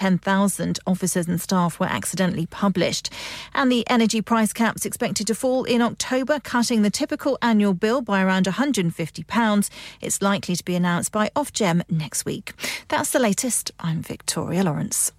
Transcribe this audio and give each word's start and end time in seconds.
10,000 0.00 0.78
officers 0.86 1.28
and 1.28 1.40
staff 1.40 1.78
were 1.78 1.86
accidentally 1.86 2.46
published. 2.46 3.12
And 3.54 3.70
the 3.70 3.88
energy 3.88 4.22
price 4.22 4.52
cap's 4.52 4.86
expected 4.86 5.26
to 5.26 5.34
fall 5.34 5.64
in 5.64 5.82
October, 5.82 6.40
cutting 6.40 6.80
the 6.82 6.90
typical 6.90 7.36
annual 7.42 7.74
bill 7.74 8.00
by 8.00 8.22
around 8.22 8.46
£150. 8.46 9.70
It's 10.00 10.22
likely 10.22 10.56
to 10.56 10.64
be 10.64 10.74
announced 10.74 11.12
by 11.12 11.30
Ofgem 11.36 11.82
next 11.90 12.24
week. 12.24 12.54
That's 12.88 13.10
the 13.10 13.18
latest. 13.18 13.72
I'm 13.78 14.00
Victoria 14.00 14.64
Lawrence. 14.64 15.12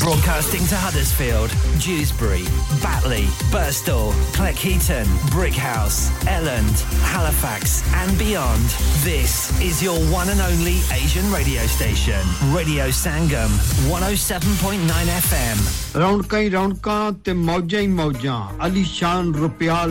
Broadcasting 0.00 0.64
to 0.68 0.74
Huddersfield, 0.74 1.50
Dewsbury, 1.78 2.44
Batley, 2.82 3.26
Burstall, 3.52 4.12
Cleckheaton, 4.32 5.04
Brickhouse, 5.34 6.08
Elland, 6.24 6.80
Halifax, 7.12 7.82
and 8.00 8.18
beyond. 8.18 8.64
This 9.04 9.34
is 9.60 9.82
your 9.82 9.98
one 10.10 10.30
and 10.30 10.40
only 10.40 10.80
Asian 10.90 11.30
radio 11.30 11.66
station, 11.66 12.24
Radio 12.56 12.88
Sangam, 13.02 13.52
107.9 13.90 15.12
FM. 15.20 15.58
ਰੌਣਕਾਂ 15.96 16.38
ਹੀ 16.40 16.48
ਰੌਣਕਾਂ 16.50 17.12
ਤੇ 17.24 17.32
ਮੌਜਾਂ 17.32 17.80
ਹੀ 17.80 17.86
ਮੌਜਾਂ 17.86 18.36
ਅਲੀ 18.66 18.84
ਸ਼ਾਨ 18.92 19.32
Rupyal 19.34 19.90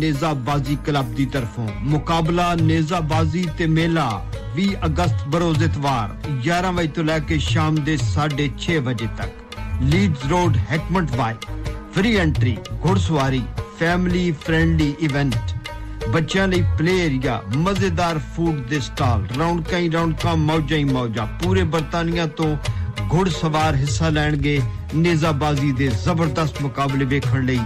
ਨੇਜ਼ਾਬਾਜ਼ੀ 0.00 0.76
club 0.86 1.14
ਦੀ 1.16 1.26
ਤਰਫੋਂ 1.36 1.68
ਮੁਕਾਬਲਾ 1.94 2.54
ਨੇਜ਼ਾਬਾਜ਼ੀ 2.60 3.46
ਤੇ 3.58 3.66
ਮੇਲਾ 3.78 4.08
20 4.58 4.74
ਅਗਸਤ 4.86 5.26
ਬਰੋਜ਼ 5.34 5.62
ਇਤਵਾਰ 5.62 6.16
11 6.48 6.74
ਵਜੇ 6.76 6.88
ਤੋਂ 6.96 7.04
ਲੈ 7.04 7.18
ਕੇ 7.28 7.38
ਸ਼ਾਮ 7.48 7.82
ਦੇ 7.88 7.96
6:30 8.14 8.78
ਵਜੇ 8.90 9.06
ਤੱਕ 9.18 9.31
Leeds 9.81 10.25
road 10.25 10.57
Heckmondwike 11.15 11.33
free 11.93 12.15
entry 12.17 12.57
ਘੋੜਸਵਾਰੀ 12.85 13.41
family 13.79 14.31
friendly 14.31 14.93
event 14.99 15.35
ਬੱਚਿਆਂ 16.09 16.47
ਲਈ 16.47 16.61
ਪਲੇ 16.77 16.97
ਏਰੀਆ 17.05 17.41
ਮਜ਼ੇਦਾਰ 17.57 18.19
ਫੂਡ 18.35 18.55
ਦੇ 18.67 18.79
ਸਟਾਲ 18.79 19.27
ਰੌਣਕਾਂ 19.39 19.79
ਹੀ 19.79 19.89
ਰੌਣਕਾਂ 19.89 20.35
ਮੌਜਾਂ 20.37 20.77
ਹੀ 20.77 20.83
ਮੌਜਾਂ। 20.83 21.25
ਪੂਰੇ 21.43 21.63
ਬਰਤਾਨੀਆ 21.63 22.25
ਤੋਂ 22.27 22.55
ਘੋੜਸਵਾਰ 23.13 23.75
ਹਿੱਸਾ 23.75 24.09
ਲੈਣਗੇ 24.09 24.59
ਨੇਜ਼ਾਬਾਜ਼ੀ 24.95 25.71
ਦੇ 25.71 25.87
ਜ਼ਬਰਦਸਤ 26.03 26.61
ਮੁਕਾਬਲੇ 26.61 27.05
ਵੇਖਣ 27.05 27.45
ਲਈ 27.45 27.59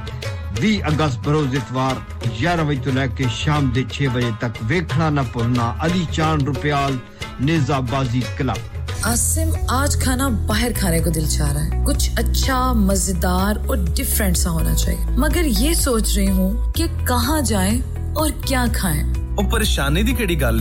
20 0.62 0.78
ਅਗਸਤ 0.88 1.20
ਬਰੋਜ਼ 1.20 1.56
ਇਤਵਾਰ 1.56 2.02
11 2.44 2.66
ਵਜੇ 2.66 2.82
ਤੋਂ 2.82 2.94
ਲੈ 2.94 3.08
ਕੇ 3.08 3.28
ਸ਼ਾਮ 3.36 3.70
ਦੇ 3.72 3.86
6 3.92 4.10
ਵਜੇ 4.14 4.32
ਤੱਕ 4.42 4.64
ਵੇਖਣਾ 4.64 5.10
ਨਾ 5.10 5.23
ਭੁੱਲਣਾ, 5.34 5.76
ਅਲੀ 5.86 6.06
ਚਾਨ 6.14 6.45
ਰੁਪਿਆਲ 6.45 6.98
ਨੇਜ਼ਾਬਾਜ਼ੀ 7.42 8.23
ਕਲੱਬ 8.38 8.77
آسم 9.03 9.50
آج 9.67 9.95
کھانا 9.95 10.28
باہر 10.28 10.72
کھانے 10.78 11.00
کو 11.00 11.09
دل 11.09 11.26
چاہ 11.30 11.53
رہا 11.53 11.66
ہے۔ 11.66 11.84
کچھ 11.86 12.09
اچھا 12.16 12.73
مزیدار 12.73 13.67
اور 13.67 13.78
ڈفرینٹ 13.95 14.38
سا 14.38 14.50
ہونا 14.50 14.76
چاہیے۔ 14.76 15.06
مگر 15.09 15.42
یہ 15.59 15.73
سوچ 15.73 16.17
رہی 16.17 16.30
ہوں 16.30 16.72
کہ 16.72 16.86
کہاں 17.08 17.42
جائیں 17.42 17.81
اور 18.14 18.30
کیا 18.45 18.66
کھائیں۔ 18.73 19.04
اور 19.20 19.52
پریشانی 19.52 20.04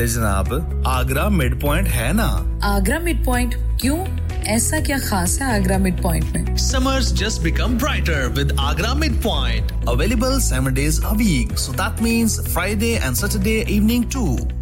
جناب؟ 0.06 0.47
آگرہ 0.84 1.28
مڈ 1.28 1.61
پوائنٹ 1.61 1.89
ہے 1.97 2.12
نا؟ 2.12 2.59
آگرہ 2.62 2.98
مڈ 2.98 3.25
پوائنٹ 3.25 3.55
کیوں؟ 3.81 4.06
ایسا 4.45 4.77
کیا 4.87 4.97
خاص 5.09 5.43
ہے 5.43 5.47
آگرہ 5.47 5.78
مڈ 5.78 6.03
پوائنٹ 6.03 6.25
میں 6.33 6.45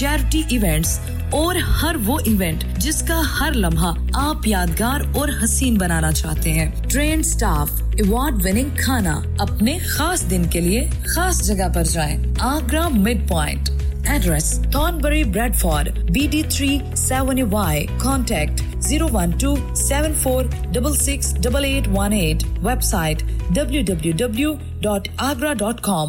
charity 0.00 0.42
events 0.48 0.98
اور 1.30 1.54
ہر 1.54 1.96
وہ 2.06 2.18
ایونٹ 2.24 2.64
جس 2.78 3.02
کا 3.02 3.22
ہر 3.40 3.52
لمحہ 3.52 3.92
آپ 4.14 4.46
یادگار 4.46 5.00
اور 5.14 5.28
حسین 5.44 5.74
بنانا 5.74 6.12
چاہتے 6.12 6.52
ہیں۔ 6.52 6.70
ٹرین 6.88 7.22
سٹاف 7.22 7.70
ایوارڈ 7.72 8.34
وننگ 8.44 8.68
کھانا 8.76 9.20
اپنے 9.38 9.78
خاص 9.78 10.30
دن 10.30 10.44
کے 10.44 10.60
لیے 10.60 10.90
خاص 11.06 11.42
جگہ 11.46 11.68
پر 11.74 11.84
جائیں۔ 11.84 12.24
Agra 12.38 12.88
mid 12.88 13.28
point 13.28 13.70
address 14.08 14.60
Thornbury 14.72 15.24
Bradford 15.56 15.84
B 16.10 16.26
D 16.30 16.42
three 16.48 16.78
seven 16.96 17.42
Y 17.50 17.86
contact 17.98 18.62
zero 18.82 19.08
one 19.12 19.30
two 19.30 19.54
seven 19.76 20.14
four 20.14 20.44
double 20.72 20.96
six 20.96 21.34
double 21.42 21.64
eight 21.64 21.88
one 21.88 22.12
eight 22.12 22.44
website 22.82 23.22
W 23.50 23.82
W 23.86 24.12
W 24.16 24.54
dot 24.80 25.08
Agra 25.16 25.54
dot 25.54 25.80
com 25.80 26.08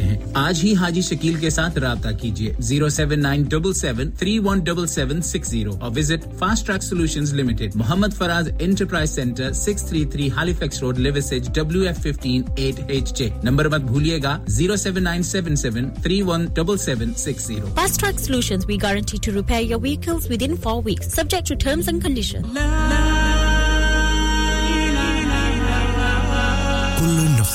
سکتے 0.01 0.15
ہیں۔ 0.15 0.17
آج 0.33 0.59
ہی 0.63 0.75
حاجی 0.75 1.01
شکیل 1.01 1.33
کے 1.33 1.49
ساتھ 1.49 1.77
رابطہ 1.77 2.09
کیجیے۔ 2.21 2.53
Zero 2.59 2.89
seven 2.89 3.21
nine 3.21 3.43
double 3.43 3.73
seven 3.73 4.11
three 4.11 4.39
one 4.39 4.59
double 4.59 4.87
seven 4.87 5.21
six 5.21 5.49
zero 5.49 5.71
اور 5.79 5.91
visit 5.95 6.27
fast 6.39 6.65
track 6.65 6.83
solution 6.83 7.23
limited. 7.35 7.71
Muhammad 7.75 8.13
Faraz 8.17 8.49
enterprise 8.59 9.09
centre 9.09 9.51
six 9.51 9.85
three 9.85 10.05
three 10.05 10.23
ہالی 10.23 10.37
Halifax 10.37 10.81
road 10.81 10.99
Liversedge 10.99 11.49
W 11.53 11.81
F 11.81 11.97
fifteen 11.97 12.41
eight 12.57 12.75
H 12.87 13.17
J. 13.17 13.29
Number 13.43 13.69
مت 13.69 13.81
بھولے 13.81 14.19
گا۔ 14.23 14.37
Zero 14.47 14.75
seven 14.75 15.03
nine 15.03 15.23
seven 15.23 15.55
seven 15.55 15.89
three 16.03 16.21
one 16.21 16.45
double 16.45 16.77
seven 16.77 17.13
six 17.13 17.47
zero. 17.47 17.67
Fast 17.75 17.99
track 17.99 18.19
solution 18.19 18.59
we 18.67 18.77
guarantee 18.81 19.17
to 19.23 19.31
repair 19.31 19.61
your 19.61 19.81
vehicles 19.81 20.31
within 20.45 20.55
four 20.55 20.81
weeks 20.85 21.13
subject 21.13 21.49
to 21.49 21.55
terms 21.55 21.89
and 21.89 22.03
condition 22.03 22.41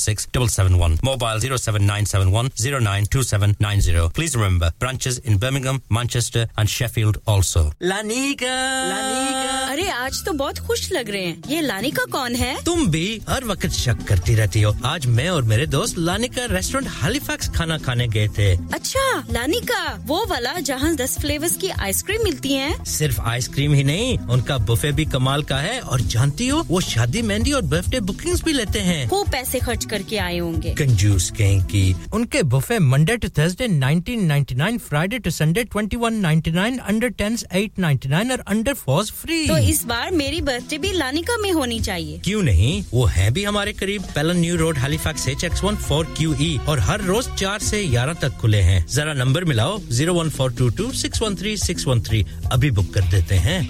076 0.00 0.26
771. 0.26 0.98
Mobile 1.02 1.38
07971 1.40 2.50
092790. 2.56 4.10
Please 4.12 4.34
remember, 4.34 4.72
branches 4.78 5.18
in 5.20 5.38
Birmingham, 5.38 5.82
Manchester 5.90 6.48
and 6.56 6.68
Sheffield 6.68 7.18
also. 7.26 7.72
La 7.82 8.00
Liga! 8.02 8.56
La 8.86 9.00
Liga! 9.08 9.48
ارے 9.70 9.88
آج 9.90 10.22
تو 10.24 10.32
بہت 10.32 10.58
خوش 10.66 10.80
لگ 10.92 11.10
رہے 11.10 11.24
ہیں 11.24 11.34
یہ 11.48 11.60
لانیکا 11.62 12.04
کون 12.10 12.34
ہے 12.36 12.54
تم 12.64 12.84
بھی 12.90 13.18
ہر 13.28 13.42
وقت 13.46 13.74
شک 13.74 14.06
کرتی 14.08 14.34
رہتی 14.36 14.62
ہو 14.64 14.70
آج 14.84 15.06
میں 15.08 15.28
اور 15.28 15.42
میرے 15.50 15.66
دوست 15.74 15.98
لانیکا 15.98 16.46
ریسٹورینٹ 16.50 16.88
ہالیفیکس 17.02 17.50
کھانا 17.54 17.76
کھانے 17.84 18.06
گئے 18.14 18.26
تھے 18.34 18.48
اچھا 18.74 19.04
لانیکا 19.30 19.78
وہ 20.06 20.18
والا 20.28 20.54
جہاں 20.66 20.92
دس 20.98 21.16
فلیورز 21.20 21.56
کی 21.60 21.70
آئس 21.78 22.02
کریم 22.04 22.22
ملتی 22.24 22.56
ہیں 22.56 22.72
صرف 22.86 23.20
آئس 23.24 23.48
کریم 23.48 23.74
ہی 23.74 23.82
نہیں 23.82 24.28
ان 24.28 24.40
کا 24.48 24.56
بفے 24.68 24.90
بھی 24.92 25.04
کمال 25.12 25.42
کا 25.50 25.62
ہے 25.62 25.78
اور 25.80 25.98
جانتی 26.08 26.50
ہو 26.50 26.62
وہ 26.68 26.80
شادی 26.88 27.22
مہندی 27.22 27.52
اور 27.52 27.62
برتھ 27.70 27.90
ڈے 27.90 28.00
بکنگ 28.10 28.42
بھی 28.44 28.52
لیتے 28.52 28.82
ہیں 28.82 29.04
خوب 29.10 29.32
پیسے 29.32 29.58
خرچ 29.64 29.86
کر 29.90 30.02
کے 30.08 30.20
آئے 30.20 30.40
ہوں 30.40 30.62
گے۔ 30.62 30.74
کنجوس 30.78 31.32
کہیں 31.36 31.68
کی 31.68 31.92
ان 32.12 32.26
کے 32.26 32.42
buffet 32.42 32.78
Monday 32.78 33.16
to 33.16 33.28
Thursday 33.28 33.66
1999 33.66 34.78
Friday 34.88 35.18
to 35.18 35.30
Sunday 35.30 35.62
2199 35.76 36.78
under 36.88 37.08
10s 37.22 37.44
899 37.50 38.30
اور 38.30 38.38
انڈر 38.46 38.72
4s 38.88 39.12
فری 39.12 39.44
تو 39.48 39.54
اس 39.54 39.84
بار 39.84 40.12
میری 40.12 40.40
برتھ 40.40 40.70
ڈے 40.70 40.78
بھی 40.78 40.92
لانیکا 40.92 41.40
میں 41.42 41.52
ہونی 41.52 41.78
چاہیے۔ 41.78 42.18
کیوں 42.22 42.42
نہیں؟ 42.42 42.88
وہ 42.92 43.16
ہے 43.16 43.30
بھی 43.30 43.46
ہمارے 43.46 43.72
قریب۔ 43.72 44.02
Pellon 44.14 44.38
new 44.38 44.56
road 44.58 44.78
Halifax 45.02 45.28
H 45.28 45.44
X 45.44 45.64
14QE 45.64 46.56
اور 46.64 46.78
ہر 46.78 47.00
روز 47.00 47.28
4 47.36 47.58
سے 47.58 47.84
11 47.84 48.12
تک 48.12 48.40
کھلے 48.40 48.62
ہیں۔ 48.62 48.80
ذرا 48.88 49.12
نمبر 49.12 49.44
ملاؤ 49.44 49.76
01422613613 49.90 50.10
one 50.10 50.30
four 50.30 50.50
two 50.50 50.68
two 50.68 50.92
six 50.92 51.20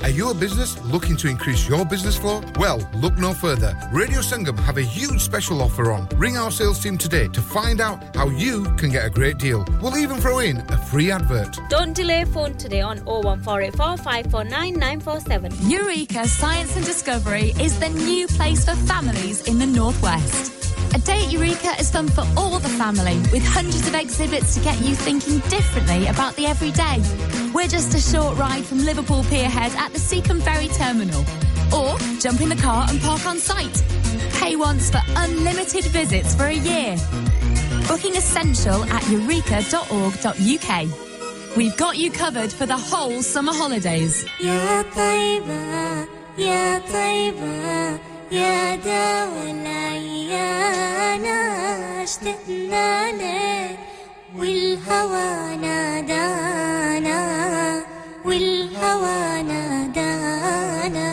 Are 0.02 0.11
you 0.11 0.31
a 0.31 0.34
business 0.34 0.70
looking 0.93 1.16
to 1.16 1.28
increase 1.28 1.69
your 1.69 1.84
business 1.84 2.16
flow? 2.16 2.37
Well, 2.56 2.81
look 3.02 3.19
no 3.19 3.32
further. 3.34 3.73
Radio 3.93 4.20
Sangam 4.20 4.58
have 4.58 4.78
a 4.78 4.87
huge 4.96 5.20
special 5.20 5.62
offer 5.62 5.93
on. 5.93 6.10
Ring 6.17 6.37
our 6.37 6.51
sales 6.51 6.79
team 6.83 6.99
today 6.99 7.29
to 7.29 7.41
find 7.41 7.81
out 7.81 8.15
how 8.15 8.29
you 8.29 8.65
can 8.77 8.91
get 8.91 9.07
a 9.07 9.11
great 9.11 9.39
deal. 9.39 9.65
We'll 9.81 9.97
even 9.97 10.19
throw 10.19 10.41
in 10.41 10.59
a 10.59 10.77
free 10.77 11.11
advert. 11.11 11.59
Don't 11.69 11.95
delay 11.95 12.25
phone 12.25 12.55
today 12.57 12.81
on 12.81 12.99
01484 13.05 13.97
549 13.97 14.75
947. 14.75 15.53
Eureka 15.71 16.27
Science 16.27 16.77
and 16.77 16.85
Discovery 16.85 17.53
is 17.61 17.79
the 17.79 17.89
new 17.89 18.27
place 18.27 18.65
for 18.65 18.75
families 18.87 19.49
in 19.49 19.59
the 19.59 19.67
Northwest. 19.67 20.57
A 20.95 20.99
day 20.99 21.25
at 21.25 21.33
Eureka 21.33 21.73
is 21.79 21.91
fun 21.91 22.09
for 22.09 22.25
all 22.37 22.59
the 22.59 22.69
family, 22.69 23.17
with 23.33 23.45
hundreds 23.45 23.87
of 23.87 23.95
exhibits 23.95 24.55
to 24.55 24.61
get 24.61 24.81
you 24.81 24.95
thinking 24.97 25.39
differently 25.49 26.09
about 26.09 26.35
the 26.35 26.47
everyday. 26.47 26.99
We're 27.55 27.69
just 27.69 27.95
a 27.95 28.01
short 28.01 28.37
ride 28.37 28.65
from 28.65 28.79
Liverpool 28.79 29.23
Pierhead 29.25 29.73
at 29.77 29.93
the 29.93 30.01
Seacombe 30.01 30.41
Ferry 30.41 30.69
Terminal. 30.69 31.25
Or 31.74 31.98
jump 32.19 32.42
in 32.42 32.50
the 32.50 32.56
car 32.56 32.86
and 32.89 33.01
park 33.01 33.25
on 33.25 33.38
site. 33.38 33.83
Pay 34.39 34.56
once 34.56 34.89
for 34.89 35.01
unlimited 35.16 35.86
visits 35.86 36.36
for 36.36 36.45
a 36.45 36.54
year. 36.54 36.98
Booking 37.88 38.16
essential 38.16 38.83
at 38.86 39.04
eureka.org.uk. 39.10 40.69
We've 41.57 41.77
got 41.77 41.98
you 41.98 42.12
covered 42.12 42.51
for 42.51 42.66
the 42.66 42.77
whole 42.77 43.22
summer 43.24 43.54
holidays. 43.54 44.25
يا 44.44 44.81
طيبة 44.95 46.07
يا 46.38 46.81
طيبة 46.94 48.00
يا 48.31 48.75
دوا 48.75 49.44
العيانة 49.51 51.39
اشتقنا 52.04 53.12
لك 53.12 53.80
والهوى 54.36 55.56
نادانا 55.57 57.22
والهوى 58.25 59.44
نادانا 59.44 61.10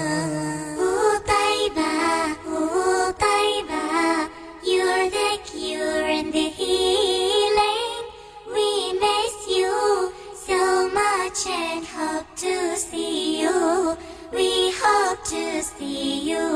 much 11.38 11.48
and 11.54 11.86
hope 11.86 12.26
to 12.36 12.76
see 12.76 13.42
you. 13.42 13.96
We 14.34 14.72
hope 14.72 15.24
to 15.26 15.62
see 15.62 16.30
you. 16.30 16.48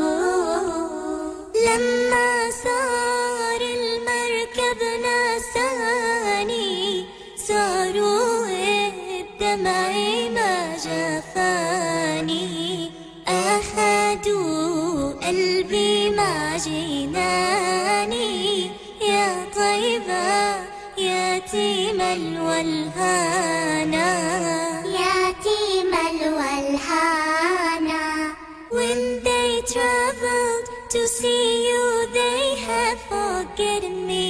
لما 1.66 2.50
صار 2.63 3.62
المركب 3.62 4.80
نساني 5.06 7.06
صاروا 7.36 8.45
الدمع 8.48 9.92
ما 10.36 10.54
جفاني 10.78 12.51
أخدوا 13.28 15.13
قلبي 15.28 16.10
ما 16.10 16.57
جناني 16.57 18.66
يا 19.01 19.45
طيبة 19.56 20.70
يتيم 21.00 22.00
الولهانا 23.17 24.11
يتيم 24.87 25.93
الولهانا 26.11 28.06
When 28.70 29.00
they 29.23 29.62
traveled 29.75 30.67
to 30.94 31.00
see 31.06 31.69
you 31.69 31.85
they 32.20 32.56
had 32.69 32.97
forgotten 33.12 34.06
me 34.06 34.29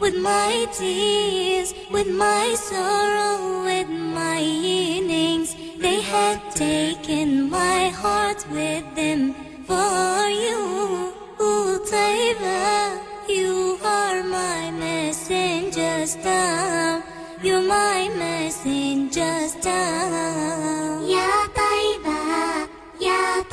With 0.00 0.16
my 0.16 0.66
tears, 0.78 1.68
with 1.90 2.08
my 2.26 2.54
sorrow, 2.70 3.64
with 3.64 3.88
my 3.88 4.38
yearnings 4.38 5.54
They 5.84 6.00
had 6.02 6.38
taken 6.54 7.28
my 7.50 7.88
heart 8.02 8.40
with 8.50 8.84
them 9.00 9.20
for 9.68 10.28
you 10.44 10.60
Ooh, 11.40 11.78
Taiba, 11.90 12.60
you 13.29 13.77
are 13.83 14.23
my 14.23 14.71
messenger 14.71 16.05
star. 16.07 17.03
You're 17.43 17.61
my 17.61 18.09
messenger 18.17 19.47
star. 19.47 21.01
Ya 21.05 21.29
Taiba, 21.53 22.67
Ya 22.99 23.43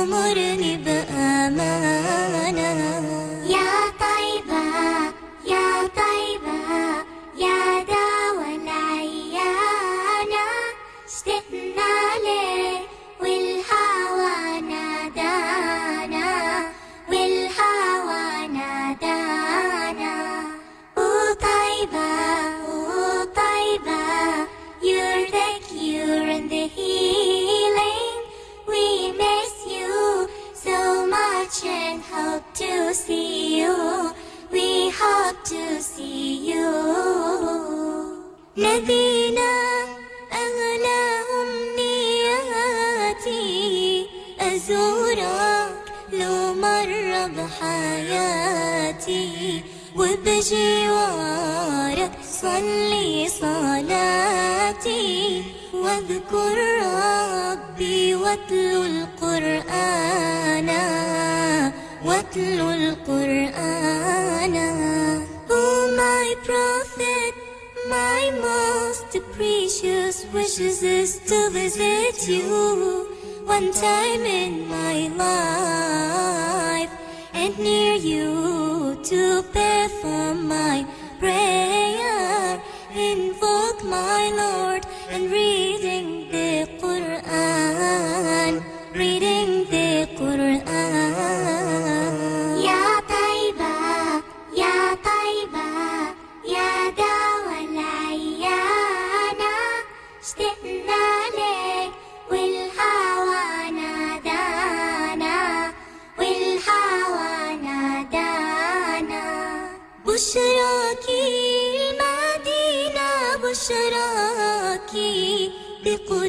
عمر 0.00 0.38
نبقى 0.64 1.09
وبجوارك 50.39 52.11
صلي 52.41 53.27
صلاتي 53.27 55.13
واذكر 55.73 56.57
ربي 56.83 58.15
واتلو 58.15 58.83
القرآن 58.83 60.69
واتلو 62.05 62.69
القرآن 62.71 64.55
Oh 65.49 65.81
my 66.01 66.27
prophet 66.47 67.33
my 67.95 68.21
most 68.47 69.11
precious 69.35 70.15
wishes 70.33 70.77
is 70.83 71.11
to 71.29 71.39
visit 71.59 72.17
you 72.27 72.55
one 73.55 73.69
time 73.73 74.23
in 74.43 74.53
my 74.75 74.97
life 75.23 76.93
and 77.40 77.58
near 77.58 77.94
you 77.94 78.98
to 79.02 79.42
perform 79.44 80.46
my 80.46 80.86
prayer, 81.18 82.60
invoke 82.94 83.82
my 83.82 84.30
Lord 84.36 84.84
and 85.08 85.30
reading 85.30 85.69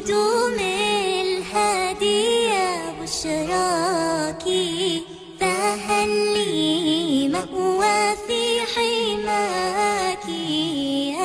قدوم 0.02 0.58
الهادي 1.22 2.44
يا 2.44 2.94
بشراكي 3.02 4.72
فهل 5.40 6.10
لي 6.34 7.28
مأوى 7.28 8.16
في 8.26 8.42
حماكي. 8.74 10.46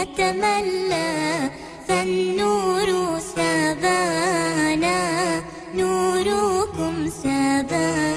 أتمنى 0.01 1.51
فالنور 1.87 3.19
سبانا 3.19 5.01
نوركم 5.75 7.09
سبانا. 7.09 8.16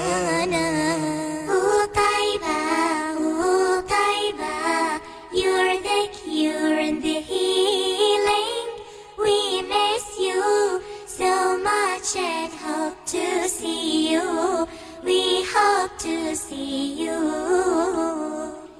We 15.03 15.43
hope 15.49 15.97
to 15.99 16.35
see 16.35 16.93
you. 17.03 17.17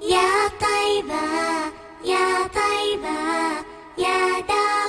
Ya 0.00 0.48
Taiba, 0.62 1.72
Ya 2.04 2.46
Taiba, 2.48 3.64
Ya 3.96 4.42
Taiba 4.46 4.81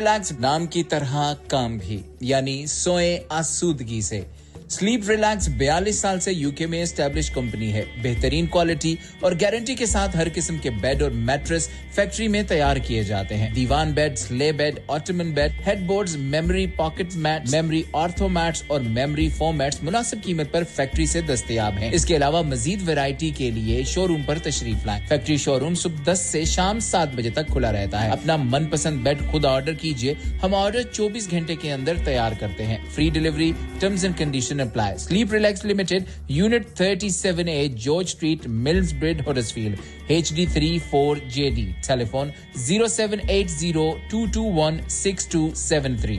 relax 0.00 0.32
نام 0.40 0.66
کی 0.66 0.82
طرح 0.82 1.32
کام 1.46 1.76
بھی 1.78 2.00
یعنی 2.20 2.54
سوئیں 2.66 3.18
آسودگی 3.28 4.00
سے 4.00 4.20
سلیپ 4.68 5.08
ریلیکس 5.10 5.48
بیالیس 5.58 5.98
سال 5.98 6.20
سے 6.20 6.32
یو 6.32 6.50
کے 6.50 6.66
میں 6.66 6.82
اسٹیبلش 6.82 7.30
کمپنی 7.30 7.72
ہے 7.72 7.82
بہترین 8.02 8.46
کوالٹی 8.46 8.94
اور 9.20 9.32
گارنٹی 9.40 9.74
کے 9.74 9.86
ساتھ 9.86 10.16
ہر 10.16 10.28
قسم 10.34 10.58
کے 10.58 10.70
بیڈ 10.80 11.02
اور 11.02 11.10
میٹرس 11.10 11.68
فیکٹری 12.00 12.28
میں 12.28 12.42
تیار 12.42 12.76
کیے 12.76 13.02
جاتے 13.02 13.36
ہیں۔ 13.36 13.50
دیوان 13.50 13.92
بیڈز، 13.92 14.30
لے 14.30 14.52
bed, 14.52 14.78
ottoman 14.88 15.30
bed, 15.30 15.52
headboards, 15.80 16.16
memory 16.16 16.66
pocket 16.66 17.16
mat 17.16 17.50
memory 17.50 17.82
ortho 17.92 18.28
mats 18.28 18.62
اور 18.66 18.80
میموری 18.80 19.28
فوم 19.28 19.58
میٹس 19.58 19.82
مناسب 19.82 20.16
قیمت 20.24 20.52
پر 20.52 20.62
فیکٹری 20.74 21.06
سے 21.06 21.20
دستیاب 21.20 21.78
ہیں۔ 21.78 21.90
اس 21.92 22.04
کے 22.04 22.16
علاوہ 22.16 22.42
مزید 22.42 22.88
ویرائٹی 22.88 23.30
کے 23.30 23.50
لیے 23.50 23.82
شو 23.82 24.08
روم 24.08 24.22
پر 24.22 24.38
تشریف 24.38 24.86
لائیں۔ 24.86 25.06
فیکٹری 25.06 25.36
شو 25.36 25.60
روم 25.60 25.74
صبح 25.74 26.12
دس 26.12 26.18
سے 26.18 26.44
شام 26.44 26.80
سات 26.80 27.14
بجے 27.14 27.30
تک 27.30 27.46
کھلا 27.46 27.72
رہتا 27.72 28.04
ہے۔ 28.04 28.08
اپنا 28.08 28.36
من 28.36 28.64
پسند 28.64 29.00
بیڈ 29.00 29.18
خود 29.30 29.44
آرڈر 29.44 29.72
کیجیے 29.72 30.14
ہم 30.42 30.54
آرڈر 30.54 30.82
چوبیس 30.92 31.30
گھنٹے 31.30 31.54
کے 31.56 31.72
اندر 31.72 31.96
تیار 32.04 32.32
کرتے 32.40 32.66
ہیں۔ 32.66 32.76
Free 32.94 33.08
delivery 33.10 33.50
terms 33.80 34.04
and 34.04 34.16
condition 34.18 34.60
apply 34.60 34.96
sleep 34.98 35.32
relax 35.32 35.64
limited 35.64 36.04
unit 36.28 36.66
thirty 36.76 37.08
seven 37.08 37.48
A 37.48 37.66
George 37.76 38.06
street 38.06 38.46
mills 38.64 38.92
bread 38.98 39.20
Huddersfield 39.52 39.76
H 40.08 40.32
D 40.34 40.46
three 40.52 40.76
four 40.90 41.16
J 41.34 41.50
D 41.50 41.70
telephone 41.86 42.30
zero 42.66 42.86
seven 42.88 43.28
eight 43.28 43.50
zero 43.50 43.90
two 44.10 44.24
two 44.34 44.44
one 44.54 44.78
six 44.90 45.26
two 45.28 45.48
seven 45.56 45.96
three 45.96 46.18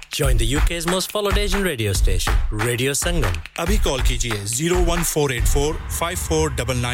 جوائنسٹ 0.13 1.11
فالوڈیشن 1.11 1.61
radio 1.63 1.91
station 1.91 2.59
radio 2.59 2.93
Sangam 2.93 3.37
ابھی 3.55 3.75
call 3.83 3.99
کیجیے 4.07 4.39
zero 4.45 4.83
one 4.87 5.03
four 5.03 5.29
eight 5.29 5.47
four 5.47 5.75
five 5.89 6.17
four 6.19 6.49
double 6.49 6.85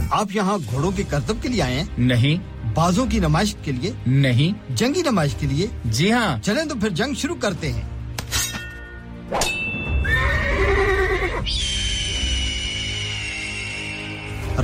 کرن 0.01 0.19
آپ 0.19 0.27
یہاں 0.35 0.57
گھوڑوں 0.71 0.91
کے 0.95 1.03
کرتب 1.09 1.35
کے 1.41 1.49
لیے 1.49 1.61
آئے 1.61 1.75
ہیں؟ 1.75 1.85
نہیں۔ 1.97 2.67
بازوں 2.73 3.05
کی 3.09 3.19
نمائش 3.19 3.55
کے 3.63 3.71
لیے؟ 3.71 3.91
نہیں۔ 4.07 4.73
جنگی 4.75 5.01
نمائش 5.01 5.35
کے 5.35 5.47
لیے؟ 5.47 5.67
جی 5.85 6.11
ہاں۔ 6.11 6.43
چلیں 6.43 6.65
تو 6.65 6.75
پھر 6.75 6.89
جنگ 6.89 7.13
شروع 7.13 7.35
کرتے 7.35 7.73
ہیں۔ 7.73 7.81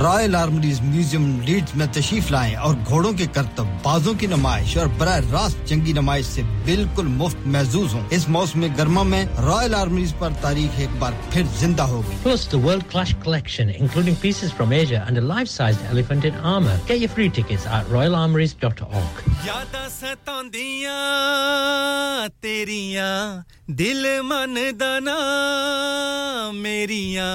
رائل 0.00 0.34
آرمریز 0.34 0.80
میوزیم 0.80 1.40
لیڈز 1.40 1.74
میں 1.76 1.86
تشریف 1.92 2.30
لائیں 2.30 2.54
اور 2.56 2.74
گھوڑوں 2.86 3.12
کے 3.18 3.26
کرتب 3.32 3.66
بازوں 3.82 4.12
کی 4.14 4.26
نمائش 4.26 4.76
اور 4.76 4.86
براہ 4.98 5.20
راست 5.30 5.68
جنگی 5.68 5.92
نمائش 5.92 6.24
سے 6.24 6.42
بالکل 6.64 7.06
مفت 7.06 7.46
محظوظ 7.46 7.94
ہوں۔ 7.94 8.02
اس 8.10 8.28
موسم 8.28 8.66
گرما 8.78 9.02
میں 9.02 9.24
رائل 9.38 9.74
آرمریز 9.74 10.14
پر 10.18 10.30
تاریخ 10.40 10.78
ایک 10.80 10.96
بار 10.98 11.12
پھر 11.30 11.42
زندہ 11.58 11.82
ہوگی 11.92 12.16
plus 12.22 12.46
the 12.48 12.60
world 12.66 12.84
clash 12.92 13.12
collection 13.24 13.66
including 13.78 14.16
pieces 14.24 14.52
from 14.58 14.68
Asia 14.72 15.00
and 15.08 15.22
a 15.22 15.24
life-sized 15.32 15.82
elephant 15.92 16.22
in 16.24 16.34
armor. 16.52 16.76
Get 16.88 16.98
your 16.98 17.12
free 17.16 17.30
tickets 17.38 17.66
at 17.78 17.90
royalarmories.org 17.94 19.22
یاداں 19.46 19.88
ستاندیاں 19.88 20.98
تیریاں 22.40 23.16
دل 23.78 24.06
من 24.24 24.56
دنا 24.80 25.18
میریاں 26.54 27.34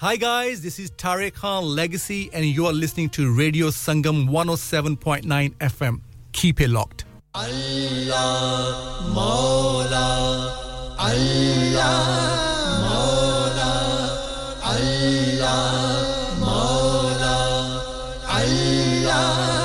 Hi 0.00 0.16
guys, 0.22 0.60
this 0.60 0.74
is 0.78 0.90
Tarek 1.02 1.36
Khan 1.36 1.64
Legacy 1.76 2.28
and 2.34 2.44
you 2.44 2.66
are 2.70 2.72
listening 2.74 3.08
to 3.18 3.32
Radio 3.34 3.68
Sangam 3.76 4.28
107.9 4.28 5.54
FM. 5.68 6.00
Keep 6.32 6.60
it 6.60 6.68
locked. 6.68 7.06
Allah 7.34 9.08
Mola 9.14 10.04
Allah 10.98 11.96
Mola 12.84 13.72
Allah 14.74 15.56
Mola 16.44 17.34
Allah 18.36 19.55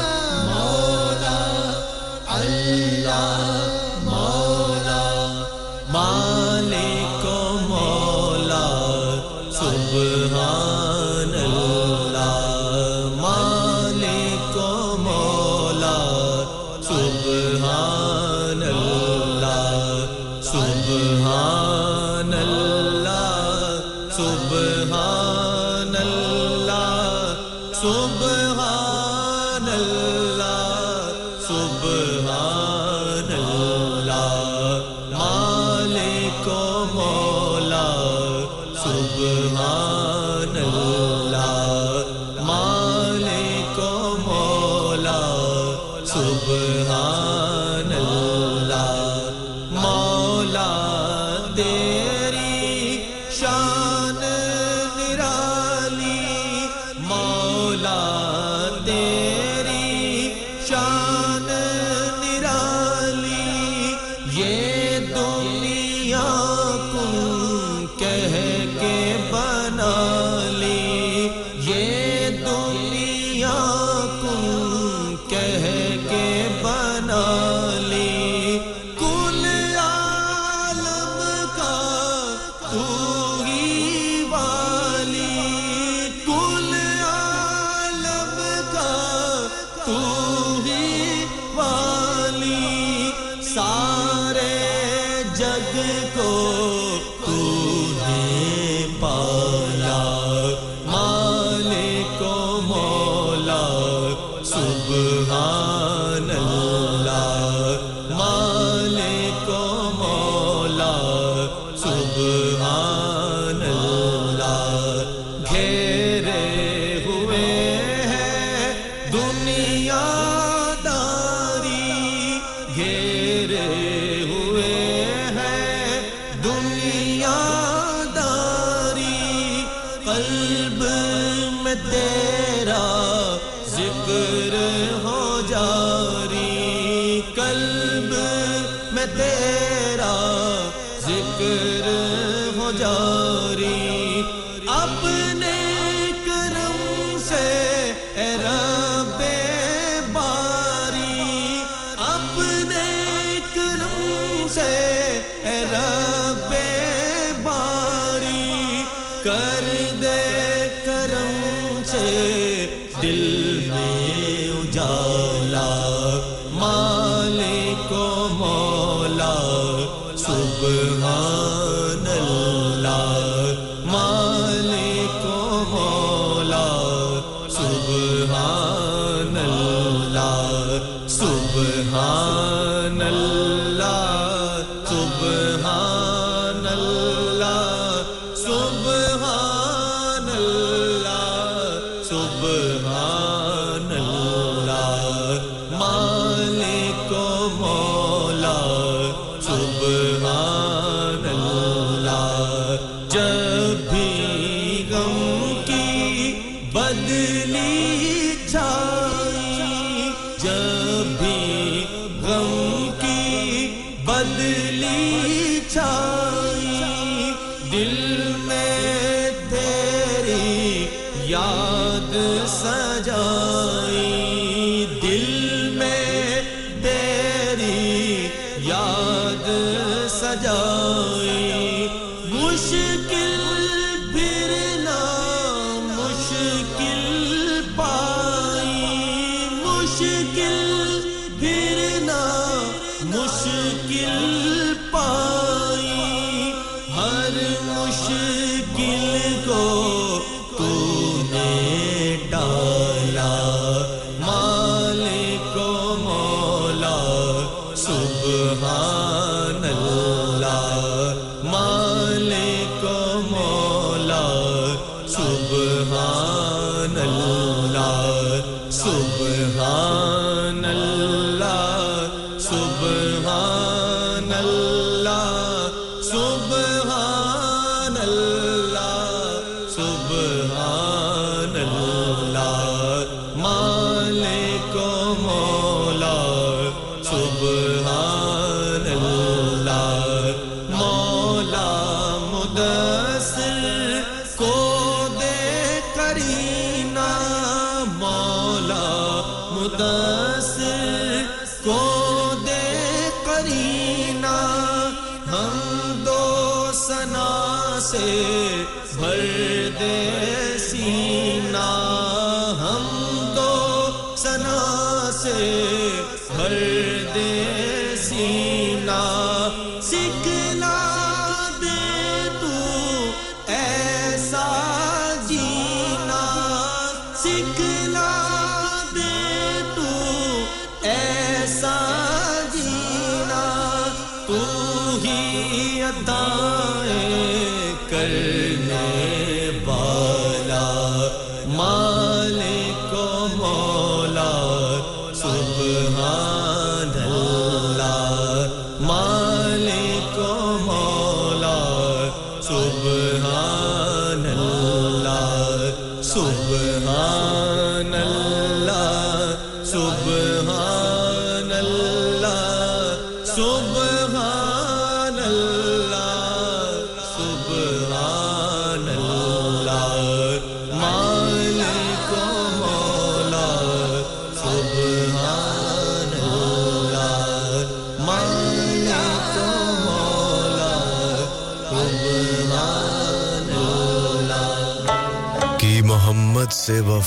Amen. 338.21 339.00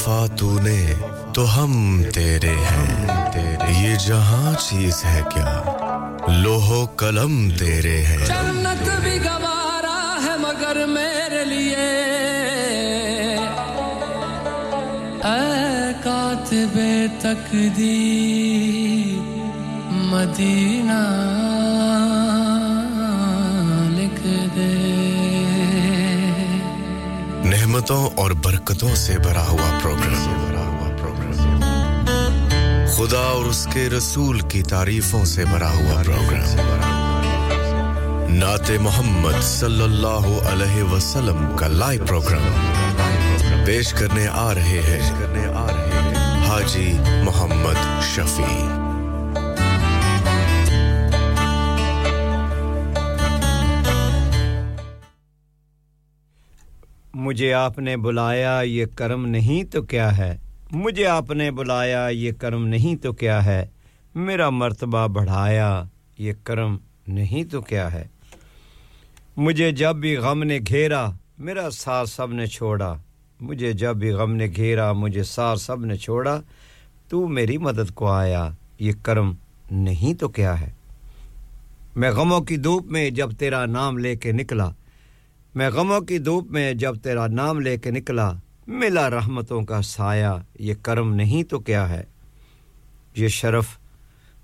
تو 0.04 0.58
نے 0.62 0.94
تو 1.34 1.62
ہم 1.62 2.02
تیرے 2.14 2.48
ہیں۔ 2.48 3.06
یہ 3.82 3.96
جہاں 4.06 4.54
چیز 4.68 5.04
ہے 5.04 5.22
کیا؟ 5.34 5.62
لوہو 6.28 6.86
قلم 6.86 7.48
تیرے 7.58 8.02
ہیں۔ 8.02 8.18
جنت 8.18 9.02
بھی 9.02 9.18
گوارا 9.24 10.20
ہے 10.24 10.38
مگر 10.38 10.86
میرے 10.86 11.44
لیے۔ 11.44 11.90
اے 15.24 15.92
کاتب 16.04 16.78
تقدیر، 17.20 19.18
مدینہ 19.90 21.02
لکھ 23.90 24.26
دے۔ 24.56 25.03
نعمتوں 27.84 28.10
اور 28.14 28.30
برکتوں 28.44 28.94
سے 28.96 29.18
بھرا 29.18 29.46
ہوا 29.48 29.78
پروگرام 29.82 30.22
خدا 32.96 33.18
اور 33.18 33.44
اس 33.44 33.66
کے 33.72 33.88
رسول 33.96 34.38
کی 34.40 34.62
تعریفوں 34.62 35.24
سے 35.24 35.44
بھرا 35.44 35.70
ہوا 35.70 36.02
پروگرام 36.02 36.60
نعت 38.38 38.70
محمد 38.80 39.42
صلی 39.42 39.82
اللہ 39.82 40.28
علیہ 40.52 40.82
وسلم 40.92 41.44
کا 41.56 41.68
لائیو 41.68 42.04
پروگرام 42.06 43.64
پیش 43.66 43.92
کرنے 43.92 44.26
آ 44.32 44.54
رہے 44.54 44.80
ہیں 44.88 45.02
حاجی 46.48 46.92
محمد 47.24 48.02
شفیع. 48.14 48.83
مجھے 57.34 57.52
آپ 57.52 57.78
نے 57.78 57.96
بلایا 57.96 58.60
یہ 58.64 58.84
کرم 58.94 59.26
نہیں 59.26 59.72
تو 59.72 59.82
کیا 59.82 60.18
ہے؟ 60.18 60.36
مجھے 60.70 61.06
آپ 61.06 61.30
نے 61.30 61.50
بلایا 61.50 62.08
یہ 62.08 62.32
کرم 62.32 62.66
نہیں 62.66 63.02
تو 63.02 63.12
کیا 63.12 63.44
ہے؟ 63.44 63.66
میرا 64.14 64.50
مرتبہ 64.50 65.06
بڑھایا 65.06 65.84
یہ 66.18 66.32
کرم 66.44 66.76
نہیں 67.08 67.50
تو 67.50 67.60
کیا 67.60 67.92
ہے؟ 67.92 68.04
مجھے 69.36 69.72
جب 69.72 69.96
بھی 69.96 70.16
غم 70.16 70.42
نے 70.42 70.58
گھیرا 70.68 71.10
میرا 71.38 71.70
ساتھ 71.70 72.08
سب 72.08 72.32
نے 72.32 72.46
چھوڑا۔ 72.46 72.94
مجھے 73.40 73.72
جب 73.72 73.96
بھی 73.96 74.10
غم 74.10 74.32
نے 74.32 74.46
گھیرا 74.56 74.92
مجھے 74.92 75.22
سار 75.22 75.56
سب 75.56 75.84
نے 75.84 75.96
چھوڑا۔ 75.96 76.40
تو 77.08 77.28
میری 77.28 77.58
مدد 77.58 77.94
کو 77.94 78.06
آیا 78.06 78.50
یہ 78.78 78.92
کرم 79.02 79.32
نہیں 79.70 80.20
تو 80.20 80.28
کیا 80.28 80.60
ہے؟ 80.60 80.70
میں 81.96 82.10
غموں 82.10 82.40
کی 82.40 82.56
دھوپ 82.56 82.86
میں 82.86 83.10
جب 83.10 83.30
تیرا 83.38 83.66
نام 83.66 83.98
لے 83.98 84.16
کے 84.16 84.32
نکلا 84.32 84.70
میں 85.54 85.70
غموں 85.70 86.00
کی 86.00 86.18
دھوپ 86.18 86.50
میں 86.50 86.74
جب 86.74 86.94
تیرا 87.02 87.26
نام 87.26 87.60
لے 87.60 87.76
کے 87.76 87.90
نکلا، 87.90 88.32
ملا 88.66 89.10
رحمتوں 89.10 89.62
کا 89.62 89.82
سایہ، 89.82 90.42
یہ 90.58 90.74
کرم 90.82 91.14
نہیں 91.14 91.42
تو 91.42 91.58
کیا 91.58 91.88
ہے؟ 91.88 92.04
یہ 93.16 93.28
شرف 93.28 93.66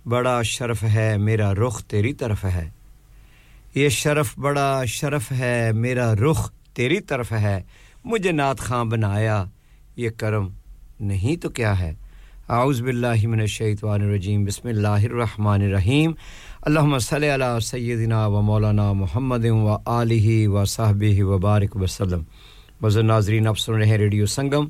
بڑا 0.06 0.42
شرف 0.42 0.82
ہے، 0.82 1.16
میرا 1.18 1.54
رخ 1.54 1.84
تیری 1.84 2.12
طرف 2.12 2.44
ہے۔ 2.44 2.70
یہ 3.74 3.88
شرف 3.88 4.38
بڑا 4.38 4.84
شرف 4.84 5.32
ہے، 5.32 5.72
میرا 5.72 6.14
رخ 6.14 6.52
تیری 6.74 7.00
طرف 7.00 7.32
ہے۔ 7.32 7.62
مجھے 8.04 8.32
نعت 8.32 8.58
خاں 8.58 8.84
بنایا، 8.84 9.44
یہ 9.96 10.10
کرم 10.16 10.48
نہیں 11.00 11.42
تو 11.42 11.48
کیا 11.48 11.78
ہے؟ 11.78 11.94
اعوذ 12.48 12.82
باللہ 12.82 13.26
من 13.26 13.40
الشیطان 13.40 14.02
الرجیم، 14.02 14.44
بسم 14.44 14.68
اللہ 14.68 14.88
الرحمن 14.88 15.62
الرحیم۔ 15.62 16.12
اللہم 16.66 16.98
صلی 16.98 17.28
علی 17.34 17.44
سیدنا 17.62 18.26
و 18.26 18.40
مولانا 18.42 18.92
محمد 18.92 19.44
و 19.44 19.76
علیہ 19.86 20.48
و 20.48 20.64
صحبہ 20.64 21.22
و 21.24 21.38
بارک 21.38 21.76
وسلم۔ 21.76 22.22
وزر 22.82 23.02
ناظرین، 23.02 23.46
آپ 23.48 23.58
سن 23.58 23.72
رہے 23.72 23.86
ہیں 23.86 23.96
radio 23.98 24.26
Sangam 24.26 24.66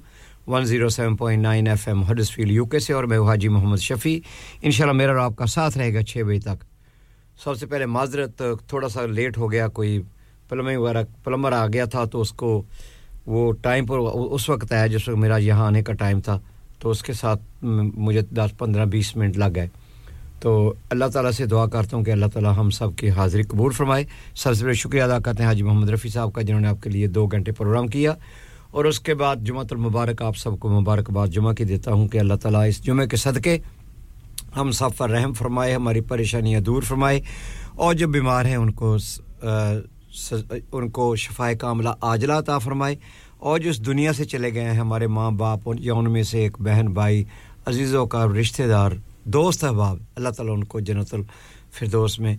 107.9 0.46 1.68
F 1.68 1.88
M 1.88 2.02
Huddersfield 2.30 2.50
U 2.50 2.64
K 2.64 2.78
سے، 2.78 2.92
اور 2.92 3.04
میں 3.04 3.18
حاجی 3.18 3.48
محمد 3.48 3.80
شفیع۔ 3.80 4.18
انشاءاللہ 4.62 4.96
میرا 4.96 5.12
اور 5.12 5.20
آپ 5.20 5.36
کا 5.36 5.46
ساتھ 5.46 5.78
رہے 5.78 5.94
گا 5.94 6.02
چھ 6.02 6.22
بجے 6.26 6.38
تک۔ 6.40 6.64
سب 7.44 7.56
سے 7.58 7.66
پہلے 7.66 7.86
معذرت، 7.86 8.42
تھوڑا 8.68 8.88
سا 8.88 9.06
لیٹ 9.06 9.38
ہو 9.38 9.50
گیا، 9.52 9.68
کوئی 9.68 10.00
پلمبنگ 10.48 10.78
وغیرہ، 10.78 11.02
پلمبر 11.24 11.52
آ 11.52 11.66
گیا 11.66 11.84
تھا 11.84 12.04
تو 12.04 12.20
اس 12.20 12.32
کو 12.32 12.62
وہ 13.26 13.52
ٹائم 13.62 13.86
پر، 13.86 13.98
اس 14.30 14.48
وقت 14.48 14.72
آیا 14.72 14.86
جس 14.86 15.08
وقت 15.08 15.18
میرا 15.18 15.36
یہاں 15.36 15.66
آنے 15.66 15.82
کا 15.82 15.92
ٹائم 15.92 16.20
تھا، 16.20 16.38
تو 16.78 16.90
اس 16.90 17.02
کے 17.02 17.12
ساتھ 17.12 17.64
مجھے 17.64 18.20
دس 18.20 18.58
پندرہ 18.58 18.84
بیس 18.84 19.16
منٹ 19.16 19.36
لگ 19.36 19.54
گئے۔ 19.54 19.68
تو 20.40 20.72
اللہ 20.90 21.04
تعالیٰ 21.04 21.30
سے 21.30 21.46
دعا 21.46 21.66
کرتا 21.66 21.96
ہوں 21.96 22.04
کہ 22.04 22.10
اللہ 22.10 22.26
تعالیٰ 22.26 22.52
ہم 22.56 22.70
سب 22.70 22.96
کی 22.96 23.10
حاضری 23.10 23.42
قبول 23.42 23.72
فرمائے۔ 23.72 24.04
سب 24.34 24.54
سے 24.54 24.64
بڑے 24.64 24.74
شکریہ 24.74 25.02
ادا 25.02 25.18
کرتے 25.18 25.42
ہیں 25.42 25.48
حاجی 25.48 25.62
محمد 25.62 25.90
رفیع 25.90 26.10
صاحب 26.10 26.32
کا، 26.32 26.42
جنہوں 26.42 26.60
نے 26.60 26.68
آپ 26.68 26.82
کے 26.82 26.90
لیے 26.90 27.06
دو 27.06 27.26
گھنٹے 27.26 27.52
پروگرام 27.52 27.86
کیا۔ 27.86 28.14
اور 28.70 28.84
اس 28.84 29.00
کے 29.00 29.14
بعد 29.14 29.36
جمعہ 29.36 29.64
المبارک 29.70 30.22
آپ 30.22 30.36
سب 30.36 30.60
کو 30.60 30.80
مبارکباد 30.80 31.28
جمعہ 31.28 31.52
کی 31.52 31.64
دیتا 31.64 31.92
ہوں 31.92 32.08
کہ 32.08 32.18
اللہ 32.18 32.34
تعالیٰ 32.34 32.68
اس 32.68 32.84
جمعے 32.84 33.06
کے 33.06 33.16
صدقے 33.16 33.58
ہم 34.56 34.70
سب 34.70 34.88
پر 34.96 35.10
رحم 35.10 35.32
فرمائے، 35.32 35.74
ہماری 35.74 36.00
پریشانیاں 36.00 36.60
دور 36.60 36.82
فرمائے۔ 36.82 37.20
اور 37.74 37.94
جو 37.94 38.08
بیمار 38.08 38.44
ہیں 38.44 38.56
ان 38.56 38.70
کو 38.70 38.96
ان 40.72 40.88
کو 40.88 41.16
شفا 41.16 41.52
کا 41.52 41.70
عملہ 41.70 41.88
عاجلہ 42.00 42.32
عطا 42.32 42.58
فرمائے۔ 42.58 42.96
اور 43.38 43.58
جو 43.58 43.70
اس 43.70 43.86
دنیا 43.86 44.12
سے 44.12 44.24
چلے 44.24 44.54
گئے 44.54 44.64
ہیں، 44.64 44.74
ہمارے 44.74 45.06
ماں 45.06 45.30
باپ 45.30 45.58
یا 45.78 45.94
ان 45.94 46.12
میں 46.12 46.22
سے 46.22 46.38
ایک 46.38 46.56
بہن 46.60 46.86
بھائی، 46.86 47.24
عزیزوں 47.66 48.06
کا 48.06 48.26
رشتہ 48.26 48.62
دار 48.62 48.90
دوست 49.24 49.64
احباب، 49.64 49.96
اللہ 50.16 50.28
تعالیٰ 50.28 50.54
ان 50.54 50.64
کو 50.64 50.80
جنت 50.80 51.14
الفردوس 51.14 52.18
میں 52.20 52.36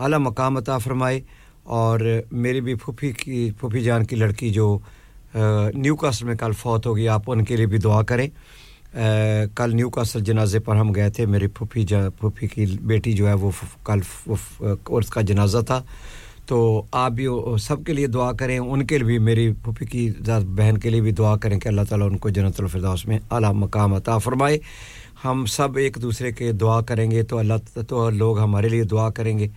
اعلیٰ 0.00 0.18
مقام 0.18 0.56
عطا 0.56 0.78
فرمائے 0.78 1.20
اور 1.62 2.00
میری 2.32 2.60
بھی 2.60 2.74
پھوپھی 2.74 3.12
کی، 3.12 3.50
پھوپھی 3.60 3.80
جان 3.80 4.04
کی 4.04 4.16
لڑکی 4.16 4.50
جو 4.50 4.78
نیو 5.74 5.96
کاسل 5.96 6.26
میں 6.26 6.34
کل 6.34 6.52
فوت 6.52 6.86
ہو 6.86 6.96
گئی، 6.96 7.08
آپ 7.08 7.30
ان 7.30 7.44
کے 7.44 7.56
لیے 7.56 7.66
بھی 7.66 7.78
دعا 7.78 8.02
کریں۔ 8.02 8.28
کل 9.56 9.76
نیو 9.76 9.90
کاسل 9.90 10.20
جنازے 10.20 10.58
پر 10.58 10.76
ہم 10.76 10.94
گئے 10.94 11.10
تھے، 11.10 11.26
میری 11.26 11.46
پھوپھی 11.46 11.84
جا، 11.84 12.08
پھوپھی 12.10 12.46
کی 12.46 12.66
بیٹی 12.82 13.12
جو 13.12 13.28
ہے 13.28 13.34
وہ 13.34 13.50
کل 13.84 14.00
اس 14.86 15.10
کا 15.10 15.20
جنازہ 15.20 15.58
تھا۔ 15.58 15.82
تو 16.46 16.82
آپ 16.92 17.12
بھی 17.12 17.26
سب 17.58 17.84
کے 17.86 17.92
لیے 17.92 18.06
دعا 18.06 18.32
کریں، 18.32 18.58
ان 18.58 18.86
کے 18.86 18.98
لیے 18.98 19.06
بھی، 19.06 19.18
میری 19.18 19.52
پھوپھی 19.52 19.86
کی 19.86 20.10
بہن 20.56 20.78
کے 20.78 20.90
لیے 20.90 21.00
بھی 21.00 21.12
دعا 21.12 21.36
کریں 21.36 21.58
کہ 21.60 21.68
اللہ 21.68 21.80
تعالیٰ 21.88 22.06
ان 22.10 22.18
کو 22.18 22.28
جنت 22.28 22.60
الفردوس 22.60 23.06
میں 23.06 23.18
اعلیٰ 23.30 23.52
مقام 23.54 23.94
عطا 23.94 24.18
فرمائے۔ 24.18 24.58
ہم 25.24 25.46
سب 25.46 25.76
ایک 25.76 25.98
دوسرے 26.02 26.32
کے 26.32 26.52
دعا 26.52 26.80
کریں 26.80 27.10
گے 27.10 27.22
تو 27.22 27.38
اللہ 27.38 27.82
تو 27.88 28.10
لوگ 28.10 28.38
ہمارے 28.38 28.68
لیے 28.68 28.84
دعا 28.84 29.10
کریں 29.10 29.38
گے۔ 29.38 29.48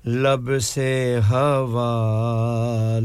لب 0.05 0.59
سے 0.61 1.19
ہوا 1.29 2.99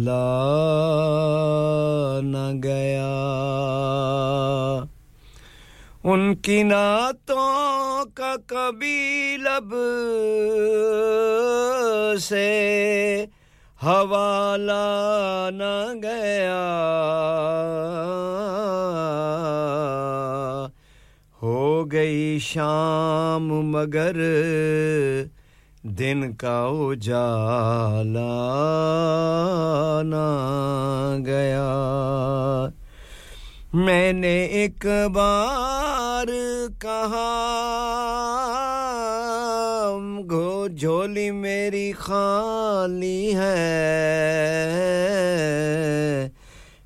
نہ 2.22 2.52
گیا۔ 2.62 3.10
ان 6.04 6.34
کی 6.34 6.62
نعتوں 6.62 8.04
کا 8.14 8.34
کبھی 8.46 9.36
لب 9.36 9.74
سے 12.20 13.26
حوالہ 13.82 15.48
نہ 15.50 15.92
گیا۔ 16.02 16.62
ہو 21.42 21.92
گئی 21.92 22.38
شام 22.40 23.48
مگر 23.48 24.16
دن 25.82 26.32
کا 26.32 26.64
اجالا 26.64 28.30
نہ 30.04 30.26
گیا۔ 31.26 31.68
میں 33.72 34.12
نے 34.12 34.44
ایک 34.44 34.86
بار 35.12 36.26
کہا 36.80 37.28
گھو 40.30 40.68
جھولی 40.68 41.30
میری 41.30 41.92
خالی 41.92 43.34
ہے۔ 43.36 43.62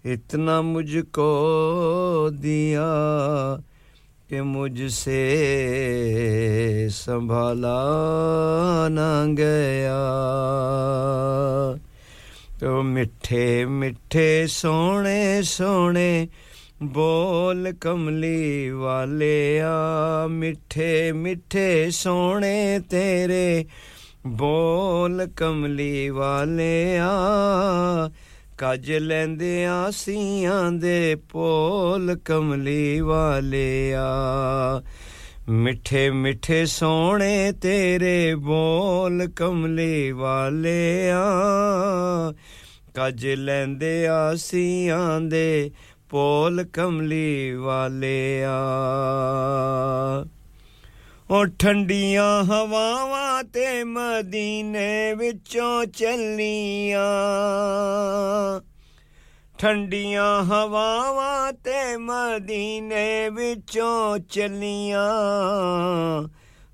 اتنا 0.04 0.60
مجھ 0.60 0.96
کو 1.12 2.28
دیا 2.42 2.94
کہ 4.28 4.42
مجھ 4.42 4.92
سے 4.92 5.42
سنبھالا 6.92 7.78
نہ 8.88 9.34
گیا۔ 9.36 10.02
تو 12.58 12.82
مٹھے 12.82 13.66
مٹھے 13.66 14.46
سونے 14.48 15.40
سونے 15.44 16.26
ਬੋਲ 16.82 17.72
ਕਮਲੀ 17.80 18.70
ਵਾਲਿਆ, 18.70 19.72
ਮਿੱਠੇ 20.30 21.12
ਮਿੱਠੇ 21.12 21.90
ਸੋਹਣੇ 21.90 22.80
ਤੇਰੇ। 22.90 23.64
ਬੋਲ 24.26 25.28
ਕਮਲੀ 25.36 26.08
ਵਾਲਿਆ, 26.08 27.10
ਕੱਜ 28.58 28.92
ਲੈਂਦੇ 28.92 29.66
ਆਸੀਆਂ 29.66 30.72
ਦੇ 30.72 31.14
ਪੋਲ 31.14 32.18
ਕਮਲੀ 32.24 33.00
ਵਾਲਿਆ। 33.00 34.06
ਮਿੱਠੇ 35.48 36.10
ਮਿੱਠੇ 36.10 36.66
ਸੋਹਣੇ 36.66 37.52
ਤੇਰੇ 37.52 38.34
ਬੋਲ 38.34 39.28
ਕਮਲੇ 39.36 40.12
ਵਾਲਿਆ। 40.12 41.24
ਕੱਜ 42.94 43.26
ਲੈਂਦੇ 43.26 44.08
ਆਸੀਆਂ 44.08 45.20
ਦੇ 45.20 45.70
ਪੋਲ 46.10 46.64
ਕਮਲੀ 46.72 47.54
ਉਹ 51.30 51.46
ਠੰਡੀਆਂ 51.46 52.44
ਹਵਾਵਾਂ 52.44 53.44
ਤੇ 53.44 53.84
ਮਦੀਨੇ 53.84 55.14
ਵਿੱਚੋਂ 55.14 55.86
ਚੱਲੀਆਂ। 55.86 57.00
ਠੰਡੀਆਂ 59.58 60.42
ਹਵਾਵਾਂ 60.42 61.52
ਤੇ 61.52 61.96
ਮਦੀਨੇ 61.96 63.30
ਵਿੱਚੋਂ 63.32 64.18
ਚੱਲੀਆਂ। 64.18 65.12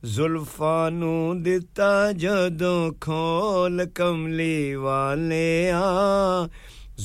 ਜ਼ੁਲਫਾਂ 0.04 0.90
ਨੂੰ 0.90 1.42
ਦਿੱਤਾ 1.42 2.12
ਜਦੋਂ 2.12 2.92
ਖੋਲ 3.00 3.86
ਕਮਲੀ 3.94 4.74
ਵਾਲਿਆ। 4.74 5.82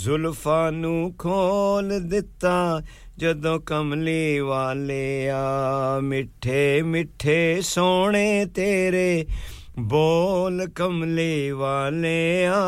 ਜ਼ੁਲਫਾਂ 0.04 0.72
ਨੂੰ 0.72 1.14
ਖੋਲ 1.20 2.00
ਦਿੱਤਾ, 2.00 2.82
ਜਦੋਂ 3.18 3.60
ਕਮਲੀ 3.60 4.40
ਵਾਲਿਆ 4.40 5.38
ਮਿੱਠੇ 6.00 6.82
ਮਿੱਠੇ 6.82 7.62
ਸੋਹਣੇ 7.62 8.46
ਤੇਰੇ, 8.46 9.26
ਬੋਲ 9.80 10.68
ਕਮਲੀ 10.76 11.52
ਵਾਲਿਆ 11.52 12.62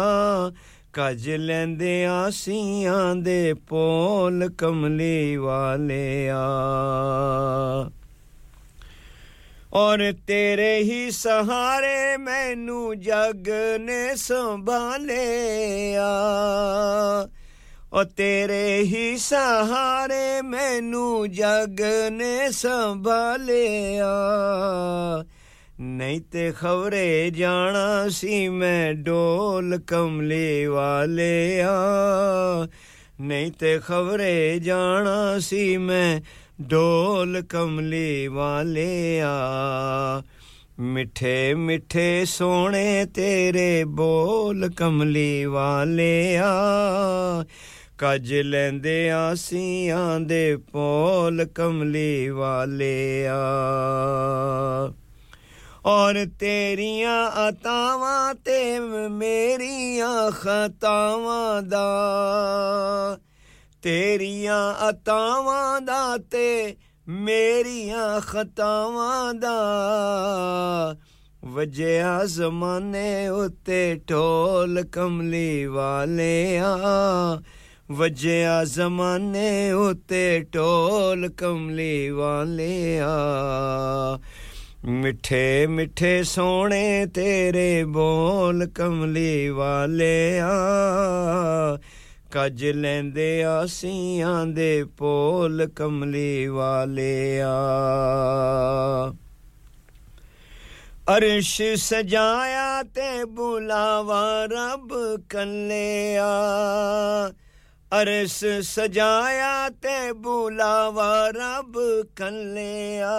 ਕਜ 0.93 1.29
ਲੈਂਦੇ 1.29 2.05
ਆਸੀਆਂ 2.05 3.15
ਦੇ 3.15 3.53
ਪੋਲ 3.53 4.49
ਕਮਲੀ 4.57 5.35
ਵਾਲਿਆ 5.35 6.39
ਔਰ 9.73 10.13
ਤੇਰੇ 10.27 10.77
ਹੀ 10.77 11.11
ਸਹਾਰੇ 11.11 12.17
ਮੈਨੂੰ 12.17 12.99
ਜਗ 12.99 13.49
ਨੇ 13.79 14.15
ਸੰਭਾਲਿਆ। 14.15 16.09
ਓ 17.93 18.03
ਤੇਰੇ 18.03 18.79
ਹੀ 18.79 19.17
ਸਹਾਰੇ 19.17 20.41
ਮੈਨੂੰ 20.41 21.31
ਜਗ 21.31 21.81
ਨੇ 22.09 22.51
ਸੰਭਾਲਿਆ। 22.51 24.07
ਨਹੀਂ 25.79 26.21
ਤੇ 26.21 26.53
ਖਬਰੇ 26.59 27.29
ਜਾਣਾ 27.29 28.05
ਸੀ 28.09 28.49
ਮੈਂ 28.49 28.93
ਡੋਲ 28.93 29.79
ਕਮਲੇ 29.87 30.65
ਵਾਲਿਆ। 30.65 31.71
ਨਹੀਂ 33.21 33.51
ਤੇ 33.51 33.79
ਖਬਰੇ 33.79 34.59
ਜਾਣਾ 34.59 35.39
ਸੀ 35.39 35.77
ਮੈਂ 35.77 36.21
ਡੋਲ 36.61 37.43
ਕਮਲੇ 37.49 38.27
ਵਾਲਿਆ, 38.27 39.29
ਮਿੱਠੇ 40.79 41.53
ਮਿੱਠੇ 41.53 42.25
ਸੋਹਣੇ 42.25 43.05
ਤੇਰੇ 43.05 43.83
ਬੋਲ 43.83 44.69
ਕਮਲੀ 44.77 45.45
ਵਾਲਿਆ। 45.45 46.53
ਕੱਜ 47.97 48.33
ਲੈਂਦੇ 48.33 49.11
ਆਸੀਆਂ 49.11 50.19
ਦੇ 50.19 50.57
ਪੋਲ 50.57 51.45
ਕਮਲੀ 51.55 52.29
ਵਾਲਿਆ। 52.29 53.39
ਔਰ 55.85 56.25
ਤੇਰੀਆਂ 56.39 57.49
ਅਤਾਵਾਂ 57.49 58.35
ਤੇ 58.35 58.79
ਮੇਰੀਆਂ 59.11 60.31
ਖਤਾਵਾਂ 60.31 61.61
ਦਾ 61.61 61.87
تیریاں 63.83 64.63
عطاواں 64.87 65.79
دا 65.87 66.01
تے 66.31 66.49
میریاں 67.07 68.19
خطاواں 68.29 69.33
دا 69.41 69.57
وجیا 71.55 72.17
زمانے 72.37 73.11
اتے 73.27 73.83
ٹھول 74.07 74.79
کملی 74.91 75.65
والیاں 75.75 76.75
وجیا 77.99 78.63
زمانے 78.75 79.71
اتے 79.71 80.25
ٹھول 80.51 81.27
کملی 81.37 82.09
والیاں 82.19 83.07
مٹھے 85.01 85.45
مٹھے 85.69 86.11
سونے 86.33 87.05
تیرے 87.13 87.69
بول 87.93 88.65
کملی 88.73 89.49
والیاں 89.49 90.53
ਕੱਜ 92.31 92.65
ਲੈਂਦੇ 92.65 93.43
ਆਸੀਆਂ 93.43 94.45
ਦੇ 94.45 94.83
ਪੋਲ 94.97 95.67
ਕਮਲੀ 95.75 96.47
ਵਾਲਿਆ 96.47 97.53
ਅਰਸ਼ 101.17 101.61
ਸਜਾਇਆ 101.75 102.83
ਤੇ 102.83 103.23
ਬੁਲਾਵਾ 103.25 104.23
ਰੱਬ 104.45 104.93
ਕੱਲਿਆ 105.29 106.27
ਅਰਸ਼ 107.91 108.43
ਸਜਾਇਆ 108.61 109.69
ਤੇ 109.81 110.11
ਬੁਲਾਵਾ 110.13 111.29
ਰੱਬ 111.29 111.79
ਕੱਲਿਆ 112.15 113.11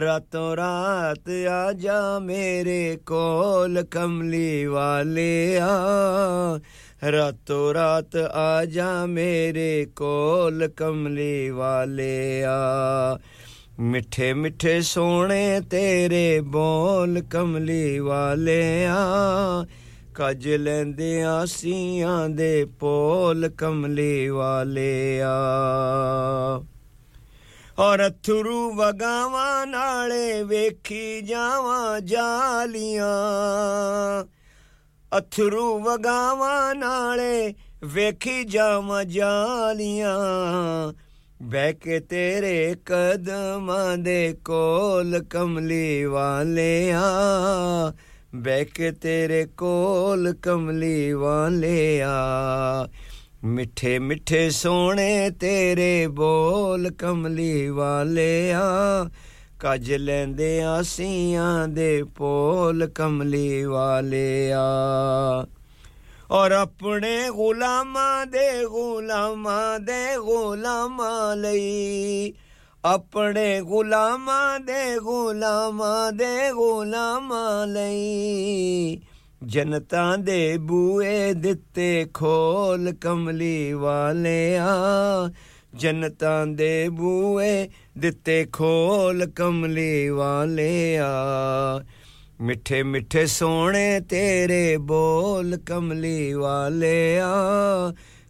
ਰਾਤੋਂ 0.00 0.56
ਰਾਤ 0.56 1.28
ਆ 1.50 1.72
ਜਾ 1.72 2.18
ਮੇਰੇ 2.18 2.96
ਕੋਲ 3.06 3.82
ਕਮਲੀ 3.90 4.64
ਵਾਲਿਆ 4.66 5.68
ਰਾਤੋਂ 7.12 7.74
ਰਾਤ 7.74 8.16
ਆ 8.16 8.64
ਜਾ 8.64 9.06
ਮੇਰੇ 9.06 9.86
ਕੋਲ 9.96 10.68
ਕਮਲੀ 10.68 11.50
ਵਾਲਿਆ। 11.50 12.58
ਮਿੱਠੇ 13.80 14.32
ਮਿੱਠੇ 14.32 14.80
ਸੋਹਣੇ 14.80 15.60
ਤੇਰੇ 15.70 16.40
ਬੋਲ 16.40 17.22
ਕਮਲੀ 17.30 17.98
ਵਾਲਿਆ। 17.98 18.96
ਕੱਜ 20.14 20.48
ਲੈਂਦੇ 20.48 21.24
ਆਸੀਆਂ 21.24 22.28
ਦੇ 22.28 22.64
ਪੋਲ 22.64 23.48
ਕਮਲੀ 23.48 24.28
ਵਾਲਿਆ। 24.28 25.34
ਔਰ 27.78 28.08
ਅਥਰੂ 28.08 28.74
ਵਗਾਵਾਂ 28.74 29.66
ਨਾਲੇ 29.66 30.42
ਵੇਖੀ 30.42 31.20
ਜਾਵਾਂ 31.20 32.00
ਜਾਲੀਆਂ। 32.00 33.14
ਅਥਰੂ 35.18 35.78
ਵਗਾਵਾਂ 35.78 36.74
ਨਾਲੇ 36.74 37.54
ਵੇਖੀ 37.84 38.44
ਜਾਵਾਂ 38.44 39.04
ਜਾਲੀਆਂ 39.04 40.16
ਬਹਿ 41.42 41.72
ਕੇ 41.72 42.00
ਤੇਰੇ 42.00 42.74
ਕਦਮਾਂ 42.86 43.98
ਦੇ 43.98 44.36
ਕੋਲ 44.44 45.24
ਕਮਲੀ 45.30 46.04
ਵਾਲਿਆ। 46.04 47.02
ਬਹਿ 48.34 48.64
ਕੇ 48.64 48.92
ਤੇਰੇ 48.92 49.46
ਕੋਲ 49.46 50.34
ਕਮਲੀ 50.42 51.12
ਵਾਲਿਆ। 51.12 52.12
ਮਿੱਠੇ 53.44 53.98
ਮਿੱਠੇ 53.98 54.50
ਸੋਹਣੇ 54.50 55.30
ਤੇਰੇ 55.30 56.06
ਬੋਲ 56.06 56.90
ਕਮਲੀ 56.90 57.68
ਵਾਲਿਆ। 57.68 58.62
ਕੱਜ 59.64 59.92
ਲੈਂਦੇ 59.92 60.62
ਆਸੀਆਂ 60.64 61.68
ਦੇ 61.68 62.02
ਪੋਲ 62.02 62.86
ਕਮਲੀ 62.86 63.64
ਵਾਲਿਆ 63.64 64.62
ਔਰ 66.30 66.52
ਆਪਣੇ 66.52 67.30
ਗੁਲਾਮਾਂ 67.30 68.26
ਦੇ 68.26 68.64
ਗੁਲਾਮਾਂ 68.64 69.80
ਦੇ 69.80 70.16
ਗੁਲਾਮਾਂ 70.16 71.36
ਲਈ, 71.36 72.32
ਆਪਣੇ 72.84 73.60
ਗੁਲਾਮਾਂ 73.60 74.60
ਦੇ 74.60 74.98
ਗੁਲਾਮਾਂ 74.98 76.12
ਦੇ 76.12 76.52
ਗੁਲਾਮਾਂ 76.52 77.66
ਲਈ, 77.66 79.00
ਜਨਤਾਂ 79.44 80.18
ਦੇ 80.18 80.56
ਬੂਏ 80.58 81.32
ਦਿੱਤੇ 81.34 82.06
ਖੋਲ 82.14 82.92
ਕਮਲੀ 83.00 83.72
ਵਾਲਿਆ 83.72 84.68
ਜਨਤਾਂ 85.74 86.46
ਦੇ 86.46 86.88
ਬੂਏ 86.88 87.68
ਦਿੱਤੇ 87.97 88.45
ਖੋਲ 88.53 89.25
ਕਮਲੀ 89.35 90.09
ਵਾਲਿਆ 90.09 91.09
ਮਿੱਠੇ 92.41 92.83
ਮਿੱਠੇ 92.83 93.25
ਸੋਹਣੇ 93.25 93.99
ਤੇਰੇ 93.99 94.77
ਬੋਲ 94.77 95.57
ਕਮਲੀ 95.65 96.33
ਵਾਲਿਆ 96.33 97.29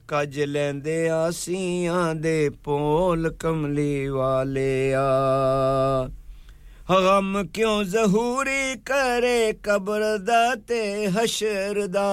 ਕੱਜ 0.07 0.39
ਲੈਂਦੇ 0.39 1.09
ਆਸੀਆਂ 1.09 2.15
ਦੇ 2.15 2.49
ਪੋਲ 2.63 3.29
ਕਮਲੀ 3.39 4.07
ਵਾਲਿਆ 4.07 5.03
ਗਮ 6.91 7.47
ਕਿਉਂ 7.53 7.83
ਜ਼ਹੂਰੀ 7.83 8.75
ਕਰੇ 8.85 9.53
ਕਬਰ 9.63 10.17
ਦਾ 10.17 10.55
ਤੇ 10.55 11.07
ਹਸ਼ਰ 11.07 11.87
ਦਾ 11.87 12.09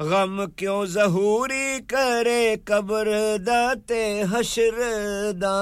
ਗਮ 0.00 0.50
ਕਿਉਂ 0.56 0.86
ਜ਼ਹੂਰੀ 0.86 1.80
ਕਰੇ 1.80 2.56
ਕਬਰ 2.56 3.38
ਦਾ 3.38 3.74
ਤੇ 3.74 4.22
ਹਸ਼ਰ 4.22 4.72
ਦਾ? 5.32 5.52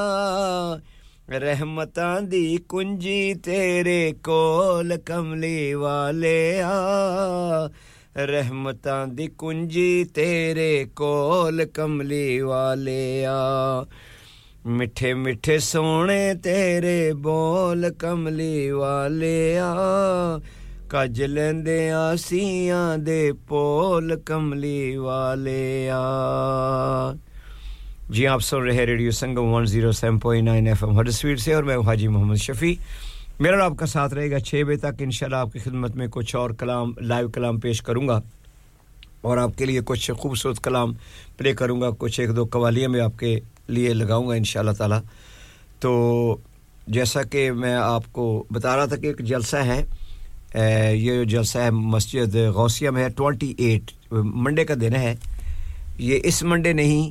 ਰਹਿਮਤਾਂ 1.31 2.23
ਦੀ 2.23 2.57
ਕੁੰਜੀ 2.57 3.35
ਤੇਰੇ 3.35 4.15
ਕੋਲ 4.25 4.97
ਕਮਲੀ 4.97 5.75
ਵਾਲਿਆ। 5.75 6.71
ਰਹਿਮਤਾਂ 8.17 9.07
ਦੀ 9.07 9.27
ਕੁੰਜੀ 9.27 10.05
ਤੇਰੇ 10.05 10.87
ਕੋਲ 10.97 11.65
ਕਮਲੀ 11.65 12.41
ਵਾਲਿਆ। 12.41 13.39
ਮਿੱਠੇ 14.67 15.15
ਮਿੱਠੇ 15.15 15.59
ਸੋਹਣੇ 15.59 16.35
ਤੇਰੇ 16.35 17.13
ਬੋਲ 17.13 17.91
ਕਮਲੀ 17.91 18.71
ਵਾਲਿਆ। 18.71 19.75
ਕੱਜ 20.91 21.23
ਲੈਂਦੇ 21.23 21.91
ਆਸੀਆਂ 21.91 22.99
ਦੇ 22.99 23.21
ਪੋਲ 23.49 24.17
ਕਮਲੀ 24.27 24.97
ਵਾਲਿਆ 24.97 26.01
جی 28.15 28.27
آپ 28.27 28.41
سن 28.43 28.63
رہے 28.67 28.85
ریڈیو 28.87 29.11
سنگم 29.17 29.53
107.9 29.57 30.67
ایف 30.69 30.83
ایم 30.85 30.97
ہر 30.97 31.03
ہڈسویر 31.03 31.37
سے 31.37 31.53
اور 31.55 31.63
میں 31.65 31.77
حاجی 31.87 32.09
محمد 32.09 32.41
شفیع 32.45 32.75
میرا 33.41 33.65
آپ 33.65 33.77
کا 33.79 33.87
ساتھ 33.87 34.15
رہے 34.15 34.31
گا 34.31 34.39
چھ 34.41 34.63
بجے 34.67 34.77
تک 34.77 35.03
انشاءاللہ 35.07 35.37
آپ 35.37 35.53
کی 35.53 35.59
خدمت 35.59 35.97
میں 35.97 36.07
کچھ 36.11 36.35
اور 36.37 36.51
کلام 36.61 36.93
لائیو 37.01 37.29
کلام 37.35 37.61
پیش 37.61 37.83
کروں 37.83 38.07
گا 38.09 38.21
اور 39.21 39.39
آپ 39.39 39.57
کے 39.59 39.65
لیے 39.65 39.81
کچھ 39.85 40.11
خوبصورت 40.19 40.61
کلام 40.65 40.95
پلے 41.37 41.53
کروں 41.55 41.81
گا، 41.81 41.91
کچھ 41.99 42.21
ایک 42.21 42.37
دو 42.37 42.45
قوالیاں 42.53 42.89
میں 42.89 43.01
آپ 43.01 43.19
کے 43.19 43.39
لیے 43.69 43.93
لگاؤں 43.95 44.29
گا 44.29 44.35
انشاءاللہ 44.35 44.73
تعالی۔ 44.79 45.01
تو 45.81 45.91
جیسا 46.87 47.23
کہ 47.33 47.51
میں 47.53 47.75
آپ 47.75 48.13
کو 48.13 48.27
بتا 48.51 48.77
رہا 48.77 48.85
تھا 48.85 48.97
کہ 48.97 49.07
ایک 49.07 49.19
جلسہ 49.25 49.57
ہے 49.57 49.83
یہ 50.55 51.25
جلسہ 51.25 51.59
ہے، 51.59 51.71
مسجد 51.71 52.35
غوثیہ 52.55 52.91
میں 52.91 53.03
ہے 53.05 53.09
ٹوئنٹی 53.17 53.53
ایٹ 53.59 53.93
منڈے 54.13 54.65
کا 54.65 54.75
دن 54.81 54.95
ہے۔ 54.95 55.15
یہ 55.99 56.19
اس 56.25 56.43
منڈے 56.43 56.73
نہیں، 56.73 57.11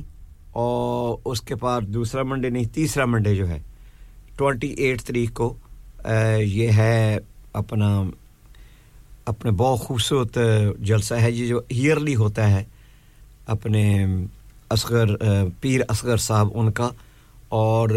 اور 0.52 1.16
اس 1.24 1.40
کے 1.40 1.54
پاس 1.56 1.84
دوسرا 1.94 2.22
منڈے 2.22 2.48
نہیں، 2.50 2.64
تیسرا 2.74 3.04
منڈے 3.04 3.34
جو 3.34 3.48
ہے 3.48 3.58
ٹوئنٹی 4.36 4.68
ایٹ 4.68 5.02
تاریخ 5.02 5.32
کو 5.34 5.54
یہ 6.38 6.70
ہے 6.72 7.18
اپنا، 7.52 7.88
اپنے 9.26 9.50
بہت 9.50 9.78
خوبصورت 9.80 10.38
جلسہ 10.80 11.14
ہے۔ 11.14 11.30
یہ 11.30 11.46
جو 11.48 11.60
ایئرلی 11.68 12.14
ہوتا 12.16 12.50
ہے، 12.50 12.62
اپنے 13.46 14.04
اصغر 14.70 15.14
پیر 15.60 15.80
اصغر 15.88 16.16
صاحب 16.18 16.48
ان 16.54 16.70
کا، 16.72 16.88
اور 17.48 17.88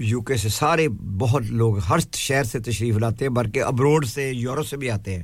یو 0.00 0.20
کے 0.20 0.36
سے 0.36 0.48
سارے 0.48 0.88
بہت 1.18 1.42
لوگ 1.42 1.78
ہر 1.78 1.96
شہر 2.16 2.44
سے 2.44 2.58
تشریف 2.60 2.96
لاتے 2.96 3.24
ہیں، 3.24 3.32
بلکہ 3.32 3.62
ابروڈ 3.62 4.06
سے 4.06 4.30
یورپ 4.32 4.66
سے 4.66 4.76
بھی 4.76 4.90
آتے 4.90 5.16
ہیں۔ 5.16 5.22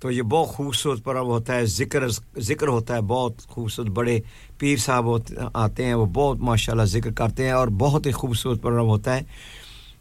تو 0.00 0.10
یہ 0.10 0.22
بہت 0.22 0.48
خوبصورت 0.48 1.04
پرب 1.04 1.26
ہوتا 1.26 1.54
ہے، 1.54 1.66
ذکر 1.66 2.02
ذکر 2.38 2.68
ہوتا 2.68 2.96
ہے، 2.96 3.00
بہت 3.00 3.46
خوبصورت 3.46 3.88
بڑے 3.88 4.20
پیر 4.58 4.76
صاحب 4.76 5.06
آتے 5.54 5.84
ہیں، 5.84 5.94
وہ 5.94 6.06
بہت 6.06 6.38
ماشاءاللہ 6.38 6.82
ذکر 6.82 7.12
کرتے 7.12 7.44
ہیں 7.44 7.52
اور 7.52 7.68
بہت 7.68 8.06
ہی 8.06 8.10
خوبصورت 8.10 8.62
پرب 8.62 8.86
ہوتا 8.86 9.16
ہے۔ 9.16 9.20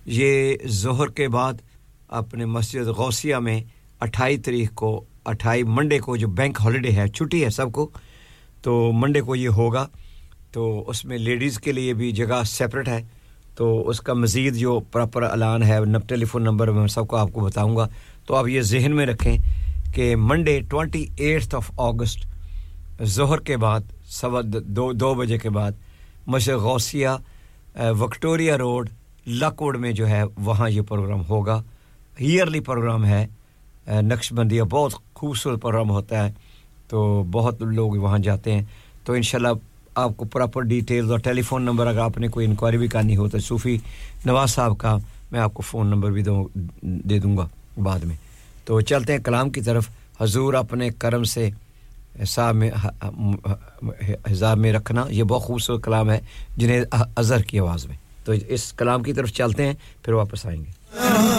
یہ 0.06 0.54
ظہر 0.68 1.08
کے 1.08 1.28
بعد 1.28 1.54
اپنے 2.08 2.46
مسجد 2.46 2.88
غوثیہ 2.88 3.36
میں 3.36 3.64
اٹھائی 4.00 4.38
تاریخ 4.38 4.72
کو، 4.74 5.06
اٹھائی 5.26 5.64
منڈے 5.64 6.00
کو 6.00 6.16
جو 6.16 6.28
بینک 6.28 6.58
ہالیڈے 6.62 6.92
ہے، 6.92 7.08
چھٹی 7.08 7.44
ہے 7.44 7.50
سب 7.50 7.72
کو، 7.72 7.90
تو 8.62 8.92
منڈے 8.92 9.22
کو 9.22 9.36
یہ 9.36 9.50
ہوگا۔ 9.50 9.88
تو 10.52 10.84
اس 10.88 11.06
میں 11.06 11.18
لیڈیز 11.18 11.60
کے 11.60 11.72
لیے 11.72 11.94
بھی 11.94 12.12
جگہ 12.12 12.44
سیپریٹ 12.46 12.88
ہے۔ 12.88 13.21
تو 13.56 13.90
اس 13.90 14.02
کا 14.02 14.14
مزید 14.14 14.56
جو 14.56 14.80
پراپر 14.80 15.24
اعلان 15.24 15.64
ہے 15.64 15.80
ٹیلی 16.08 16.26
فون 16.26 16.44
نمبر 16.44 16.72
میں 16.72 16.88
سب 16.88 17.08
کو 17.08 17.16
آپ 17.16 17.30
کو 17.34 17.42
بتاؤں 17.42 17.78
گا۔ 17.78 17.88
تو 18.28 18.36
آپ 18.36 18.48
یہ 18.48 18.62
ذہن 18.62 18.96
میں 18.96 19.06
رکھیں 19.06 19.38
کہ 19.94 20.16
Monday 20.16 20.60
twenty 20.60 21.08
eighth 21.18 21.56
of 21.56 21.72
August 21.78 22.26
ظہر 23.04 23.38
کے 23.38 23.58
بعد 23.58 23.80
سوا 24.06 24.42
دو 24.46 24.92
دو 24.94 25.14
بجے 25.14 25.38
کے 25.38 25.50
بعد، 25.50 25.72
مشرق 26.28 26.60
غوثیہ 26.60 27.08
وکٹوریا 27.80 28.58
روڈ 28.58 28.90
لکوڈ 29.28 29.78
میں 29.78 29.92
جو 29.92 30.08
ہے، 30.08 30.24
وہاں 30.38 30.70
یہ 30.70 30.82
پروگرام 30.82 31.22
ہوگا۔ 31.30 31.64
ایئرلی 32.18 32.60
پروگرام 32.60 33.06
ہے۔ 33.06 33.28
نقش 33.88 34.34
بندیہ 34.34 34.62
بہت 34.62 34.94
خوبصورت 35.14 35.62
پروگرام 35.62 35.90
ہوتا 35.90 36.28
ہے۔ 36.28 36.32
تو 36.88 37.24
بہت 37.32 37.62
لوگ 37.62 37.96
وہاں 37.96 38.20
جاتے 38.20 38.54
ہیں۔ 38.54 38.62
تو 39.04 39.14
انشاءاللہ 39.14 39.48
آپ 39.96 40.18
کو 40.18 40.26
پراپر 40.26 40.62
ڈیٹیلز 40.62 41.12
اور 41.12 41.20
ٹیلی 41.20 41.42
فون 41.42 41.62
نمبر 41.62 41.88
اگر 41.88 42.00
آپ 42.00 42.18
نے 42.18 42.28
کوئی 42.28 42.46
انکوائری 42.46 42.78
بھی 42.78 42.88
کرنی 42.88 43.18
ہو 43.18 43.30
تو 43.30 43.40
صوفی 43.40 43.78
نواز 44.26 44.50
صاحب 44.50 44.78
کا 44.78 44.98
میں 45.32 45.40
آپ 45.40 45.54
کو 45.54 45.62
فون 45.62 45.88
نمبر 45.88 46.12
بھی 46.12 46.24
دوں 46.24 46.46
دے 46.82 47.20
دوں 47.20 47.38
گا 47.38 47.48
بعد 47.78 48.00
میں۔ 48.00 48.16
تو 48.66 48.82
چلتے 48.82 49.14
ہیں 49.14 49.20
کلام 49.20 49.50
کی 49.50 49.62
طرف۔ 49.62 49.90
حضور 50.22 50.54
اپنے 50.54 50.90
کرم 50.90 51.24
سے 51.24 51.50
حساب 52.24 52.56
میں 52.56 52.72
حساب 54.32 54.58
میں 54.58 54.74
رکھنا 54.74 55.06
یہ 55.10 55.24
بہت 55.24 55.42
خوبصورت 55.42 55.84
کلام 55.84 56.12
ہے 56.12 56.20
جنہیں 56.58 56.82
اظہر 57.16 57.42
کی 57.42 57.60
آواز 57.60 57.86
میں۔ 57.86 57.96
تو 58.26 58.34
اس 58.48 58.74
کلام 58.74 59.04
کی 59.04 59.14
طرف 59.14 59.32
چلتے 59.32 59.66
ہیں 59.66 59.74
پھر 60.04 60.14
واپس 60.14 60.46
آئیں 60.46 60.60
گے۔ 60.60 61.00
Oh, 61.00 61.32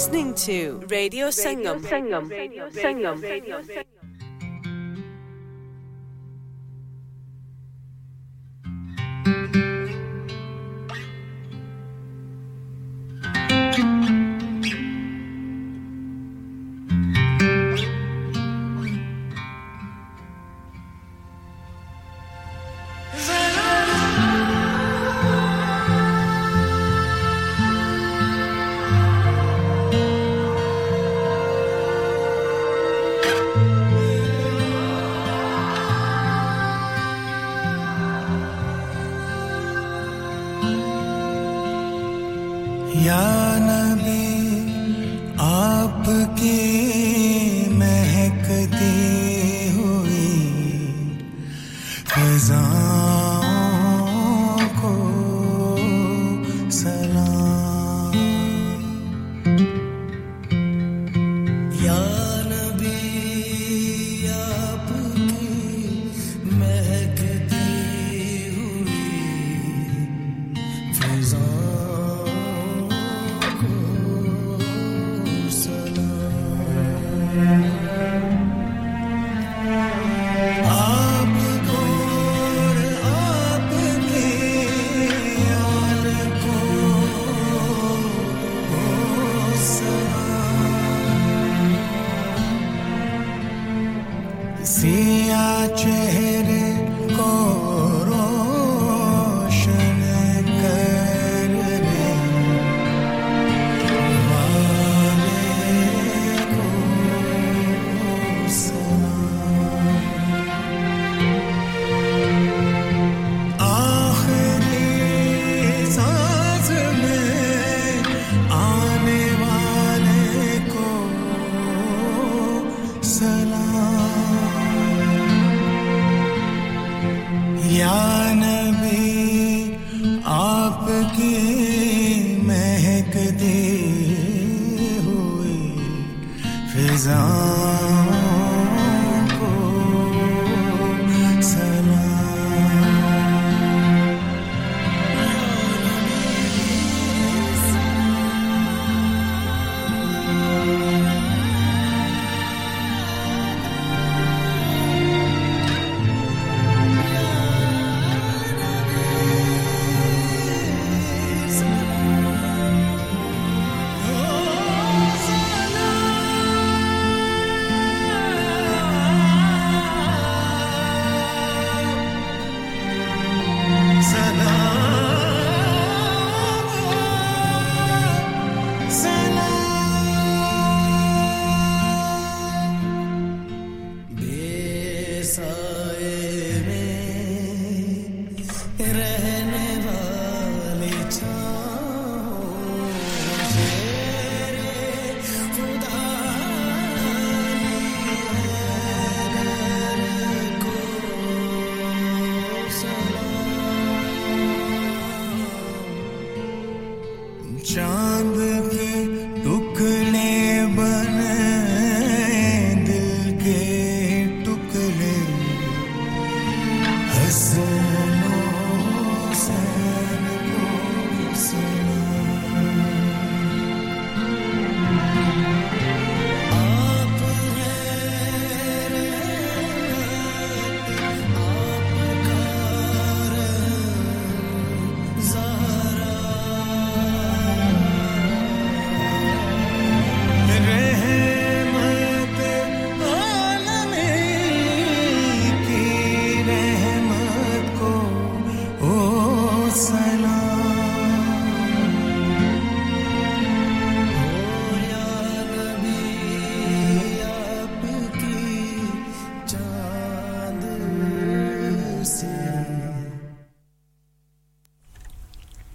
listening 0.00 0.32
to 0.32 0.80
Radio 0.88 1.28
Sangam. 1.28 1.84
Radio 1.84 1.90
Sangam. 1.90 2.30
Radio 2.30 2.70
Sangam. 2.70 3.22
Radio 3.22 3.60
Sangam. 3.60 3.99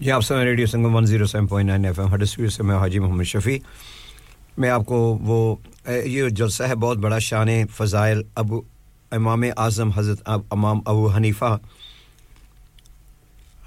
جی 0.06 0.12
آپ 0.12 0.22
سمے 0.22 0.44
radio 0.44 0.66
Sangam 0.66 0.96
one 0.96 1.06
zero 1.06 1.26
seven 1.26 1.48
point 1.48 1.70
nine 1.70 1.86
F 1.86 2.00
M 2.00 2.14
Huddersfield 2.14 2.50
سے 2.50 2.64
میں 2.64 2.76
حاجی 2.76 3.00
محمد 3.00 3.24
شفیع۔ 3.24 3.60
میں 4.58 4.70
آپ 4.70 4.86
کو 4.86 5.20
وہ، 5.22 5.56
یہ 6.06 6.30
جلسہ 6.30 6.64
ہے 6.64 6.76
بہت 6.76 6.98
بڑا، 6.98 7.20
شان 7.20 7.50
فضائل 7.68 8.22
ابو، 8.36 8.62
امام 9.12 9.44
اعظم 9.58 9.90
حضرت 9.90 10.30
امام 10.50 10.80
ابو 10.86 11.08
حنیفہ۔ 11.08 11.58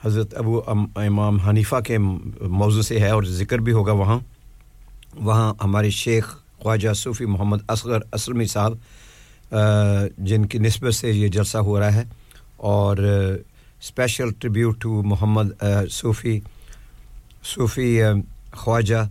حضرت 0.04 0.34
ابو 0.36 0.60
امام 0.96 1.36
حنیفہ 1.36 1.76
کے 1.80 1.98
موضوع 2.40 2.82
سے 2.82 3.00
ہے 3.00 3.10
اور 3.10 3.22
ذکر 3.22 3.58
بھی 3.58 3.72
ہوگا 3.72 3.92
وہاں۔ 3.92 4.18
وہاں 5.16 5.54
ہمارے 5.64 5.90
شیخ 5.90 6.36
خواجہ 6.62 6.92
صوفی 6.92 7.24
محمد 7.24 7.58
اصغر 7.68 7.98
اسلمی 8.12 8.46
صاحب 8.46 8.72
جن 10.18 10.46
کی 10.46 10.58
نسبت 10.58 10.94
سے 10.94 11.10
یہ 11.10 11.28
جلسہ 11.28 11.58
ہو 11.58 11.80
رہا 11.80 11.94
ہے۔ 11.94 12.04
اور 12.56 12.96
special 13.82 14.30
tribute 14.38 14.80
to 14.82 15.02
Muhammad 15.02 15.62
Sufi 15.90 16.38
Sufi 17.54 17.98
Khwaja 18.52 19.04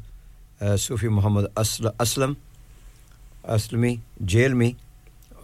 Sufi 0.80 1.08
Muhammad 1.08 1.46
Aslam 2.00 2.34
Aslami 3.56 3.96
jail 4.32 4.54
میں 4.54 4.72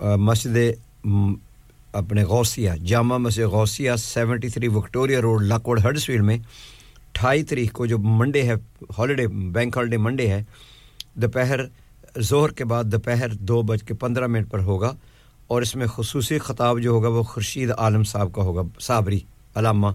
مسجد 0.02 0.58
اپنے 1.94 2.24
غوثیہ، 2.24 2.70
جامع 2.86 3.18
مسجد 3.18 3.44
Ghausia 3.52 3.96
seventy 4.00 4.50
three 4.50 4.68
Victoria 4.68 5.22
road, 5.22 5.42
Lockwood 5.44 5.80
Huddersfield 5.84 6.22
میں 6.22 6.38
اٹھائی 6.38 7.44
تاریخ 7.44 7.72
کو 7.72 7.86
جو 7.86 7.98
منڈے 7.98 8.42
ہے، 8.44 8.54
ہالیڈے، 8.98 9.28
بینک 9.28 9.78
ہالیڈے 9.78 9.98
منڈے 9.98 10.28
ہے، 10.30 10.44
دوپہر 11.16 11.66
زہر 12.30 12.52
کے 12.58 12.66
بعد 12.66 12.84
دوپہر 12.84 13.34
دو 13.50 13.62
بج 13.62 13.84
کے 13.84 13.94
پندرہ 13.94 14.28
منٹ 14.28 14.50
پر 14.52 14.60
ہوگا۔ 14.60 14.92
اور 15.48 15.62
اس 15.62 15.76
میں 15.76 15.88
خصوصی 15.88 16.38
خطاب 16.38 16.80
جو 16.80 16.92
ہوگا 16.92 17.08
وہ 17.08 17.24
خورشید 17.24 17.72
عالم 17.78 18.04
صاحب 18.04 18.34
کا 18.34 18.42
ہوگا، 18.42 18.62
صابری، 18.82 19.20
علامہ 19.56 19.88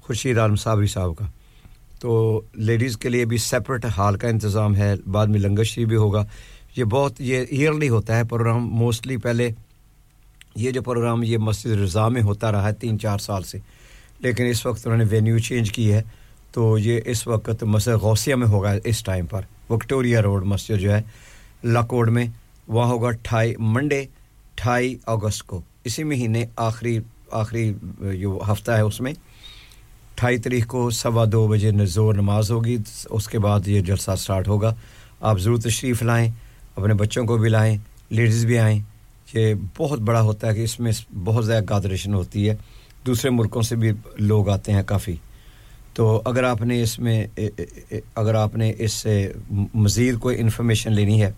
خورشید 0.00 0.38
عالم 0.38 0.56
صابری 0.56 0.86
صاحب 0.86 1.16
کا۔ 1.16 1.24
تو 2.00 2.40
لیڈیز 2.54 2.96
کے 2.96 3.08
لیے 3.08 3.24
بھی 3.24 3.36
سیپریٹ 3.36 3.84
ہال 3.98 4.16
کا 4.16 4.28
انتظام 4.28 4.76
ہے، 4.76 4.94
بعد 5.06 5.26
میں 5.26 5.40
لنگشری 5.40 5.84
بھی 5.84 5.96
ہوگا۔ 5.96 6.26
یہ 6.76 6.84
بہت، 6.84 7.20
یہ 7.20 7.44
ایئرلی 7.50 7.88
ہوتا 7.88 8.16
ہے 8.16 8.24
پروگرام 8.24 8.68
موسٹلی 8.68 9.16
پہلے 9.16 9.50
یہ 10.56 10.70
جو 10.70 10.82
پروگرام 10.82 11.22
یہ 11.22 11.38
مسجد 11.38 11.66
رضا 11.66 12.08
میں 12.08 12.22
ہوتا 12.22 12.52
رہا 12.52 12.68
ہے 12.68 12.74
تین 12.74 12.98
چار 12.98 13.18
سال 13.18 13.42
سے۔ 13.42 13.58
لیکن 14.18 14.46
اس 14.46 14.66
وقت 14.66 14.86
انہوں 14.86 14.98
نے 14.98 15.04
وینیو 15.10 15.38
چینج 15.38 15.72
کی 15.72 15.92
ہے، 15.92 16.02
تو 16.52 16.78
یہ 16.78 17.00
اس 17.06 17.26
وقت 17.26 17.62
مسجد 17.62 17.92
غوثیہ 17.92 18.34
میں 18.34 18.46
ہوگا 18.46 18.74
اس 18.84 19.04
ٹائم 19.04 19.26
پر۔ 19.26 19.40
وکٹوریا 19.70 20.22
روڈ 20.22 20.44
مسجد 20.44 20.80
جو 20.80 20.92
ہے 20.92 21.02
لاکوڈ 21.64 22.10
میں۔ 22.10 22.26
وہاں 22.68 22.88
ہوگا 22.88 23.10
ٹھائی 23.10 23.54
منڈے 23.58 24.04
اٹھائی 24.62 24.98
اگست 25.06 25.42
کو۔ 25.42 25.60
اسی 25.84 26.04
مہینے 26.04 26.44
آخری 26.56 26.98
آخری 27.30 27.74
جو 28.20 28.40
ہفتہ 28.52 28.70
ہے 28.70 28.80
اس 28.80 29.00
میں، 29.00 29.12
اٹھائی 29.12 30.38
تاریخ 30.38 30.66
کو 30.66 30.90
سوا 30.90 31.24
دو 31.32 31.48
بجے 31.48 31.70
زور 31.86 32.14
نماز 32.14 32.50
ہوگی۔ 32.50 32.76
اس 33.10 33.28
کے 33.28 33.38
بعد 33.38 33.68
یہ 33.68 33.80
جلسہ 33.80 34.10
سٹارٹ 34.18 34.48
ہوگا۔ 34.48 34.74
آپ 35.20 35.38
ضرور 35.38 35.58
تشریف 35.58 36.02
لائیں، 36.02 36.30
اپنے 36.76 36.94
بچوں 36.94 37.24
کو 37.24 37.36
بھی 37.36 37.48
لائیں، 37.48 37.76
لیڈیز 38.10 38.46
بھی 38.46 38.58
آئیں۔ 38.58 38.78
یہ 39.34 39.54
بہت 39.76 39.98
بڑا 39.98 40.20
ہوتا 40.20 40.48
ہے 40.48 40.54
کہ 40.54 40.60
اس 40.60 40.80
میں 40.80 40.92
بہت 41.24 41.46
زیادہ 41.46 41.64
گادریشن 41.70 42.14
ہوتی 42.14 42.48
ہے۔ 42.48 42.56
دوسرے 43.06 43.30
ملکوں 43.30 43.62
سے 43.62 43.76
بھی 43.76 43.92
لوگ 44.18 44.48
آتے 44.48 44.72
ہیں 44.72 44.82
کافی۔ 44.82 45.16
تو 45.94 46.22
اگر 46.24 46.44
آپ 46.44 46.62
نے 46.62 46.82
اس 46.82 46.98
میں 46.98 47.26
اگر 48.14 48.34
آپ 48.34 48.56
نے 48.56 48.72
اس 48.78 48.92
سے 48.92 49.32
مزید 49.74 50.18
کوئی 50.18 50.40
انفارمیشن 50.40 50.92
لینی 50.92 51.22
ہے 51.22 51.32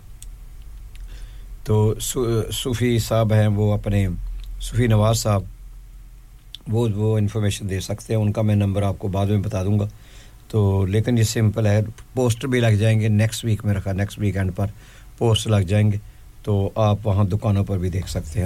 تو 1.64 1.94
صوفی 2.52 2.98
صاحب 2.98 3.32
ہیں، 3.32 3.46
وہ 3.46 3.72
اپنے 3.72 4.08
صوفی 4.60 4.86
نواز 4.86 5.18
صاحب، 5.18 5.42
وہ 6.68 6.88
وہ 6.94 7.18
انفارمیشن 7.18 7.70
دے 7.70 7.80
سکتے 7.80 8.14
ہیں، 8.14 8.20
ان 8.20 8.32
کا 8.32 8.42
میں 8.42 8.54
نمبر 8.54 8.82
آپ 8.82 8.98
کو 8.98 9.08
بعد 9.08 9.26
میں 9.26 9.38
بتا 9.38 9.64
دوں 9.64 9.78
گا۔ 9.78 9.88
تو 10.48 10.86
لیکن 10.86 11.18
یہ 11.18 11.22
سمپل 11.22 11.66
ہے 11.66 11.80
پوسٹر 12.14 12.48
بھی 12.48 12.60
لگ 12.60 12.74
جائیں 12.78 13.00
گے 13.00 13.08
نیکسٹ 13.08 13.44
ویک 13.44 13.64
میں 13.64 13.74
رکھا 13.74 13.92
نیکسٹ 13.92 14.18
ویک 14.18 14.36
اینڈ 14.36 14.50
پر 14.56 14.66
پوسٹ 15.18 15.46
لگ 15.46 15.56
جائیں 15.56 15.92
گے۔ 15.92 15.96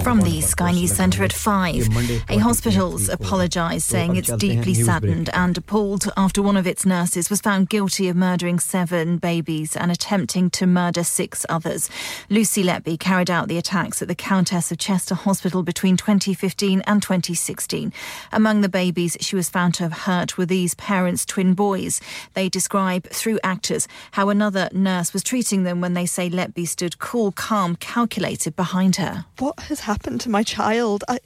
From 0.03 0.21
the 0.21 0.39
Sky 0.41 0.71
News 0.71 0.93
Center 0.93 1.23
at 1.23 1.33
5 1.33 1.87
a 2.29 2.37
hospital's 2.37 3.09
apologized 3.09 3.83
saying 3.83 4.15
it's 4.15 4.31
deeply 4.37 4.73
saddened 4.73 5.29
and 5.33 5.57
appalled 5.57 6.09
after 6.15 6.41
one 6.41 6.55
of 6.55 6.65
its 6.65 6.85
nurses 6.85 7.29
was 7.29 7.41
found 7.41 7.69
guilty 7.69 8.07
of 8.07 8.15
murdering 8.15 8.59
seven 8.59 9.17
babies 9.17 9.75
and 9.75 9.91
attempting 9.91 10.49
to 10.51 10.65
murder 10.65 11.03
six 11.03 11.45
others. 11.49 11.89
Lucy 12.29 12.63
Letby 12.63 12.97
carried 12.99 13.29
out 13.29 13.49
the 13.49 13.57
attacks 13.57 14.01
at 14.01 14.07
the 14.07 14.15
Countess 14.15 14.71
of 14.71 14.77
Chester 14.77 15.15
Hospital 15.15 15.61
between 15.61 15.97
2015 15.97 16.81
and 16.87 17.01
2016 17.01 17.91
among 18.31 18.61
the 18.61 18.69
babies 18.69 19.17
she 19.19 19.35
was 19.35 19.49
found 19.49 19.73
to 19.73 19.83
have 19.83 19.93
hurt 19.93 20.37
were 20.37 20.45
these 20.45 20.73
parents 20.75 21.25
twin 21.25 21.53
boys. 21.53 21.99
They 22.33 22.47
describe 22.47 23.07
through 23.09 23.39
actors 23.43 23.87
how 24.11 24.29
another 24.29 24.69
nurse 24.71 25.11
was 25.11 25.23
treating 25.23 25.63
them 25.63 25.81
when 25.81 25.95
they 25.95 26.05
say 26.05 26.29
Letby 26.29 26.67
stood 26.67 26.99
cool 26.99 27.31
calm 27.31 27.75
calculated 27.89 28.55
behind 28.55 28.97
her. 28.97 29.25
What 29.39 29.59
has 29.61 29.79
happened 29.79 30.21
to 30.21 30.29
my 30.29 30.43
child? 30.43 31.03
I, 31.07 31.17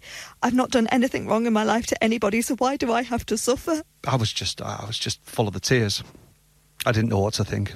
I've 0.42 0.54
not 0.54 0.72
done 0.72 0.88
anything 0.88 1.28
wrong 1.28 1.46
in 1.46 1.52
my 1.52 1.66
life 1.66 1.88
to 1.88 2.02
anybody, 2.02 2.42
so 2.42 2.56
why 2.56 2.78
do 2.78 2.94
I 2.94 3.02
have 3.02 3.26
to 3.26 3.38
suffer? 3.38 3.82
I 4.08 4.16
was 4.16 4.32
just, 4.32 4.62
I 4.62 4.86
was 4.88 4.98
just 4.98 5.22
full 5.26 5.46
of 5.50 5.54
the 5.54 5.60
tears. 5.60 6.04
I 6.86 6.94
didn't 6.94 7.10
know 7.10 7.20
what 7.20 7.34
to 7.34 7.44
think. 7.44 7.74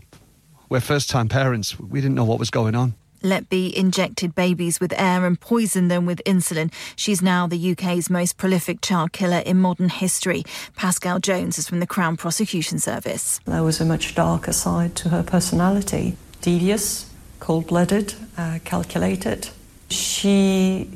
We're 0.70 0.80
first-time 0.80 1.28
parents. 1.28 1.78
We 1.78 2.00
didn't 2.00 2.16
know 2.16 2.24
what 2.24 2.40
was 2.40 2.50
going 2.50 2.76
on. 2.76 2.94
Letby 3.24 3.74
injected 3.74 4.34
babies 4.36 4.80
with 4.80 4.94
air 4.94 5.26
and 5.26 5.38
poisoned 5.38 5.92
them 5.92 6.06
with 6.06 6.22
insulin. 6.26 6.72
She's 6.96 7.22
now 7.22 7.46
the 7.46 7.72
UK's 7.72 8.10
most 8.10 8.38
prolific 8.38 8.80
child 8.80 9.12
killer 9.12 9.40
in 9.40 9.60
modern 9.60 9.90
history. 9.90 10.44
Pascal 10.78 11.20
Jones 11.20 11.58
is 11.58 11.68
from 11.68 11.82
the 11.82 11.88
Crown 11.88 12.16
Prosecution 12.16 12.80
Service. 12.80 13.42
There 13.44 13.64
was 13.64 13.82
a 13.82 13.86
much 13.86 14.16
darker 14.16 14.54
side 14.54 14.96
to 14.96 15.10
her 15.10 15.24
personality. 15.24 16.16
Devious, 16.40 17.07
cold 17.48 17.68
blooded, 17.68 18.14
uh, 18.38 18.60
calculated. 18.66 19.48
She 19.89 20.89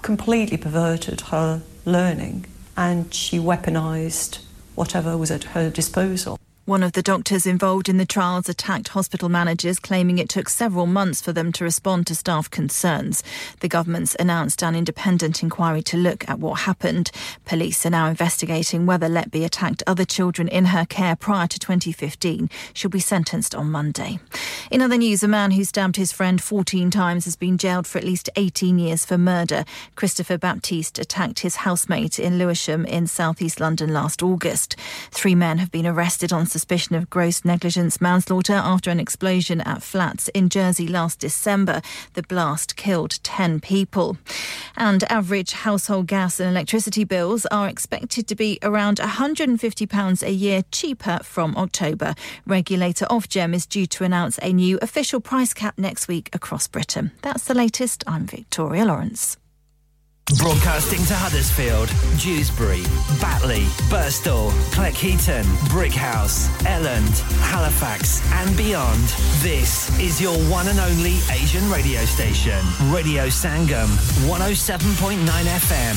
completely 0.00 0.56
perverted 0.56 1.20
her 1.32 1.60
learning 1.84 2.46
and 2.78 3.12
she 3.12 3.38
weaponized 3.38 4.38
whatever 4.74 5.18
was 5.18 5.30
at 5.30 5.44
her 5.52 5.68
disposal. 5.68 6.38
One 6.70 6.84
of 6.84 6.92
the 6.92 7.02
doctors 7.02 7.48
involved 7.48 7.88
in 7.88 7.96
the 7.96 8.06
trials 8.06 8.48
attacked 8.48 8.90
hospital 8.90 9.28
managers, 9.28 9.80
claiming 9.80 10.18
it 10.18 10.28
took 10.28 10.48
several 10.48 10.86
months 10.86 11.20
for 11.20 11.32
them 11.32 11.50
to 11.54 11.64
respond 11.64 12.06
to 12.06 12.14
staff 12.14 12.48
concerns. 12.48 13.24
The 13.58 13.68
government's 13.68 14.14
announced 14.20 14.62
an 14.62 14.76
independent 14.76 15.42
inquiry 15.42 15.82
to 15.82 15.96
look 15.96 16.28
at 16.30 16.38
what 16.38 16.60
happened. 16.60 17.10
Police 17.44 17.84
are 17.86 17.90
now 17.90 18.06
investigating 18.06 18.86
whether 18.86 19.08
Letby 19.08 19.44
attacked 19.44 19.82
other 19.84 20.04
children 20.04 20.46
in 20.46 20.66
her 20.66 20.86
care 20.86 21.16
prior 21.16 21.48
to 21.48 21.58
2015. 21.58 22.48
She'll 22.72 22.88
be 22.88 23.00
sentenced 23.00 23.52
on 23.52 23.72
Monday. 23.72 24.20
In 24.70 24.80
other 24.80 24.96
news, 24.96 25.24
a 25.24 25.28
man 25.28 25.50
who 25.50 25.64
stabbed 25.64 25.96
his 25.96 26.12
friend 26.12 26.40
14 26.40 26.88
times 26.92 27.24
has 27.24 27.34
been 27.34 27.58
jailed 27.58 27.88
for 27.88 27.98
at 27.98 28.04
least 28.04 28.30
18 28.36 28.78
years 28.78 29.04
for 29.04 29.18
murder. 29.18 29.64
Christopher 29.96 30.38
Baptiste 30.38 31.00
attacked 31.00 31.40
his 31.40 31.56
housemate 31.56 32.20
in 32.20 32.38
Lewisham 32.38 32.84
in 32.84 33.08
southeast 33.08 33.58
London 33.58 33.92
last 33.92 34.22
August. 34.22 34.76
Three 35.10 35.34
men 35.34 35.58
have 35.58 35.72
been 35.72 35.84
arrested 35.84 36.32
on 36.32 36.46
suspicion 36.46 36.59
of 36.90 37.10
gross 37.10 37.44
negligence 37.44 38.00
manslaughter 38.00 38.52
after 38.52 38.90
an 38.90 39.00
explosion 39.00 39.60
at 39.62 39.82
flats 39.82 40.28
in 40.28 40.48
Jersey 40.48 40.86
last 40.86 41.18
December. 41.18 41.82
The 42.14 42.22
blast 42.22 42.76
killed 42.76 43.18
10 43.22 43.60
people. 43.60 44.18
And 44.76 45.02
average 45.10 45.52
household 45.52 46.06
gas 46.06 46.38
and 46.38 46.48
electricity 46.48 47.04
bills 47.04 47.46
are 47.46 47.68
expected 47.68 48.28
to 48.28 48.36
be 48.36 48.58
around 48.62 48.98
£150 48.98 50.22
a 50.22 50.32
year 50.32 50.62
cheaper 50.70 51.18
from 51.22 51.56
October. 51.56 52.14
Regulator 52.46 53.06
Ofgem 53.06 53.54
is 53.54 53.66
due 53.66 53.86
to 53.86 54.04
announce 54.04 54.38
a 54.42 54.52
new 54.52 54.78
official 54.80 55.20
price 55.20 55.52
cap 55.52 55.78
next 55.78 56.08
week 56.08 56.30
across 56.32 56.68
Britain. 56.68 57.10
That's 57.22 57.44
the 57.44 57.54
latest. 57.54 58.04
I'm 58.06 58.26
Victoria 58.26 58.84
Lawrence. 58.84 59.39
Broadcasting 60.30 61.04
to 61.06 61.14
Huddersfield, 61.14 61.88
Dewsbury, 62.16 62.84
Batley, 63.20 63.64
Burstall, 63.90 64.52
Cleckheaton, 64.70 65.42
Brickhouse, 65.74 66.46
Elland, 66.62 67.18
Halifax, 67.50 68.22
and 68.34 68.56
beyond. 68.56 69.02
This 69.42 69.90
is 69.98 70.20
your 70.20 70.36
one 70.48 70.68
and 70.68 70.78
only 70.78 71.18
Asian 71.32 71.68
radio 71.68 71.98
station, 72.04 72.62
Radio 72.94 73.26
Sangam, 73.26 73.90
107.9 74.30 75.50
FM. 75.58 75.96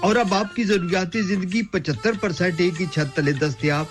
اور 0.00 0.16
اب 0.16 0.34
آپ 0.34 0.56
کی 0.56 0.64
ضروریات 0.64 1.16
زندگی 1.20 1.62
پچہتر 1.62 2.10
percent 2.20 2.60
ایک 2.60 2.80
ہی 2.80 2.86
چھت 2.86 3.16
تلے 3.16 3.32
دستیاب۔ 3.32 3.84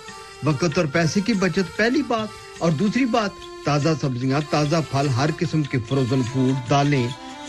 وقت 0.44 0.78
اور 0.78 0.86
پیسے 0.92 1.20
کی 1.20 1.32
بچت، 1.32 1.76
پہلی 1.76 2.02
بات۔ 2.02 2.28
اور 2.58 2.72
دوسری 2.72 3.04
بات، 3.04 3.30
تازہ 3.64 3.88
سبزیاں، 4.00 4.40
تازہ 4.50 4.76
پھل، 4.90 5.08
ہر 5.08 5.30
قسم 5.38 5.62
کے 5.62 5.78
فروزن 5.88 6.22
فوڈ 6.22 6.70
دالیں، 6.70 7.08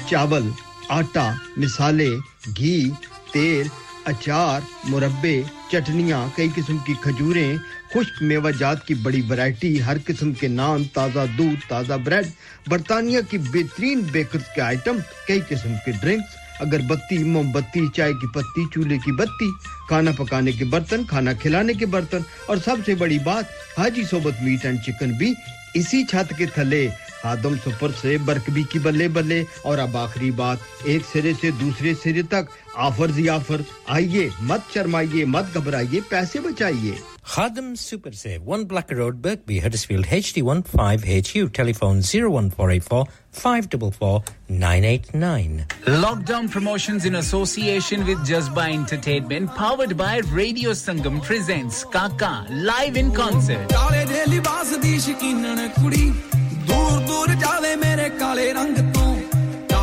چاول، 0.09 0.49
آٹا 0.89 1.31
مسالے 1.57 2.09
گھی، 2.57 2.91
تیل، 3.33 3.67
اچار، 4.05 4.61
مربے، 4.83 5.41
چٹنیاں، 5.71 6.27
کئی 6.35 6.47
قسم 6.55 6.77
کی 6.77 6.93
کھجوریں، 7.01 7.57
خشک 7.89 8.21
میوہ 8.21 8.51
جات 8.51 8.87
کی 8.87 8.93
بڑی 8.93 9.21
ورائٹی 9.29 9.83
ہر 9.83 9.97
قسم 10.05 10.33
کے 10.33 10.47
نان، 10.47 10.83
تازہ 10.83 11.25
دودھ، 11.37 11.69
تازہ 11.69 11.93
بریڈ 12.03 12.27
برطانیہ 12.67 13.19
کی 13.29 13.37
بہترین 13.37 13.99
بیکرز 13.99 14.43
کے 14.55 14.61
آئٹم 14.61 14.97
کئی 15.27 15.39
قسم 15.49 15.73
کے 15.85 15.91
ڈرنکس 15.91 16.38
اگر 16.59 16.79
بتی، 16.79 17.17
موم 17.17 17.51
بتی، 17.51 17.87
چائے 17.87 18.13
کی 18.13 18.27
پتی، 18.27 18.65
چولہے 18.73 18.97
کی 18.97 19.11
بتی، 19.11 19.51
کھانا 19.87 20.11
پکانے 20.17 20.51
کے 20.51 20.65
برتن، 20.65 21.03
کھانا 21.03 21.33
کھلانے 21.33 21.73
کے 21.73 21.85
برتن، 21.85 22.17
اور 22.45 22.57
سب 22.57 22.75
سے 22.85 22.95
بڑی 22.95 23.19
بات، 23.19 23.79
حاجی 23.79 24.03
صوبت 24.09 24.41
میٹ 24.41 24.65
اینڈ 24.65 24.79
چکن 24.87 25.13
بھی 25.13 25.33
اسی 25.73 26.03
چھت 26.03 26.33
کے 26.37 26.45
تھلے، 26.45 26.87
آدم 27.23 27.55
سپر 27.55 27.91
سے 28.01 28.17
برکبی 28.17 28.63
کی 28.63 28.79
بلے 28.79 29.07
بلے، 29.07 29.43
اور 29.63 29.77
اب 29.77 29.97
آخری 29.97 30.31
بات، 30.31 30.57
ایک 30.83 31.01
سرے 31.13 31.33
سے 31.41 31.51
دوسرے 31.51 31.93
سرے 32.03 32.21
تک، 32.21 32.49
آفر 32.75 33.09
ہی 33.17 33.29
آفر، 33.29 33.61
آئیے، 33.87 34.29
مت 34.41 34.73
شرمائیے، 34.73 35.25
مت 35.25 35.55
گھبرائیے، 35.55 35.99
پیسے 36.09 36.39
بچائیے۔ 36.39 37.18
Khadam 37.29 37.77
Super 37.77 38.11
Save, 38.11 38.41
1 38.41 38.65
Black 38.65 38.89
Road, 38.89 39.21
Birkby, 39.21 39.61
Huddersfield, 39.61 40.05
HD15HU, 40.05 41.53
telephone 41.53 41.97
01484 41.97 43.05
544 43.31 44.23
989. 44.49 45.65
Lockdown 45.85 46.49
promotions 46.49 47.05
in 47.05 47.13
association 47.15 48.03
with 48.07 48.17
Jazba 48.27 48.73
Entertainment, 48.73 49.47
powered 49.55 49.95
by 49.95 50.21
Radio 50.31 50.71
Sangam, 50.71 51.21
presents 51.21 51.83
Kaka 51.83 52.47
live 52.49 52.97
in 52.97 53.11
concert. 53.13 53.69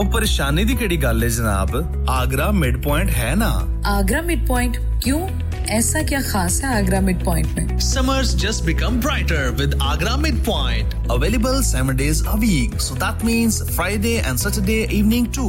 ਉਹ 0.00 0.04
ਪਰੇਸ਼ਾਨੀ 0.04 0.64
ਦੀ 0.64 0.74
ਕਿਹੜੀ 0.74 0.96
ਗੱਲ 0.96 1.22
ਹੈ 1.22 1.28
ਜਨਾਬ? 1.28 1.70
ਆਗਰਾ 2.10 2.50
ਮਿਡ 2.50 2.82
ਪੁਆਇੰਟ 2.82 3.10
ਹੈ 3.10 3.34
ਨਾ? 3.34 3.66
ਆਗਰਾ 3.86 4.20
ਮਿਡ 4.20 4.46
ਪੁਆਇੰਟ 4.46 4.76
ਕਿਉਂ? 5.02 5.28
ایسا 5.76 6.00
کیا 6.10 6.18
خاص 6.26 6.54
ہے 6.64 6.68
آگرہ 6.74 7.00
مڈ 7.00 7.24
پوائنٹ 7.24 7.46
میں 7.54 7.78
summers 7.78 8.30
just 8.36 8.62
become 8.64 9.00
brighter 9.00 9.50
with 9.58 9.74
Agra 9.80 10.14
mid 10.16 10.38
point 10.44 10.94
available 11.10 11.60
seven 11.62 11.96
days 11.96 12.22
a 12.26 12.36
week 12.40 12.80
so 12.80 12.94
that 12.94 13.24
means 13.24 13.62
Friday 13.76 14.16
and 14.20 14.40
Saturday 14.40 14.78
evening 14.88 15.26
to 15.34 15.48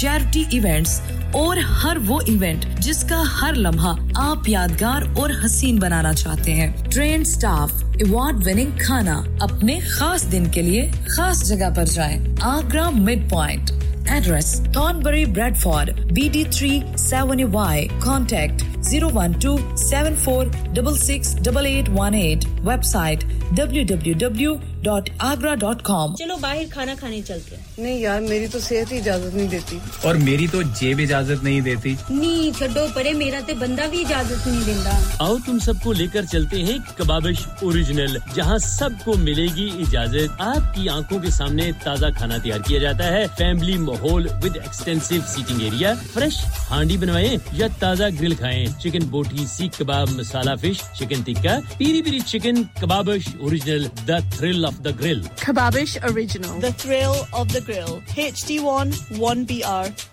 charity 0.01 0.43
events 0.49 1.01
اور 1.31 1.57
ہر 1.57 1.97
وہ 2.07 2.19
ایونٹ 2.27 2.65
جس 2.79 3.03
کا 3.09 3.23
ہر 3.41 3.53
لمحہ 3.53 3.95
آپ 4.15 4.49
یادگار 4.49 5.01
اور 5.15 5.29
حسین 5.45 5.79
بنانا 5.79 6.13
چاہتے 6.13 6.53
ہیں. 6.53 6.91
ٹرین 6.91 7.23
سٹاف 7.23 7.71
ایوارڈ 7.99 8.47
وننگ 8.47 8.71
کھانا 8.79 9.23
اپنے 9.39 9.79
خاص 9.79 10.31
دن 10.31 10.45
کے 10.45 10.61
لیے 10.61 10.91
خاص 11.07 11.43
جگہ 11.47 11.69
پر 11.75 11.85
جائیں۔ 11.85 12.25
Agra 12.41 12.89
mid 12.89 13.29
point. 13.29 13.71
Address 14.09 14.61
Thornbury 14.73 15.25
Bradford 15.57 15.89
B 16.11 16.29
D 16.31 16.43
three 16.51 16.79
seven 16.97 17.43
Y 17.43 17.87
contact 17.99 18.63
zero 18.83 19.09
one 19.13 19.31
two 19.31 19.57
seven 19.77 20.15
four 20.15 20.45
double 20.73 20.97
six 20.97 21.35
double 21.43 21.65
eight 21.65 21.89
one 21.89 22.13
eight 22.13 22.45
website 22.83 23.23
W 23.51 23.83
W 23.83 24.13
W 24.13 24.55
dot 24.83 25.09
Agra 25.19 25.55
dot 25.55 25.81
com 25.81 26.15
چلو 26.15 26.35
باہر 26.41 26.63
کھانا 26.69 26.93
کھانے 26.99 27.21
چلتے 27.27 27.55
ہیں۔ 27.55 27.63
نہیں 27.77 27.99
یار 27.99 28.21
میری 28.21 28.47
تو 28.47 28.59
صحت 28.59 28.91
ہی 28.91 28.97
اجازت 28.97 29.35
نہیں 29.35 29.47
دیتی۔ 29.47 29.79
اور 30.03 30.15
میری 30.15 30.47
تو 30.51 30.61
جیب 30.61 30.99
اجازت 30.99 31.43
نہیں 31.43 31.61
دیتی۔ 31.61 31.95
نہیں 32.09 32.57
چھڈو 32.57 32.85
پرے 32.93 33.13
میرا 33.13 33.39
تو 33.47 33.53
بندہ 33.59 33.81
بھی 33.89 34.01
اجازت 34.01 34.47
نہیں 34.47 34.61
دینا 34.65 34.99
آؤ 35.19 35.37
تم 35.45 35.59
سب 35.59 35.73
کو 35.83 35.93
لے 35.93 36.07
کر 36.13 36.25
چلتے 36.25 36.63
ہیں 36.63 36.77
کبابش 36.97 37.47
اور 37.47 37.73
اوریجنل 37.81 38.17
جہاں 38.35 38.57
سب 38.57 38.89
کو 39.03 39.13
ملے 39.13 39.45
گی 39.55 39.69
اجازت۔ 39.79 40.41
آپ 40.41 40.75
کی 40.75 40.89
آنکھوں 40.89 41.19
کے 41.19 41.29
سامنے 41.29 41.71
تازہ 41.83 42.05
کھانا 42.17 42.37
تیار 42.37 42.59
کیا 42.59 42.79
جاتا 42.79 43.07
ہے۔ 43.07 43.25
فیملی 43.37 43.77
ماحول 43.77 44.27
with 44.43 44.57
extensive 44.57 45.15
seating 45.27 45.61
area 45.61 45.93
fresh 46.13 46.37
ہانڈی 46.71 46.97
بنوائیں 46.97 47.37
یا 47.53 47.67
تازہ 47.79 48.03
گرل 48.21 48.35
کھائیں۔ 48.35 48.65
چکن 48.79 49.05
بوٹی 49.05 49.45
سیخ 49.45 49.77
کباب 49.77 50.09
مسالہ 50.09 50.55
fish 50.61 50.83
chicken 50.99 51.21
tikka 51.21 51.57
peri 51.77 52.01
peri 52.01 52.19
chicken 52.19 52.63
Kababish 52.81 53.27
original 53.39 53.87
the 54.07 54.17
thrill 54.37 54.65
of 54.65 54.83
the 54.83 54.89
grill 54.99 55.21
Kababish 55.39 55.97
original. 56.03 56.61
The 56.61 56.67
thrill 56.77 57.19
of 57.31 57.53
the 57.53 57.59
grill 57.67 57.99
H 58.15 58.45
D 58.47 58.59
one 58.59 58.91
one 59.19 59.43
B 59.43 59.63
R 59.63 59.85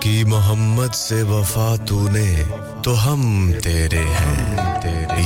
کی 0.00 0.24
محمد 0.24 0.94
سے 0.94 1.22
وفا 1.22 1.74
تو 1.86 2.08
نے، 2.08 2.42
تو 2.82 3.12
ہم 3.12 3.52
تیرے 3.62 4.04
ہیں۔ 4.04 4.56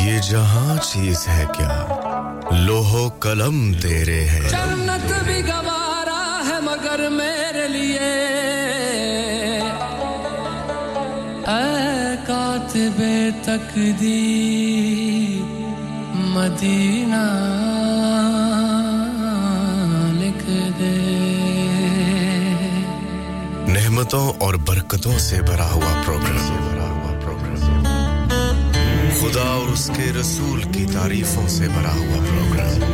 یہ 0.06 0.18
جہاں 0.30 0.76
چیز 0.92 1.28
ہے 1.28 1.44
کیا؟ 1.58 1.86
لوہو 2.50 3.08
قلم 3.08 3.72
تیرے 3.82 4.24
ہیں۔ 4.24 4.48
جنت 4.48 5.24
بھی 5.24 5.40
گوارا 5.46 6.42
ہے 6.48 6.60
مگر 6.60 7.08
میرے 7.10 7.68
لیے۔ 7.68 8.16
اے 11.46 12.16
کاتب 12.26 13.02
تقدیر، 13.44 15.42
مدینہ 16.14 17.24
لکھ 20.12 20.50
دے۔ 20.78 21.15
نعمتوں 23.96 24.32
اور 24.38 24.54
برکتوں 24.54 25.18
سے 25.18 25.40
بھرا 25.42 25.70
ہوا 25.72 25.92
پروگرام 26.06 27.04
خدا 29.20 29.42
اور 29.42 29.68
اس 29.72 29.90
کے 29.96 30.10
رسول 30.20 30.62
کی 30.72 30.84
تعریفوں 30.92 31.46
سے 31.48 31.68
بھرا 31.74 31.94
ہوا 31.94 32.18
پروگرام 32.28 32.84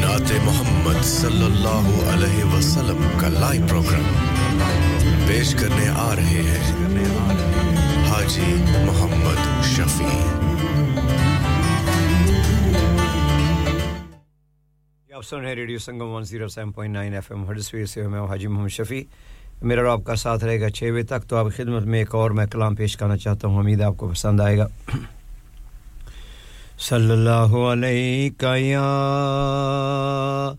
نعت 0.00 0.32
محمد 0.44 1.02
صلی 1.04 1.44
اللہ 1.44 1.90
علیہ 2.12 2.44
وسلم 2.54 3.02
کا 3.20 3.28
لائیو 3.28 3.66
پروگرام 3.68 4.08
پیش 5.26 5.54
کرنے 5.54 5.88
آ 5.96 6.14
رہے 6.16 6.42
ہیں 6.48 6.72
حاجی 8.10 8.54
محمد 8.86 9.64
شفیع. 9.74 10.43
آپ 15.24 15.28
سن 15.28 15.36
رہے 15.36 15.54
radio 15.54 15.78
Sangam 15.78 16.02
one 16.02 16.24
zero 16.24 16.48
seven 16.48 16.72
point 16.72 16.94
nine 16.94 17.14
F 17.14 17.32
M 17.32 17.50
Huddersfield 17.50 17.86
سے 17.86 18.08
میں 18.08 18.20
حاجی 18.20 18.46
محمد 18.46 18.68
شفیع۔ 18.68 19.02
میرا 19.62 19.80
اور 19.80 19.88
آپ 19.88 20.04
کا 20.04 20.14
ساتھ 20.14 20.44
رہے 20.44 20.60
گا 20.60 20.70
چھ 20.70 20.84
بجے 20.84 21.02
تک۔ 21.02 21.28
تو 21.28 21.36
آپ 21.36 21.46
خدمت 21.56 21.82
میں 21.82 21.98
ایک 21.98 22.14
اور 22.14 22.30
میں 22.30 22.46
کلام 22.46 22.74
پیش 22.74 22.96
کرنا 22.96 23.16
چاہتا 23.16 23.48
ہوں۔ 23.48 23.58
امید 23.58 23.82
آپ 23.82 23.94
کو 23.96 24.08
پسند 24.08 24.40
آئے 24.40 24.58
گا۔ 24.58 24.66
صلی 26.78 27.10
اللہ 27.10 27.56
علیہ 27.56 28.30
یا 28.54 30.52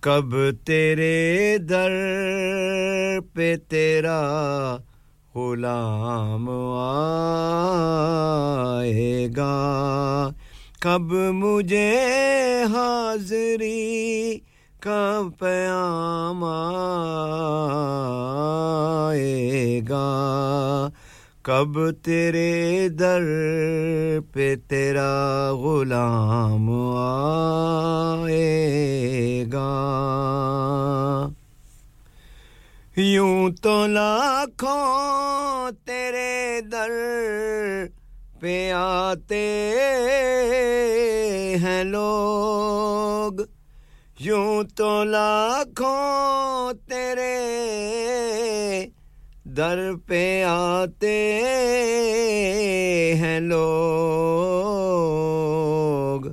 کب 0.00 0.34
تیرے 0.64 1.58
در 1.58 1.94
پہ 3.34 3.54
تیرا 3.68 4.20
غلام 5.34 6.50
آئے 8.88 9.28
گا؟ 9.36 9.54
کب 10.80 11.12
مجھے 11.32 12.64
حاضری 12.72 14.38
کا 14.80 15.22
پیام 15.38 16.44
آئے 16.44 16.80
گا؟ 19.88 20.88
کب 21.42 21.78
تیرے 22.02 22.88
در 22.88 23.22
پہ 24.32 24.54
تیرا 24.68 25.50
غلام 25.52 26.70
آئے 26.96 28.44
گا؟ 29.52 29.72
یوں 32.96 33.50
تو 33.62 33.86
لاکھوں 33.86 35.70
تیرے 35.84 36.60
در 36.72 36.90
پہ 38.46 38.72
آتے 38.74 39.44
ہیں 41.62 41.84
لوگ۔ 41.84 43.40
یوں 44.20 44.62
تو 44.76 45.04
لاکھوں 45.04 46.72
تیرے 46.88 47.34
در 49.44 49.78
پہ 50.06 50.44
آتے 50.48 51.42
ہیں 53.16 53.40
لوگ۔ 53.40 56.26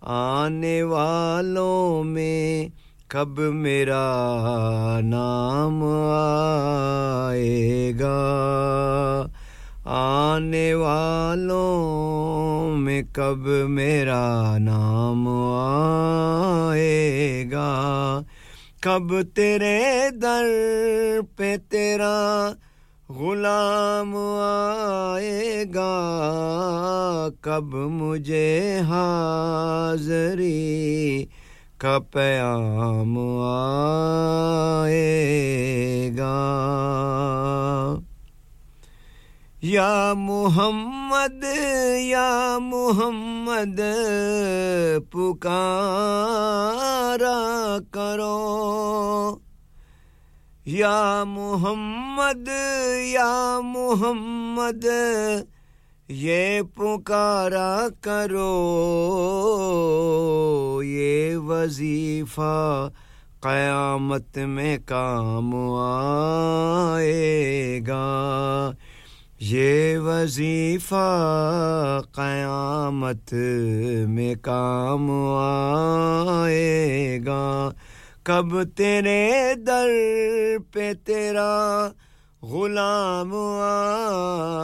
آنے 0.00 0.82
والوں 0.82 2.04
میں 2.04 2.68
کب 3.08 3.38
میرا 3.38 5.00
نام 5.02 5.84
آئے 7.28 7.92
گا؟ 8.00 9.26
آنے 9.84 10.74
والوں 10.74 12.76
میں 12.76 13.02
کب 13.12 13.68
میرا 13.68 14.58
نام 14.58 15.28
آئے 16.68 17.44
گا؟ 17.52 18.20
کب 18.80 19.12
تیرے 19.34 20.08
در 20.22 20.44
پہ 21.36 21.56
تیرا 21.68 22.52
غلام 23.08 24.16
آئے 24.40 25.64
گا؟ 25.74 27.28
کب 27.40 27.74
مجھے 27.74 28.80
حاضری 28.88 30.54
کا 31.78 31.98
پیام 31.98 33.18
آئے 34.78 36.10
گا؟ 36.18 36.50
یا 39.62 40.14
محمد 40.16 41.44
یا 41.98 42.58
محمد، 42.62 43.80
پکارا 45.10 47.76
کرو۔ 47.90 49.36
یا 50.66 51.24
محمد 51.26 52.48
یا 53.04 53.60
محمد، 53.64 54.84
یہ 56.08 56.62
پکارا 56.62 57.86
کرو۔ 58.00 58.80
یہ 60.84 61.36
وظیفہ 61.36 62.88
قیامت 63.40 64.38
میں 64.38 64.78
کام 64.86 65.54
آئے 66.94 67.80
گا۔ 67.88 68.70
یہ 69.42 69.98
وظیفہ 69.98 70.96
قیامت 72.12 73.34
میں 74.08 74.34
کام 74.34 75.10
آئے 76.40 77.18
گا۔ 77.26 77.70
کب 78.22 78.62
تیرے 78.76 79.54
در 79.66 79.88
پہ 80.72 80.92
تیرا 81.04 81.88
غلام 82.42 83.34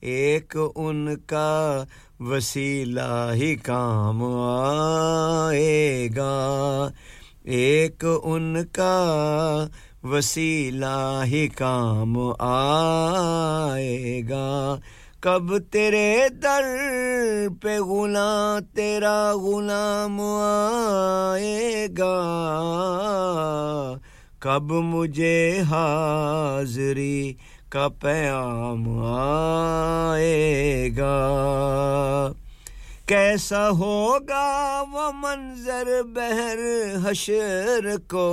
ایک 0.00 0.56
ان 0.76 1.16
کا 1.16 1.84
وسیلہ 2.20 3.30
ہی 3.32 3.56
کام 3.56 4.22
آئے 5.44 6.08
گا۔ 6.16 6.88
ایک 7.44 8.04
ان 8.22 8.56
کا 8.72 9.66
وسیلہ 10.04 11.22
ہی 11.24 11.48
کام 11.48 12.18
آئے 12.38 14.22
گا۔ 14.28 14.76
کب 15.24 15.58
تیرے 15.72 16.28
در 16.42 16.64
پہ 17.62 17.78
غلام 17.78 18.60
تیرا 18.74 19.32
غلام 19.34 20.20
آئے 20.20 21.86
گا؟ 21.98 22.14
کب 24.38 24.62
مجھے 24.62 25.62
حاضری 25.70 27.34
کا 27.68 27.88
پیام 27.88 28.98
آئے 29.04 30.90
گا؟ 30.96 32.32
کیسا 33.06 33.70
ہوگا 33.70 34.82
وہ 34.92 35.10
منظر 35.14 36.02
بہر 36.02 36.58
حشر 37.04 37.96
کو؟ 38.08 38.30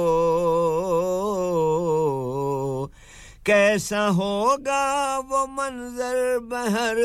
کیسا 3.45 4.09
ہوگا 4.09 5.19
وہ 5.29 5.45
منظر 5.49 6.17
بہر 6.49 6.97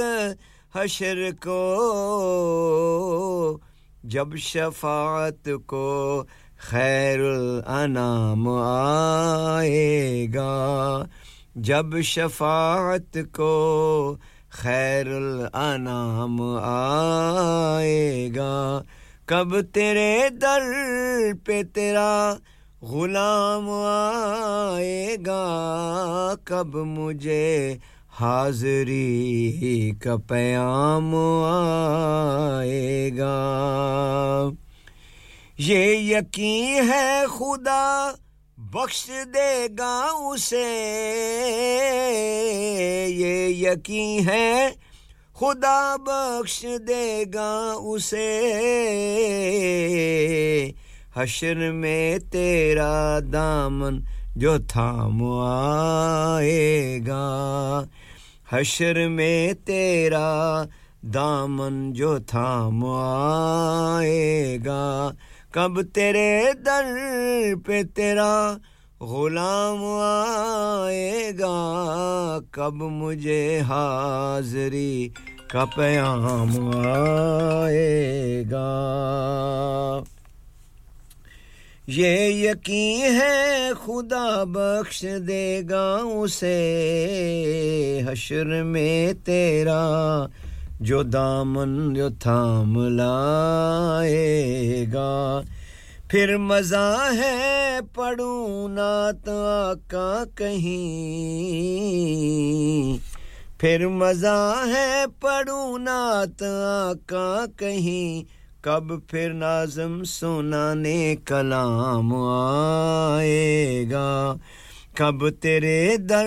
حشر 0.74 1.18
کو؟ 1.42 1.60
جب 4.04 4.36
شفاعت 4.36 5.48
کو 5.66 6.24
خیر 6.70 7.20
الانام 7.20 8.48
آئے 8.48 10.26
گا، 10.34 11.04
جب 11.54 12.00
شفاعت 12.04 13.16
کو 13.34 14.16
خیر 14.50 15.06
الانام 15.16 16.40
آئے 16.62 18.30
گا، 18.36 18.82
کب 19.26 19.60
تیرے 19.72 20.28
در 20.42 20.62
پہ 21.44 21.62
تیرا 21.74 22.12
غلام 22.88 23.70
آئے 23.70 25.16
گا، 25.26 26.34
کب 26.44 26.76
مجھے 26.76 27.76
حاضری 28.20 29.90
کا 30.02 30.16
پیام 30.16 31.14
آئے 31.44 33.10
گا۔ 33.18 33.36
یہ 35.58 36.16
یقین 36.16 36.90
ہے 36.90 37.24
خدا، 37.38 38.12
بخش 38.58 39.10
دے 39.34 39.66
گا 39.78 40.08
اسے۔ 40.32 40.72
یہ 43.08 43.68
یقین 43.68 44.28
ہے 44.28 44.70
خدا، 45.34 45.96
بخش 45.96 46.66
دے 46.88 47.24
گا 47.34 47.74
اسے۔ 47.80 48.46
حشر 51.16 51.72
میں 51.72 52.18
تیرا 52.18 53.18
دامن 53.32 54.00
جو 54.36 54.58
تھام 54.58 55.24
آئے 55.40 56.98
گا۔ 57.06 57.82
حشر 58.52 59.08
میں 59.08 59.52
تیرا 59.52 60.62
دامن 61.02 61.92
جو 61.92 62.18
تھام 62.18 62.84
آئے 62.84 64.58
گا۔ 64.66 65.10
کب 65.50 65.82
تیرے 65.82 66.42
در 66.66 66.84
پہ 67.66 67.82
تیرا 67.94 68.56
غلام 69.00 69.84
آئے 70.02 71.30
گا؟ 71.38 72.38
کب 72.50 72.74
مجھے 72.74 73.60
حاضری 73.60 75.08
کا 75.50 75.64
پیام 75.64 76.70
آئے 76.86 78.44
گا؟ 78.50 78.82
یہ 81.86 82.28
یقین 82.28 83.14
ہے، 83.14 83.70
خدا 83.84 84.44
بخش 84.44 85.06
دے 85.28 85.62
گا 85.70 86.00
اسے۔ 86.14 86.80
حشر 88.06 88.62
میں 88.62 89.12
تیرا 89.24 90.26
جو 90.80 91.02
دامن، 91.02 91.94
جو 91.94 92.08
تھام 92.10 92.88
لائے 92.88 94.86
گا۔ 94.92 95.40
پھر 96.08 96.36
مزہ 96.36 97.10
ہے، 97.18 97.78
پڑھوں 97.94 98.68
نات 98.68 99.28
آقا 99.28 100.24
کہیں۔ 100.34 100.76
پھر 103.60 103.86
مزہ 103.86 104.64
ہے، 104.66 105.04
پڑھوں 105.20 105.78
نات 105.78 106.42
آقا 106.86 107.44
کہیں۔ 107.56 108.35
کب 108.66 108.92
پھر 109.08 109.32
نازم 109.32 110.04
سنانے 110.04 111.16
کلام 111.24 112.14
آئے 112.14 113.84
گا؟ 113.90 114.34
کب 114.94 115.30
تیرے 115.30 115.96
در، 115.96 116.26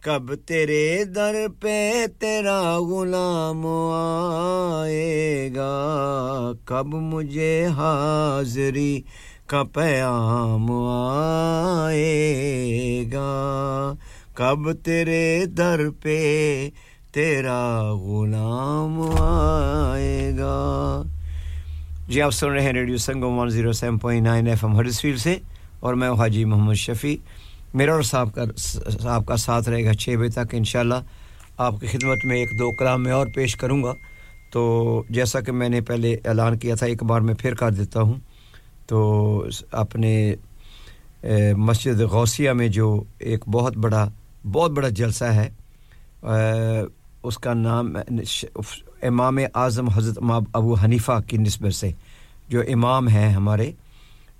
کب 0.00 0.34
تیرے 0.34 1.04
در 1.04 1.34
پہ 1.60 2.06
تیرا 2.18 2.78
غلام 2.78 3.66
آئے 3.92 5.50
گا؟ 5.54 6.52
کب 6.64 6.86
مجھے 6.86 7.66
حاضری 7.66 9.02
کا 9.46 9.62
پیام 9.62 10.72
آئے 10.72 12.04
گا؟ 13.12 13.94
کب 14.34 14.72
تیرے 14.72 15.46
در 15.46 15.90
پہ 15.90 16.68
تیرا 17.12 17.92
غلام 17.92 19.00
آئے 19.20 20.32
گا؟ 20.38 21.02
جی 22.08 22.22
آپ 22.22 22.30
سن 22.30 22.48
رہے 22.48 22.62
ہیں 22.62 22.72
radio 22.72 22.96
Sangam 22.96 23.38
one 23.38 23.50
zero 23.50 23.72
seven 23.72 23.98
point 23.98 24.26
nine 24.26 24.46
F 24.46 24.64
M 24.64 24.76
Huddersfield 24.76 25.16
سے 25.16 25.36
اور 25.80 25.94
میں 25.94 26.10
حاجی 26.10 26.44
محمد 26.44 26.74
شفیع۔ 26.74 27.16
میرا 27.74 27.92
اور 27.92 28.02
صاحب 28.02 28.34
کا 28.34 28.44
صاحب 28.56 29.26
کا 29.26 29.36
ساتھ 29.36 29.68
رہے 29.68 29.84
گا 29.84 29.94
چھ 29.94 30.16
بجے 30.20 30.28
تک 30.28 30.54
انشاءاللہ۔ 30.54 30.94
آپ 31.58 31.74
کی 31.80 31.86
خدمت 31.86 32.24
میں 32.24 32.36
ایک 32.36 32.48
دو 32.58 32.70
کلام 32.70 33.02
میں 33.02 33.12
اور 33.12 33.26
پیش 33.34 33.56
کروں 33.56 33.82
گا۔ 33.82 33.94
تو 34.52 35.02
جیسا 35.10 35.40
کہ 35.40 35.52
میں 35.52 35.68
نے 35.68 35.80
پہلے 35.80 36.16
اعلان 36.24 36.58
کیا 36.58 36.74
تھا، 36.74 36.86
ایک 36.86 37.02
بار 37.02 37.20
میں 37.20 37.34
پھر 37.34 37.54
کر 37.54 37.70
دیتا 37.70 38.00
ہوں۔ 38.00 38.14
تو 38.86 39.46
اپنے 39.72 40.34
مسجد 41.56 42.00
غوثیہ 42.00 42.50
میں 42.50 42.68
جو 42.68 43.02
ایک 43.18 43.44
بہت 43.48 43.76
بڑا 43.76 44.08
بہت 44.52 44.70
بڑا 44.70 44.88
جلسہ 44.88 45.24
ہے 45.24 45.48
اس 47.22 47.38
کا 47.38 47.54
نام 47.54 47.96
امام 49.02 49.38
اعظم 49.54 49.88
حضرت 49.88 50.18
امام 50.22 50.44
ابو 50.52 50.74
حنیفہ 50.74 51.12
کی 51.26 51.36
نسبت 51.36 51.74
سے 51.74 51.90
جو 52.48 52.60
امام 52.60 53.08
ہیں 53.08 53.30
ہمارے، 53.30 53.72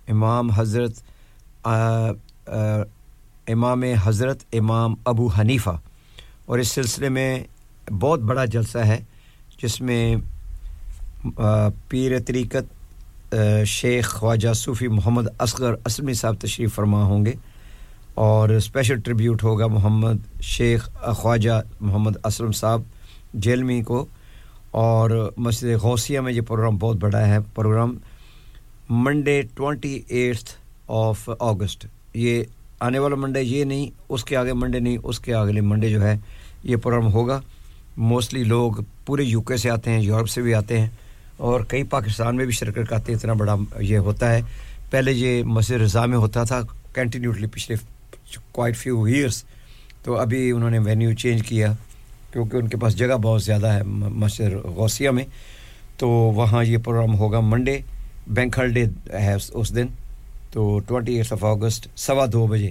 امام 0.09 0.51
حضرت 0.51 0.93
امام 3.49 3.83
حضرت 3.83 4.43
امام 4.53 4.95
ابو 5.05 5.27
حنیفہ۔ 5.27 5.71
اور 6.47 6.59
اس 6.59 6.69
سلسلے 6.69 7.09
میں 7.09 7.45
بہت 8.01 8.21
بڑا 8.21 8.45
جلسہ 8.45 8.79
ہے، 8.79 9.01
جس 9.63 9.81
میں 9.81 10.17
پیر 11.89 12.19
طریقت 12.27 13.35
شیخ 13.67 14.15
خواجہ 14.15 14.53
صوفی 14.53 14.89
محمد 14.89 15.27
اصغر 15.39 15.75
اسمی 15.85 16.15
صاحب 16.15 16.35
تشریف 16.41 16.75
فرما 16.75 17.03
ہوں 17.03 17.27
گے۔ 17.27 17.33
اور 18.15 18.49
اسپیشل 18.49 19.01
ٹریبیوٹ 19.01 19.43
ہوگا 19.43 19.67
محمد 19.67 20.43
شیخ 20.43 20.91
خواجہ 21.13 21.63
محمد 21.81 22.11
اسلم 22.25 22.53
صاحب 22.53 22.83
جیلمی 23.35 23.83
کو۔ 23.83 24.07
اور 24.73 25.33
مسجد 25.37 25.69
غوثیہ 25.83 26.21
میں 26.21 26.33
یہ 26.33 26.41
پروگرام 26.41 26.77
بہت 26.77 26.97
بڑا 26.97 27.27
ہے۔ 27.29 27.39
Programme 27.55 27.99
Monday 28.91 29.43
twenty 29.55 30.01
eighth 30.09 30.51
of 30.89 31.31
August 31.41 31.87
یہ 32.15 32.45
آنے 32.81 32.99
والا 32.99 33.17
منڈے 33.17 33.43
یہ 33.43 33.65
نہیں، 33.65 33.87
اس 34.09 34.25
کے 34.25 34.37
آگے 34.37 34.53
منڈے 34.53 34.79
نہیں، 34.79 34.97
اس 35.03 35.21
کے 35.21 35.35
اگلے 35.35 35.61
منڈے 35.61 35.91
جو 35.91 36.03
ہے 36.03 36.17
یہ 36.65 36.77
پروگرام 36.77 37.13
ہوگا۔ 37.13 37.41
موسٹلی 37.97 38.45
لوگ 38.45 38.73
پورے 39.07 39.23
یو 39.23 39.43
کے 39.43 39.57
سے 39.57 39.71
آتے 39.71 39.91
ہیں 39.91 40.01
یورپ 40.01 40.29
سے 40.29 40.43
بھی 40.43 40.55
آتے 40.55 40.81
ہیں 40.81 40.89
اور 41.37 41.61
کئی 41.69 41.83
پاکستان 41.83 42.37
میں 42.37 42.45
بھی 42.45 42.53
شرکت 42.53 42.89
کرتے 42.89 43.13
ہیں 43.13 43.19
اتنا 43.19 43.33
بڑا 43.33 43.57
یہ 43.81 43.99
ہوتا 43.99 44.33
ہے۔ 44.33 44.41
پہلے 44.91 45.13
یہ 45.13 45.43
مسجد 45.43 45.73
رضا 45.73 46.07
میں 46.07 46.19
ہوتا 46.19 46.45
تھا 46.45 46.61
کنٹینیوٹلی 46.93 47.47
پچھلے 47.47 47.77
کوائٹ 48.53 48.77
فیو 48.77 49.03
ایئرس 49.03 49.45
تو 50.03 50.17
ابھی 50.17 50.51
انہوں 50.51 50.71
نے 50.71 50.79
وینیو 50.79 51.13
چینج 51.13 51.43
کیا۔ 51.43 51.73
کیونکہ 52.33 52.57
ان 52.57 52.69
کے 52.69 52.77
پاس 52.77 52.97
جگہ 52.97 53.17
بہت 53.17 53.43
زیادہ 53.43 53.67
ہے 53.67 53.83
مسجد 53.85 54.65
غوثیہ 54.65 55.11
میں، 55.11 55.25
تو 55.97 56.09
وہاں 56.09 56.65
یہ 56.65 56.79
پروگرام 56.79 57.19
ہوگا 57.19 57.41
منڈے 57.41 57.79
بینک 58.27 58.59
ہلڈے 58.59 58.85
ہے 59.13 59.35
اس 59.55 59.75
دن۔ 59.75 59.87
تو 60.51 60.79
ٹوئنٹی 60.79 61.15
ایٹھ 61.15 61.33
آف 61.33 61.45
آگسٹ 61.45 61.89
سوا 61.97 62.27
دو 62.33 62.47
بجے۔ 62.47 62.71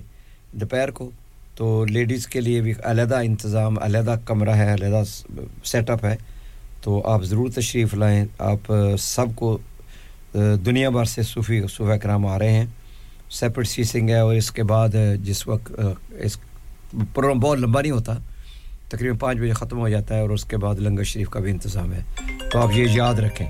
دوپہر 0.51 0.91
کو۔ 0.91 1.11
تو 1.55 1.85
لیڈیز 1.85 2.27
کے 2.27 2.41
لیے 2.41 2.61
بھی 2.61 2.73
علیحدہ 2.83 3.15
انتظام، 3.15 3.75
علیحدہ 3.81 4.15
کمرہ 4.25 4.49
ہے، 4.49 4.73
علیحدہ 4.73 5.03
سیٹ 5.63 5.89
اپ 5.89 6.05
ہے۔ 6.05 6.15
تو 6.81 7.01
آپ 7.05 7.23
ضرور 7.23 7.49
تشریف 7.55 7.93
لائیں۔ 7.93 8.25
آپ 8.39 8.73
سب 8.99 9.25
کو 9.35 9.57
دنیا 10.65 10.89
بھر 10.89 11.05
سے 11.05 11.23
صوفی، 11.23 11.61
صوفہ 11.69 11.93
کرام 11.93 12.25
آ 12.25 12.39
رہے 12.39 12.53
ہیں۔ 12.53 12.65
سیپریٹ 13.29 13.67
سیسنگ 13.67 14.09
ہے 14.09 14.19
اور 14.19 14.33
اس 14.33 14.51
کے 14.51 14.63
بعد 14.63 14.89
جس 15.23 15.47
وقت 15.47 15.71
اس 16.19 16.37
پروگرام 17.13 17.39
بہت 17.39 17.57
لمبا 17.57 17.81
نہیں 17.81 17.91
ہوتا۔ 17.91 18.13
تقریباً 18.91 19.17
پانچ 19.17 19.37
بجے 19.37 19.51
ختم 19.51 19.79
ہو 19.79 19.89
جاتا 19.89 20.15
ہے 20.15 20.21
اور 20.21 20.29
اس 20.29 20.45
کے 20.45 20.57
بعد 20.57 20.75
لنگر 20.75 21.03
شریف 21.03 21.29
کا 21.29 21.39
بھی 21.39 21.51
انتظام 21.51 21.93
ہے۔ 21.93 22.01
تو 22.51 22.59
آپ 22.59 22.69
یہ 22.73 22.87
یاد 22.89 23.13
رکھیں۔ 23.13 23.47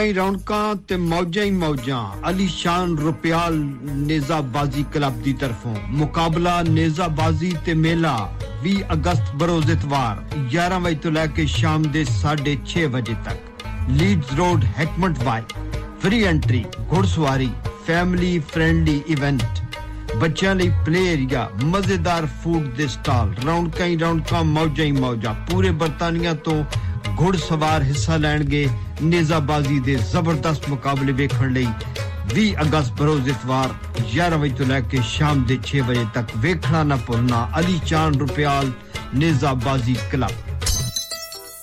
ਰੌਣਕਾਂ 0.00 0.06
ਹੀ 0.06 0.12
ਰੌਣਕਾਂ 0.14 0.76
ਤੇ 0.88 0.96
ਮੌਜਾਂ 0.96 1.44
ਹੀ 1.44 1.50
ਮੌਜਾਂ। 1.50 2.28
ਅਲੀਸ਼ਾਨ 2.28 2.96
ਰੁਪਿਆਲ 2.98 3.56
ਨੇਜ਼ਾਬਾਜ਼ੀ 3.84 4.84
ਕਲੱਬ 4.92 5.20
ਦੀ 5.22 5.32
ਤਰਫੋਂ। 5.32 5.74
ਮੁਕਾਬਲਾ 5.88 6.62
ਨੇਜ਼ਾਬਾਜ਼ੀ 6.62 7.52
ਤੇ 7.64 7.74
ਮੇਲਾ 7.74 8.14
20 8.62 8.82
ਅਗਸਤ 8.92 9.34
ਬਰੋਜ਼ 9.36 9.70
ਇਤਵਾਰ 9.70 10.22
11 10.50 10.78
ਵਜੇ 10.78 10.96
ਤੋਂ 10.96 11.12
ਲੈ 11.12 11.26
ਕੇ 11.26 11.46
ਸ਼ਾਮ 11.46 11.82
ਦੇ 11.92 12.04
6:30 12.14 12.86
ਵਜੇ 12.86 13.14
ਤੱਕ। 13.24 13.64
Leeds 13.90 14.32
road 14.36 14.64
Heckmondwike 15.24 15.42
free 16.02 16.22
entry 16.24 16.64
ਘੋੜਸਵਾਰੀ 16.92 17.50
family 17.86 18.38
friendly 18.52 19.00
event 19.06 19.42
ਬੱਚਿਆਂ 20.16 20.54
ਲਈ 20.54 20.70
ਪਲੇ 20.86 21.06
ਏਰੀਆ 21.12 21.48
ਮਜ਼ੇਦਾਰ 21.64 22.26
ਫੂਡ 22.42 22.62
ਦੇ 22.76 22.86
ਸਟਾਲ 22.86 23.34
ਰੌਣਕਾਂ 23.46 23.86
ਹੀ 23.86 23.98
ਰੌਣਕਾਂ, 23.98 24.44
ਮੌਜਾਂ 24.44 24.84
ਹੀ 24.84 24.92
ਮੌਜਾਂ। 24.92 25.34
ਪੂਰੇ 25.50 25.70
ਬਰਤਾਨੀਆ 25.70 26.34
ਤੋਂ 26.34 26.62
ਘੋੜਸਵਾਰ 27.20 27.82
ਹਿੱਸਾ 27.82 28.16
ਲੈਣਗੇ 28.16 28.68
نیزہ 29.02 29.34
بازی 29.46 29.78
دے 29.86 29.96
زبردست 30.10 30.68
مقابلے 30.68 31.12
ویکھن 31.16 31.52
لئی 31.52 31.66
20 32.34 32.52
اگست 32.64 32.92
بروز 32.98 33.28
اتوار 33.28 33.68
11 34.16 34.36
بجے 34.40 34.54
تو 34.58 34.64
لے 34.68 34.80
کے 34.90 34.98
شام 35.12 35.42
دے 35.48 35.56
6 35.72 35.86
بجے 35.86 36.04
تک 36.12 36.36
ویکھنا 36.42 36.82
نہ 36.82 36.94
بھولنا 37.06 37.46
علی 37.58 37.78
چاند 37.84 38.16
روپیال 38.20 38.70
نیزہ 39.20 39.54
بازی 39.64 39.94
کلب 40.10 40.49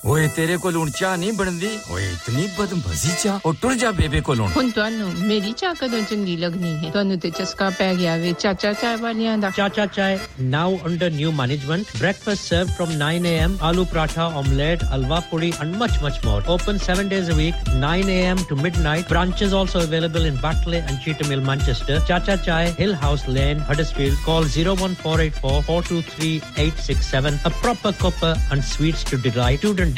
اوئے 0.08 0.26
تیرے 0.34 0.56
کو 0.56 0.70
لون 0.70 0.90
چاہ 0.92 1.16
نہیں 1.16 1.32
بندی 1.38 1.68
اوئے 1.88 2.04
اتنی 2.08 2.46
بدمزی 2.56 3.10
چاہ 3.22 3.38
او 3.44 3.50
ٹر 3.60 3.72
جا 3.80 3.90
بیبے 3.96 4.20
کو 4.28 4.34
لون 4.34 4.50
ہن 4.56 4.70
تانوں 4.74 5.10
میری 5.18 5.52
چاہ 5.56 5.72
کدوں 5.80 6.00
چنگی 6.08 6.36
لگنی 6.36 6.72
ہے 6.82 6.88
تانوں 6.92 7.16
تے 7.22 7.28
چسکا 7.38 7.68
پے 7.78 7.88
گیا 7.98 8.14
وے 8.22 8.32
چاچا 8.38 8.70
چائے 8.80 8.96
والیاں 9.00 9.36
دا 9.42 9.48
Chacha 9.56 9.84
Chai 9.94 10.16
now 10.54 10.72
under 10.84 11.10
new 11.10 11.30
management 11.40 11.84
breakfast 11.98 12.42
serve 12.48 12.66
from 12.76 12.90
9 13.02 13.24
A 13.24 13.32
M 13.38 13.52
aloo 13.68 13.84
paratha 13.90 14.24
omelette 14.40 14.78
halwa 14.90 15.18
puri 15.30 15.50
and 15.58 15.70
much 15.78 15.92
much 16.02 16.14
more 16.24 16.40
open 16.46 16.74
7 16.86 17.02
days 17.10 17.24
a 17.30 17.32
week 17.36 17.54
9 17.84 18.08
A 18.08 18.18
M 18.26 18.38
to 18.48 18.54
midnight 18.82 19.04
branches 19.10 19.50
also 19.54 19.78
available 19.80 20.24
in 20.28 20.36
Batley 20.40 20.78
and 20.80 20.96
Cheetham 21.04 21.26
hill 21.32 21.40
Manchester 21.50 21.96
Chacha 22.08 22.34
Chai 22.46 22.66
hill 22.80 22.92
house 23.02 23.22
lane 23.28 23.56
Huddersfield 23.70 24.16
call 24.24 24.44
01484423867 24.56 27.34
a 27.44 27.50
proper 27.60 27.92
copper 28.02 28.34
and 28.50 28.64
sweets 28.64 29.04
to 29.04 29.16
delight. 29.18 29.60
Student 29.60 29.97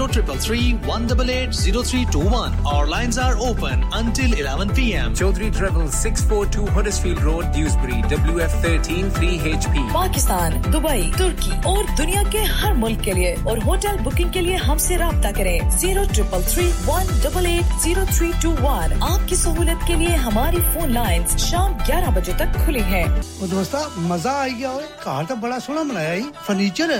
0333-188-0321. 0.00 2.66
Our 2.66 2.86
lines 2.86 3.18
are 3.18 3.36
open 3.38 3.84
to 3.92 4.34
11 4.34 4.70
p.m. 4.70 5.14
Chaudhry 5.14 5.52
Travel 5.52 5.88
642 5.88 6.66
Huddersfield 6.68 7.20
Road, 7.20 7.52
Dewsbury, 7.52 8.02
WF13 8.04 9.10
3HP. 9.12 9.92
Pakistan 9.92 10.52
Dubai 10.72 11.10
ترکی 11.18 11.50
اور 11.64 11.84
دنیا 11.98 12.22
کے 12.30 12.38
ہر 12.62 12.72
ملک 12.76 13.02
کے 13.04 13.12
لیے 13.12 13.34
اور 13.44 13.58
hotel 13.66 13.96
booking 14.04 14.30
کے 14.32 14.40
لیے 14.40 14.56
ہم 14.68 14.78
سے 14.78 14.98
رابطہ 14.98 15.28
کریں 15.36 15.58
zero 15.78 16.02
triple 16.14 16.40
three 16.48 16.70
one 16.86 17.06
double 17.22 17.46
eight 17.46 17.64
zero 17.82 18.04
three 18.16 18.30
two 18.42 18.50
one 18.60 18.92
آپ 19.02 19.28
کی 19.28 19.36
سہولت 19.36 19.86
کے 19.86 19.94
لیے 19.96 20.14
ہماری 20.24 20.58
فون 20.72 20.92
لائن 20.94 21.22
شام 21.40 21.72
گیارہ 21.88 22.10
بجے 22.14 22.32
تک 22.38 22.54
کھلی 22.64 22.82
ہیں 22.92 23.04
دوست 23.50 23.74
مزہ 23.98 24.28
آئی 24.36 24.54
گیا 24.58 24.72
کار 25.04 25.24
تو 25.28 25.34
بڑا 25.40 25.58
سونا 25.66 25.82
بنایا 25.82 26.14
فرنیچر 26.46 26.90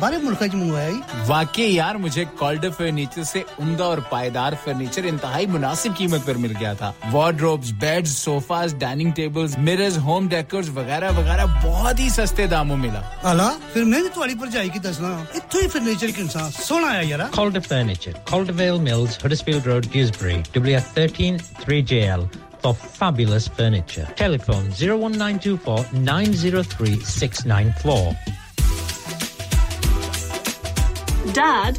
بارے 0.00 0.16
ملک 0.22 0.42
منگوایا 0.54 0.90
واقعی 1.26 1.74
یار 1.74 1.94
مجھے 2.02 2.24
کالڈر 2.38 2.70
فرنیچر 2.76 3.22
سے 3.22 3.42
عمدہ 3.60 3.82
اور 3.82 3.98
پائیدار 4.10 4.52
فرنیچر 4.64 5.04
انتہائی 5.08 5.46
مناسب 5.46 5.96
قیمت 5.98 6.26
پر 6.26 6.36
مل 6.36 6.52
گیا 6.60 6.72
تھا 6.78 6.92
wardrobes 7.12 7.72
beds 7.80 8.16
sofas 8.16 8.74
dining 8.78 9.12
tables 9.16 9.56
mirrors 9.60 9.98
home 10.04 10.28
decors 10.28 10.70
وغیرہ 10.74 11.10
وغیرہ 11.16 11.46
بہت 11.62 12.00
ہی 12.00 12.08
سستے 12.10 12.46
داموں 12.46 12.76
ملا 12.76 13.00
الا 13.30 13.50
پھر 13.72 13.84
میں 13.84 14.00
نے 14.00 14.08
تواڈی 14.14 14.34
پرجائی 14.40 14.68
کی 14.68 14.78
دسنا 14.80 15.16
ایتھوں 15.32 15.62
ہی 15.62 15.68
فرنیچر 15.68 16.10
کے 16.16 16.22
انسان 16.22 16.50
سونا 16.58 16.88
آیا 16.88 17.00
یارا 17.04 17.28
Calder 17.32 17.60
furniture 17.68 18.12
Calder 18.24 18.52
vale 18.56 18.78
mills 18.82 19.18
Huddersfield 19.24 19.66
road 19.66 19.86
Dewsbury 19.94 20.36
WF13 20.54 21.40
3JL 21.60 22.28
for 22.62 22.74
fabulous 22.74 23.48
furniture. 23.48 24.06
Telephone 24.16 24.70
01924 24.70 25.92
903 25.94 27.00
694. 27.00 28.12
Dad 31.32 31.78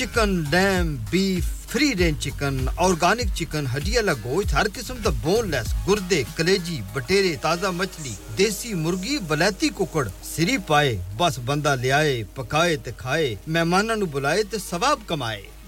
Chicken 0.00 0.30
dam 0.50 0.94
beef 1.10 1.48
free 1.68 1.90
range 1.98 2.18
chicken 2.24 2.56
organic 2.76 3.34
chicken 3.34 3.66
ہڈی 3.74 3.96
والا 3.96 4.12
گوشت 4.24 4.52
ہر 4.54 4.66
قسم 4.74 5.02
کا 5.04 5.10
بون 5.22 5.50
لیس 5.50 5.72
گردے 5.88 6.22
کلیجی 6.36 6.80
بٹیرے 6.92 7.34
تازہ 7.40 7.70
مچھلی 7.74 8.14
دیسی 8.38 8.72
مرغی 8.74 9.18
بلیتی 9.28 9.68
ککڑ 9.76 10.06
سری 10.24 10.56
پائے 10.66 10.96
بس 11.18 11.38
بندہ 11.46 11.74
لیا 11.80 12.00
پکائے 12.34 12.76
تے 12.84 12.90
کھائے 12.96 13.34
مہمانوں 13.46 14.06
بلائے 14.12 14.42
تے 14.50 14.58
ثواب 14.70 15.06
کمائے 15.06 15.42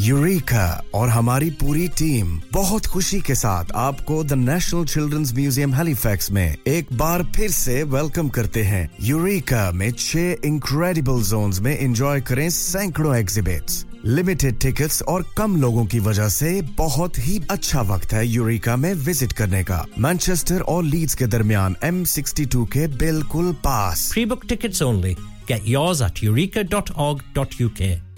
Eureka 0.00 0.64
اور 0.90 1.08
ہماری 1.08 1.48
پوری 1.60 1.86
ٹیم 1.96 2.38
بہت 2.52 2.86
خوشی 2.86 3.18
کے 3.20 3.34
ساتھ 3.34 3.72
آپ 3.76 4.04
کو 4.04 4.22
the 4.22 4.34
national 4.36 4.84
children's 4.84 5.32
museum 5.32 5.74
Halifax 5.94 6.30
میں 6.30 6.48
ایک 6.64 6.92
بار 6.96 7.20
پھر 7.34 7.48
سے 7.48 7.82
ویلکم 7.90 8.28
کرتے 8.28 8.62
ہیں 8.64 8.86
یوریکا 9.00 9.68
میں 9.72 9.90
چھ 9.98 10.34
انکریڈیبل 10.42 11.22
زونز 11.24 11.60
میں 11.60 11.76
انجوائے 11.80 12.20
کریں 12.20 12.48
سینکڑوں 12.50 13.14
ایگزیبٹس 13.14 13.84
لمیٹڈ 14.06 14.60
ٹکٹس 14.60 15.02
اور 15.06 15.22
کم 15.34 15.56
لوگوں 15.56 15.84
کی 15.86 16.00
وجہ 16.00 16.28
سے 16.30 16.58
بہت 16.76 17.18
ہی 17.18 17.38
اچھا 17.48 17.80
وقت 17.88 18.14
ہے 18.14 18.24
یوریکا 18.26 18.76
میں 18.76 18.94
وزٹ 19.06 19.34
کرنے 19.34 19.62
کا 19.62 19.82
مینچیسٹر 19.98 20.62
اور 20.66 20.84
لیڈز 20.84 21.16
کے 21.16 21.26
درمیان 21.28 21.74
ایم 21.80 22.02
سکسٹی 22.08 22.44
ٹو 22.44 22.64
کے 22.66 22.86
بالکل 22.98 23.52
پاس 23.62 24.12
free 24.12 24.24
book 24.24 24.48
tickets 24.48 24.82
only. 24.82 25.14
Get 25.46 25.66
yours 25.66 26.00
at 26.00 26.22
eureka.org.uk. 26.22 28.09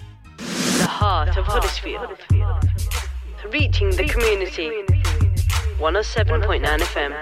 of 1.43 1.53
Huddersfield, 1.53 2.09
reaching 3.53 3.89
the 3.91 4.05
community. 4.05 4.69
107.9 5.79 6.83
FM 6.85 7.13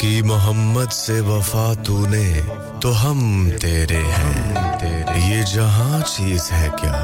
کی 0.00 0.20
محمد 0.26 0.92
سے 0.92 1.18
وفا 1.26 1.66
تو 1.86 1.96
نے 2.10 2.28
تو 2.82 2.92
ہم 3.02 3.18
تیرے 3.60 4.00
ہیں 4.12 4.38
یہ 5.28 5.42
جہاں 5.52 6.00
چیز 6.06 6.50
ہے 6.52 6.68
کیا 6.80 7.00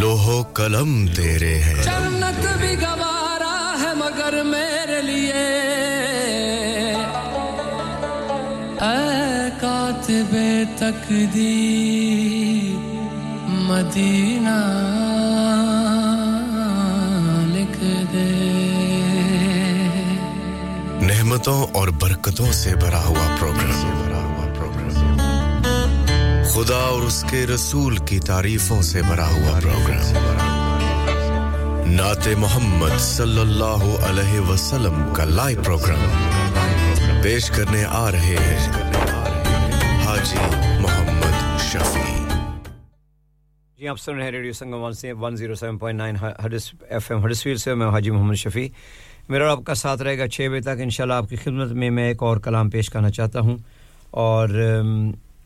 لوہو 0.00 0.42
قلم 0.60 0.90
تیرے 1.16 1.54
ہیں 1.66 1.82
جنت 1.82 2.46
بھی 2.60 2.74
گوارا 2.80 3.54
ہے 3.82 3.94
مگر 3.98 4.42
میرے 4.50 5.00
لیے 5.02 5.46
اے 8.88 9.50
کاتب 9.60 10.36
تقدیر 10.78 12.71
مدینہ 13.72 14.56
لکھ 17.54 17.78
دے۔ 18.12 18.24
نعمتوں 21.06 21.66
اور 21.72 21.88
برکتوں 21.88 22.52
سے 22.52 22.74
بھرا 22.74 23.02
ہوا 23.04 23.26
پروگرام 23.40 23.80
خدا 26.52 26.76
اور 26.76 27.02
اس 27.02 27.24
کے 27.30 27.46
رسول 27.46 27.96
کی 27.96 28.18
تعریفوں 28.20 28.82
سے 28.82 29.02
بھرا 29.02 29.28
ہوا 29.28 29.60
پروگرام 29.60 30.08
نعت 31.92 32.28
محمد 32.38 33.00
صلی 33.00 33.40
اللہ 33.40 33.84
علیہ 34.08 34.40
وسلم 34.40 35.02
کا 35.14 35.24
لائیو 35.24 35.62
پروگرام 35.62 37.20
پیش 37.22 37.50
کرنے 37.50 37.84
آ 37.88 38.10
رہے 38.10 38.36
ہیں 38.40 38.58
حاجی 40.06 40.42
محمد 40.80 41.60
شفیع۔ 41.72 42.21
جی 43.82 43.88
آپ 43.88 44.00
سن 44.00 44.14
رہے 44.14 44.24
ہیں 44.24 44.30
ریڈیو 44.30 44.52
سنگم 44.52 44.74
ون 44.74 44.92
سے 44.92 45.12
one 45.12 45.36
zero 45.36 45.54
seven 45.54 45.78
point 45.78 45.98
nine 45.98 46.16
F 46.90 47.12
M 47.12 47.24
ہڈس 47.24 47.62
سے 47.62 47.74
میں 47.74 47.86
حاجی 47.86 48.10
محمد 48.10 48.34
شفیع۔ 48.34 48.68
میرا 49.28 49.48
اور 49.48 49.58
آپ 49.58 49.64
کا 49.64 49.74
ساتھ 49.74 50.02
رہے 50.02 50.18
گا 50.18 50.28
چھ 50.28 50.48
بجے 50.50 50.60
تک، 50.60 50.68
انشاءاللہ 50.68 51.14
آپ 51.14 51.28
کی 51.28 51.36
خدمت 51.36 51.72
میں 51.72 51.90
میں 51.90 52.08
ایک 52.08 52.22
اور 52.22 52.36
کلام 52.36 52.70
پیش 52.70 52.90
کرنا 52.90 53.10
چاہتا 53.10 53.40
ہوں۔ 53.40 53.56
اور 54.10 54.48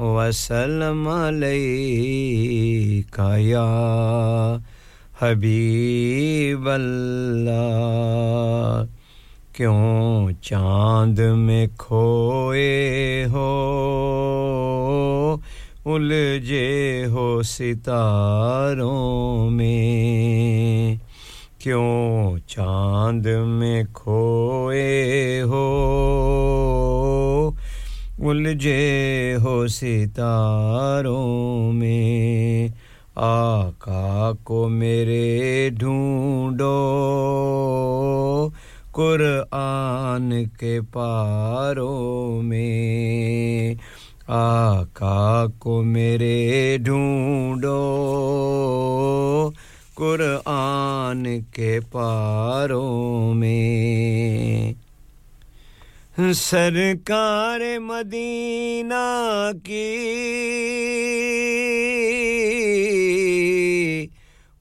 وسلم 0.04 1.08
علیک 1.08 3.20
یا 3.38 4.58
حبیب 5.22 6.70
اللہ، 6.70 8.84
کیوں 9.54 10.32
چاند 10.42 11.20
میں 11.20 11.68
کھوئے 11.78 13.26
ہو؟ 13.32 15.38
الجھے 15.86 17.06
ہو 17.10 17.44
ستاروں 17.44 19.50
میں؟ 19.50 20.96
کیوں 21.60 22.38
چاند 22.48 23.28
میں 23.46 23.84
کھوئے 23.94 25.42
ہو؟ 25.42 27.52
الجھے 28.19 29.35
ہو 29.44 29.68
ستاروں 29.68 31.73
میں، 31.73 32.68
آقا 33.15 34.31
کو 34.44 34.69
میرے 34.69 35.69
ڈھونڈو۔ 35.73 36.90
قرآن 38.91 40.34
کے 40.60 40.80
پاروں 40.91 42.41
میں، 42.41 43.73
آقا 44.27 45.45
کو 45.60 45.84
میرے 45.84 46.77
ڈھونڈو۔ 46.80 47.90
قرآن 49.95 51.27
کے 51.53 51.80
پاروں 51.91 53.34
میں 53.34 54.83
سرکار 56.18 57.61
مدینہ 57.80 58.94
کی 59.64 59.88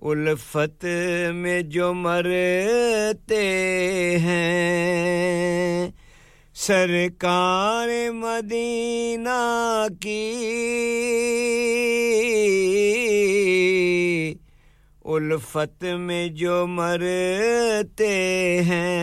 الفت 0.03 0.87
میں 1.35 1.61
جو 1.63 1.93
مرتے 1.95 3.45
ہیں، 4.19 5.91
سرکار 6.55 7.89
مدینہ 8.13 9.31
کی 10.01 10.33
الفت 15.05 15.85
میں 15.99 16.29
جو 16.29 16.67
مرتے 16.67 18.15
ہیں 18.63 19.03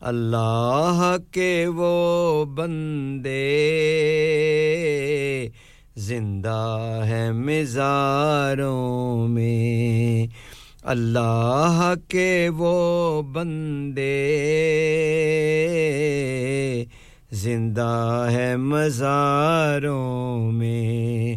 اللہ 0.00 1.16
کے 1.30 1.66
وہ 1.66 2.44
بندے 2.44 3.58
زندہ 5.96 7.02
ہے 7.06 7.32
مزاروں 7.32 9.28
میں۔ 9.28 10.26
اللہ 10.82 11.92
کے 12.08 12.48
وہ 12.56 13.22
بندے 13.22 14.44
زندہ 17.30 18.28
ہے 18.30 18.56
مزاروں 18.56 20.52
میں۔ 20.52 21.34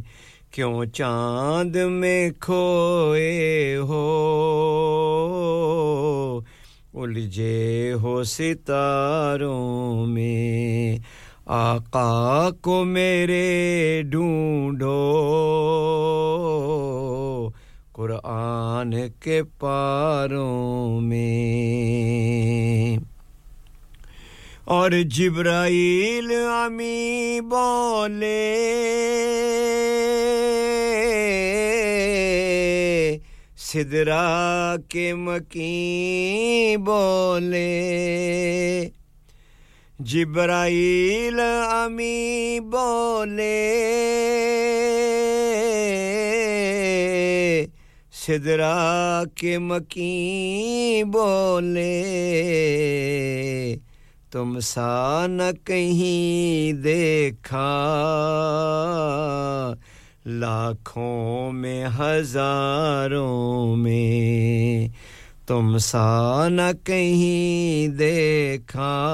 کیوں 0.51 0.85
چاند 0.85 1.75
میں 1.75 2.29
کھوئے 2.39 3.75
ہو؟ 3.75 4.29
الجھے 6.93 7.93
ہو 7.93 8.23
ستاروں 8.23 10.05
میں، 10.05 10.97
آقا 11.45 12.49
کو 12.61 12.83
میرے 12.83 14.01
ڈھونڈو۔ 14.05 15.19
قرآن 17.93 18.95
کے 19.19 19.43
پاروں 19.43 21.01
میں۔ 21.01 22.97
اور 24.65 24.91
جبرائیل 24.91 26.31
امی 26.65 27.39
بولے۔ 27.41 28.69
سدرا 33.73 34.75
کے 34.89 35.13
مکی 35.13 36.75
بولے۔ 36.79 38.89
جبرائیل 39.99 41.39
امی 41.39 42.59
بولے۔ 42.59 43.81
سدرا 48.27 49.23
کے 49.35 49.57
مکی 49.57 51.03
بولے۔ 51.07 52.03
تم 54.31 54.59
سا 54.59 55.27
نہ 55.27 55.65
کہیں 55.65 56.73
دیکھا۔ 56.73 57.79
لاکھوں 60.25 61.51
میں، 61.51 61.85
ہزاروں 61.99 63.75
میں۔ 63.75 64.87
تم 65.47 65.77
سا 65.77 66.47
نہ 66.49 66.71
کہیں 66.83 67.87
دیکھا۔ 67.87 69.09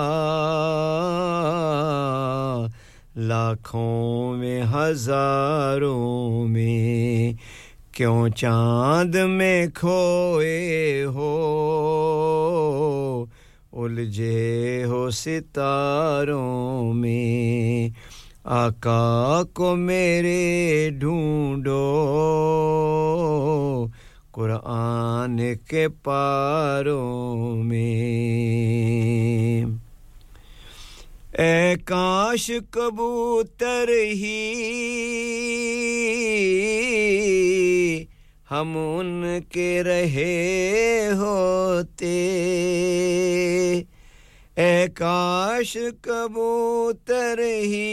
لاکھوں 3.15 4.35
میں، 4.35 4.63
ہزاروں 4.73 6.47
میں۔ 6.47 7.33
کیوں 7.91 8.29
چاند 8.29 9.15
میں 9.15 9.67
کھوئے 9.67 11.03
ہو؟ 11.05 11.55
الجھے 13.73 14.83
ہو 14.85 15.09
ستاروں 15.09 16.93
میں۔ 16.93 17.89
آقا 18.51 19.43
کو 19.53 19.75
میرے 19.75 20.89
ڈھونڈو۔ 20.99 21.97
قرآن 24.31 25.41
کے 25.67 25.87
پاروں 25.87 27.63
میں۔ 27.63 29.65
اے 31.41 31.75
کاش 31.85 32.51
کبوتر 32.71 33.89
ہی۔ 34.13 34.65
ہم 38.51 38.77
ان 38.77 39.39
کے 39.49 39.83
رہے 39.83 41.09
ہوتے۔ 41.15 42.15
اے 44.59 44.85
کاش 44.93 45.77
کبوتر 46.01 47.39
ہی 47.39 47.87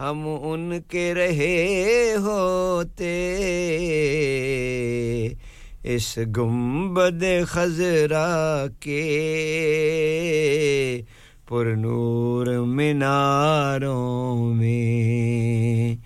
ہم 0.00 0.28
ان 0.42 0.72
کے 0.88 1.14
رہے 1.14 2.12
ہوتے۔ 2.16 3.12
اس 5.84 6.18
گنبد 6.36 7.24
خزرا 7.46 8.64
کے 8.80 9.02
پر 11.48 11.74
نور 11.76 12.46
میناروں 12.46 14.54
میں 14.54 15.96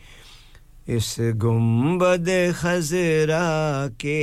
اس 0.88 1.20
گنبد 1.42 2.28
خزرا 2.54 3.86
کے 3.98 4.20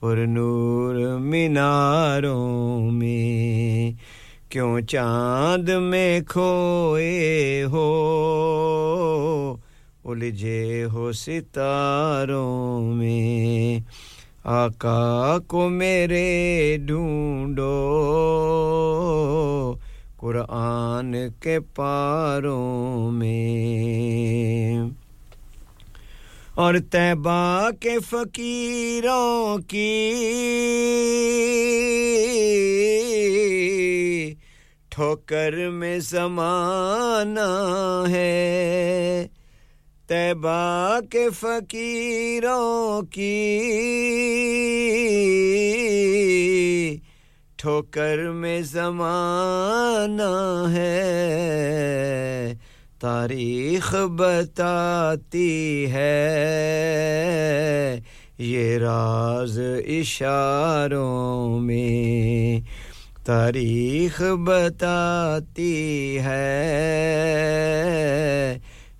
پر 0.00 0.16
نور 0.16 1.18
میناروں 1.18 2.90
میں 2.90 3.92
کیوں 4.48 4.80
چاند 4.80 5.68
میں 5.68 6.20
کھوئے 6.20 7.62
ہو؟ 7.62 7.88
الجھے 10.04 10.84
ہو 10.84 11.12
ستاروں 11.12 12.82
میں 12.82 13.78
آقا 14.44 15.38
کو 15.46 15.68
میرے 15.68 16.76
ڈھونڈو۔ 16.80 17.74
قرآن 20.18 21.16
کے 21.40 21.60
پاروں 21.60 23.10
میں۔ 23.10 24.90
اور 26.54 26.74
تیبا 26.90 27.68
کے 27.80 27.94
فقیروں 28.10 29.58
کی 29.58 30.14
ٹھوکر 34.88 35.70
میں 35.70 35.98
زمانہ 35.98 38.04
ہے۔ 38.08 39.26
تیبا 40.06 40.98
کے 41.10 41.30
فقیروں 41.30 43.02
کی 43.02 43.78
ٹھوکر 47.58 48.30
میں 48.30 48.62
زمانہ 48.62 50.22
ہے۔ 50.72 51.08
تاریخ 53.00 53.94
بتاتی 53.94 55.86
ہے۔ 55.92 56.40
یہ 58.38 58.78
راز 58.78 59.60
اشاروں 59.86 61.58
میں 61.60 62.60
تاریخ 63.26 64.22
بتاتی 64.22 66.18
ہے۔ 66.18 66.68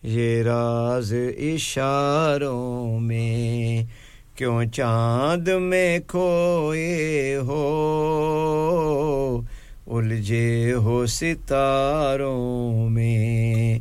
یہ 0.03 0.43
راز 0.43 1.15
اشاروں 1.39 3.01
میں 3.01 3.85
کیوں 4.39 4.65
چاند 4.65 5.49
میں 5.49 5.99
کھوئے 6.07 7.37
ہو؟ 7.37 7.65
الجھے 9.87 10.73
ہو 10.73 11.07
ستاروں 11.07 12.91
میں، 12.91 13.79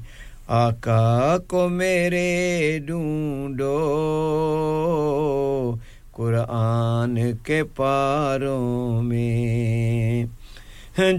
آقا 0.47 1.37
کو 1.47 1.69
میرے 1.69 2.79
ڈھونڈو۔ 2.85 3.95
قرآن 6.11 7.19
کے 7.43 7.63
پاروں 7.63 9.01
میں، 9.01 10.25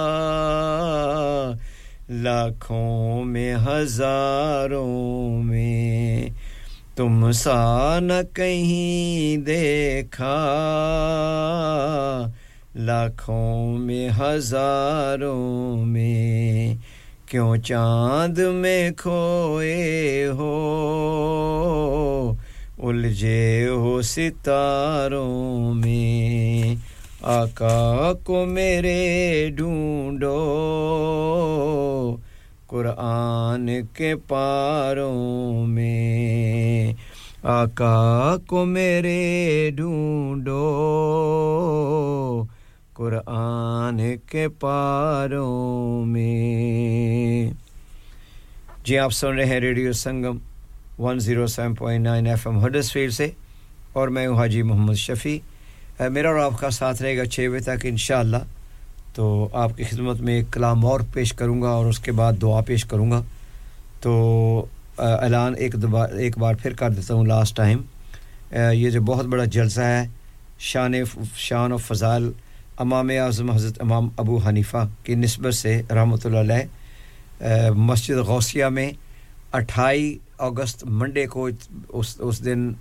لاکھوں 2.10 3.24
میں 3.24 3.56
ہزاروں 3.56 5.44
میں 5.44 6.28
تم 7.00 7.32
سا 7.32 8.00
نہ 8.00 8.14
کہیں 8.34 9.38
دیکھا۔ 9.38 10.36
لاکھوں 12.76 13.78
میں، 13.78 14.10
ہزاروں 14.20 15.86
میں، 15.86 16.76
کیوں 17.26 17.58
چاند 17.58 18.40
میں 18.40 18.92
کھوئے 18.92 20.28
ہو؟ 20.28 20.56
الجھے 22.84 23.68
ہو 23.68 24.02
ستاروں 24.02 25.74
میں، 25.74 26.76
آقا 27.22 28.12
کو 28.24 28.46
میرے 28.46 29.50
ڈھونڈو۔ 29.56 30.56
قرآن 32.70 33.70
کے 33.94 34.16
پاروں 34.16 35.66
میں 35.68 36.94
آقا 37.44 38.36
کو 38.48 38.66
میرے 38.66 39.72
ڈھونڈو۔ 39.76 40.60
قرآن 42.94 44.02
کے 44.32 44.48
پاروں 44.50 46.06
میں۔ 46.06 47.50
جی 48.84 48.98
آپ 48.98 49.14
سن 49.14 49.28
رہے 49.28 49.46
ہیں 49.46 49.60
radio 49.60 49.94
Sangam 49.94 50.38
107.9 51.04 52.28
F 52.28 52.48
M 52.48 52.66
Huddersfield 52.66 53.10
سے 53.10 53.30
اور 53.94 54.08
میں 54.08 54.28
ہوں 54.28 54.38
حاجی 54.38 54.62
محمد 54.62 54.94
شفیع۔ 54.94 55.40
میرا 56.10 56.30
اور 56.30 56.40
آپ 56.40 56.60
کا 56.60 56.70
ساتھ 56.70 57.02
رہے 57.02 57.18
گا 57.18 57.26
چھ 57.26 57.48
بجے 57.52 57.60
تک 57.60 57.86
انشاءاللہ۔ 57.86 58.38
تو 59.20 59.48
آپ 59.54 59.72
کی 59.78 59.84
خدمت 59.84 60.20
میں 60.22 60.34
ایک 60.34 60.52
کلام 60.54 60.86
اور 60.86 61.00
پیش 61.14 61.32
کروں 61.34 61.62
گا 61.62 61.70
اور 61.70 61.86
اس 61.86 61.98
کے 62.00 62.12
بعد 62.12 62.34
دعا 62.42 62.60
پیش 62.66 62.84
کروں 62.86 63.10
گا۔ 63.12 63.22
تو 64.02 64.12
اعلان 64.98 65.54
ایک 65.58 65.74
دوبار 65.74 66.10
ایک 66.18 66.38
بار 66.38 66.54
پھر 66.62 66.74
کر 66.74 66.90
دیتا 66.90 67.14
ہوں 67.14 67.26
لاسٹ 67.26 67.56
ٹائم 67.56 67.82
یہ 68.74 68.90
جو 68.90 69.02
بہت 69.02 69.26
بڑا 69.26 69.46
جلسہ 69.46 69.82
ہے، 69.82 70.06
شان 70.60 70.94
شان 71.38 71.72
و 71.72 71.78
فضال 71.78 72.32
امام 72.78 73.10
اعظم 73.18 73.50
حضرت 73.52 73.82
امام 73.82 74.08
ابو 74.18 74.38
حنیفہ 74.48 74.86
کی 75.04 75.16
نسبت 75.16 75.54
سے 75.54 75.82
رحمۃ 75.90 76.26
اللہ 76.26 76.40
علیہ 76.40 77.72
مسجد 77.88 78.18
غوثیہ 78.28 78.66
میں 78.66 78.92
اٹھائی 79.54 80.18
اگست 80.48 80.86
منڈے 81.00 81.28
کو 81.28 81.48
اس 81.90 82.16
اس 82.20 82.44
دن 82.46 82.72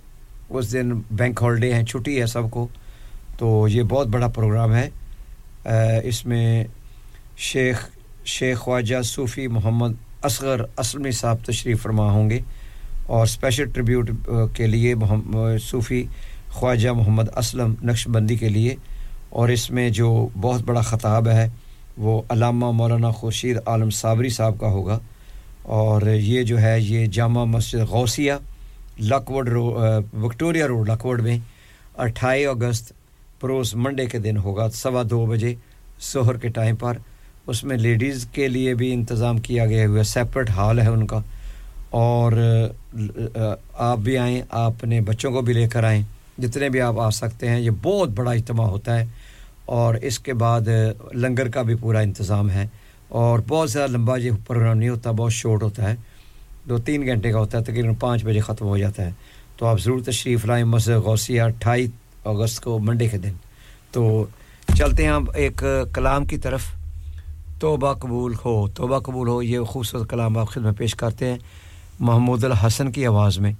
اس 0.49 0.71
دن 0.73 0.91
بینک 1.11 1.41
ہالیڈے 1.41 1.73
ہیں، 1.73 1.85
چھٹی 1.85 2.19
ہے 2.21 2.25
سب 2.27 2.49
کو۔ 2.51 2.67
تو 3.37 3.67
یہ 3.71 3.83
بہت 3.89 4.07
بڑا 4.07 4.27
پروگرام 4.35 4.73
ہے۔ 4.75 4.89
اس 5.65 6.25
میں 6.25 6.63
شیخ 7.37 7.87
شیخ 8.25 8.59
خواجہ 8.59 9.01
صوفی 9.01 9.47
محمد 9.47 9.93
اصغر 10.23 10.61
اسلمی 10.77 11.11
صاحب 11.11 11.45
تشریف 11.45 11.81
فرما 11.81 12.11
ہوں 12.11 12.29
گے 12.29 12.39
اور 13.05 13.23
اسپیشل 13.23 13.69
ٹریبیوٹ 13.69 14.09
کے 14.53 14.67
لیے 14.67 14.93
صوفی 15.61 16.03
خواجہ 16.49 16.89
محمد 16.89 17.29
اسلم 17.37 17.73
نقش 17.83 18.07
بندی 18.07 18.35
کے 18.35 18.49
لیے 18.49 18.75
اور 19.29 19.49
اس 19.49 19.69
میں 19.71 19.89
جو 19.89 20.27
بہت 20.41 20.61
بڑا 20.61 20.81
خطاب 20.81 21.27
ہے 21.27 21.47
وہ 21.97 22.21
علامہ 22.29 22.71
مولانا 22.71 23.11
خورشید 23.11 23.57
عالم 23.65 23.89
صابری 23.89 24.29
صاحب 24.29 24.59
کا 24.59 24.67
ہوگا 24.67 24.99
اور 25.61 26.01
یہ 26.01 26.43
جو 26.43 26.61
ہے 26.61 26.79
یہ 26.79 27.05
Jamia 27.05 27.43
Masjid 27.45 27.89
Ghausia 27.89 28.33
Lockwood 28.99 29.49
road 29.49 29.65
Victoria 30.21 30.67
road 30.67 30.89
Lockwood 30.89 31.21
میں 31.21 31.37
اٹھائی 31.97 32.45
اگست 32.45 32.91
پروس 33.39 33.75
منڈے 33.75 34.05
کے 34.05 34.19
دن 34.19 34.37
ہوگا 34.37 34.69
سوا 34.69 35.03
دو 35.09 35.25
بجے 35.25 35.55
سہر 35.99 36.37
کے 36.37 36.47
ٹائم 36.47 36.75
پر۔ 36.75 36.97
اس 37.47 37.63
میں 37.63 37.77
لیڈیز 37.77 38.27
کے 38.31 38.47
لیے 38.47 38.73
بھی 38.73 38.93
انتظام 38.93 39.37
کیا 39.37 39.65
گیا 39.65 39.87
ہوا 39.87 40.03
سیپریٹ 40.03 40.49
ہال 40.49 40.79
ہے 40.79 40.87
ان 40.87 41.07
کا۔ 41.07 41.19
اور 41.89 42.31
آپ 43.73 43.97
بھی 43.97 44.17
آئیں، 44.17 44.41
آپ 44.49 44.71
اپنے 44.71 45.01
بچوں 45.01 45.31
کو 45.31 45.41
بھی 45.41 45.53
لے 45.53 45.67
کر 45.67 45.83
آئیں۔ 45.83 46.01
جتنے 46.37 46.69
بھی 46.69 46.81
آپ 46.81 46.99
آ 46.99 47.09
سکتے 47.09 47.49
ہیں، 47.49 47.59
یہ 47.59 47.71
بہت 47.81 48.09
بڑا 48.09 48.31
اجتماع 48.31 48.67
ہوتا 48.67 48.99
ہے۔ 48.99 49.05
اور 49.65 49.95
اس 49.95 50.19
کے 50.19 50.33
بعد 50.33 50.61
لنگر 51.13 51.49
کا 51.49 51.61
بھی 51.61 51.75
پورا 51.75 51.99
انتظام 51.99 52.49
ہے۔ 52.49 52.67
اور 53.07 53.39
بہت 53.47 53.71
زیادہ 53.71 53.91
لمبا 53.91 54.17
یہ 54.17 54.31
پروگرام 54.47 54.77
نہیں 54.77 54.89
ہوتا، 54.89 55.11
بہت 55.11 55.33
شارٹ 55.33 55.63
ہوتا 55.63 55.89
ہے۔ 55.89 55.95
دو 56.69 56.77
تین 56.77 57.05
گھنٹے 57.05 57.31
کا 57.31 57.39
ہوتا 57.39 57.57
ہے، 57.57 57.63
تقریباً 57.63 57.93
پانچ 57.99 58.25
بجے 58.25 58.39
ختم 58.39 58.65
ہو 58.65 58.77
جاتا 58.77 59.05
ہے۔ 59.05 59.11
تو 59.57 59.65
آپ 59.65 59.81
ضرور 59.81 60.01
تشریف 60.05 60.45
لائیں، 60.45 60.63
مسجد 60.63 60.89
غوثیہ 60.89 61.41
اٹھائیس 61.41 61.89
اگست 62.25 62.63
کو 62.63 62.79
منڈے 62.79 63.07
کے 63.07 63.17
دن۔ 63.17 63.33
تو 63.91 64.25
چلتے 64.77 65.03
ہیں 65.03 65.11
ہم 65.11 65.25
ایک 65.35 65.63
کلام 65.93 66.25
کی 66.25 66.37
طرف۔ 66.37 66.61
توبہ 67.59 67.93
قبول 67.93 68.33
ہو، 68.45 68.67
توبہ 68.67 68.99
قبول 68.99 69.27
ہو، 69.27 69.43
یہ 69.43 69.59
خوبصورت 69.59 70.09
کلام 70.09 70.37
آپ 70.37 70.49
خدمت 70.49 70.77
پیش 70.77 70.95
کرتے 70.95 71.25
ہیں 71.25 71.37
محمود 71.99 72.43
الحسن 72.43 72.91
کی 72.91 73.05
آواز 73.05 73.39
میں۔ 73.39 73.53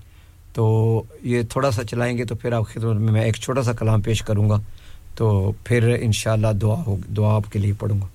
تو 0.54 1.02
یہ 1.24 1.42
تھوڑا 1.50 1.72
سا 1.72 1.84
چلائیں 1.84 2.18
گے 2.18 2.26
تو 2.26 2.36
پھر 2.36 2.52
آپ 2.52 2.64
خدمت 2.74 2.96
میں 2.96 3.12
میں 3.12 3.22
ایک 3.22 3.36
چھوٹا 3.36 3.64
سا 3.64 3.74
کلام 3.74 4.02
پیش 4.02 4.22
کروں 4.22 4.50
گا۔ 4.50 4.60
تو 5.16 5.52
پھر 5.64 5.98
انشاءاللہ 6.02 6.48
دعا 6.62 6.84
ہو، 6.88 6.98
دعا 7.18 7.36
آپ 7.36 7.52
کے 7.52 7.60
لیے 7.60 7.74
پڑھوں 7.80 8.02
گا۔ 8.02 8.08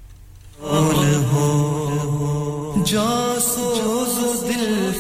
جا 2.84 3.34
دل 4.48 4.90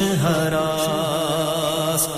نہ 0.00 0.04
کچھ 0.04 0.24
ہراس 0.24 2.08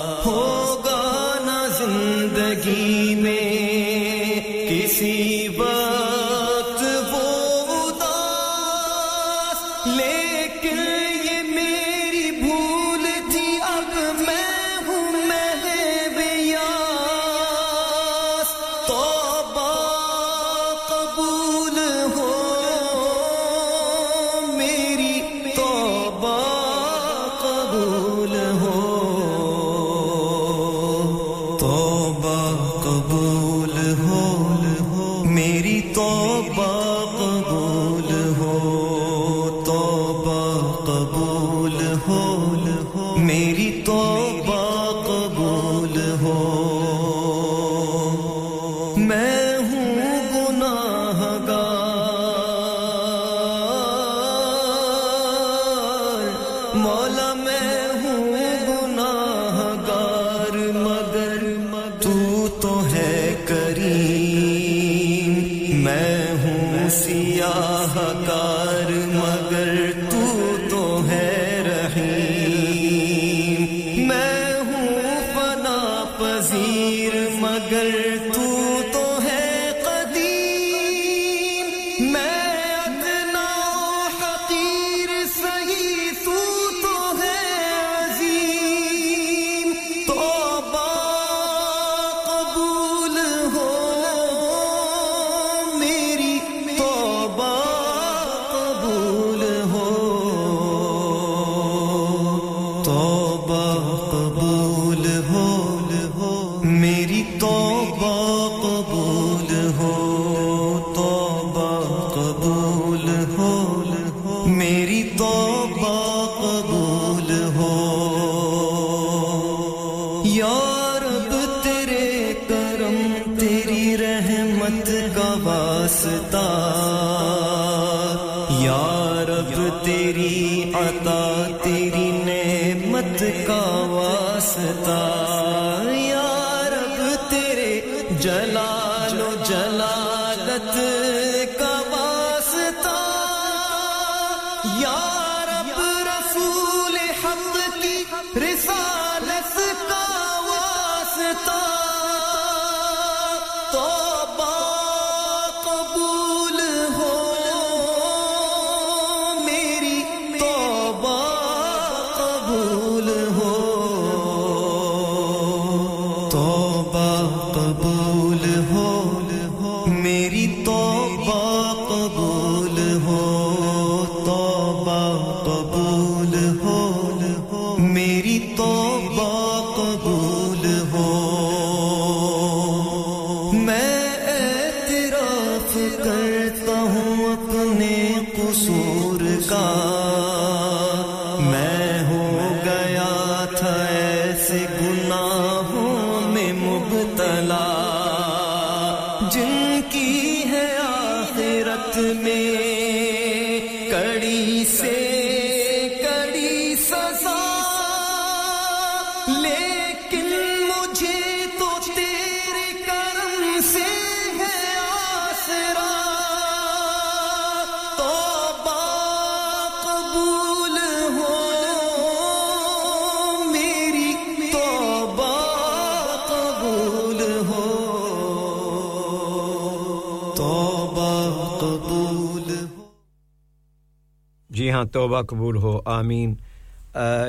یہاں 234.81 234.93
توبہ 234.93 235.21
قبول 235.21 235.55
ہو، 235.55 235.79
آمین۔ 235.85 236.33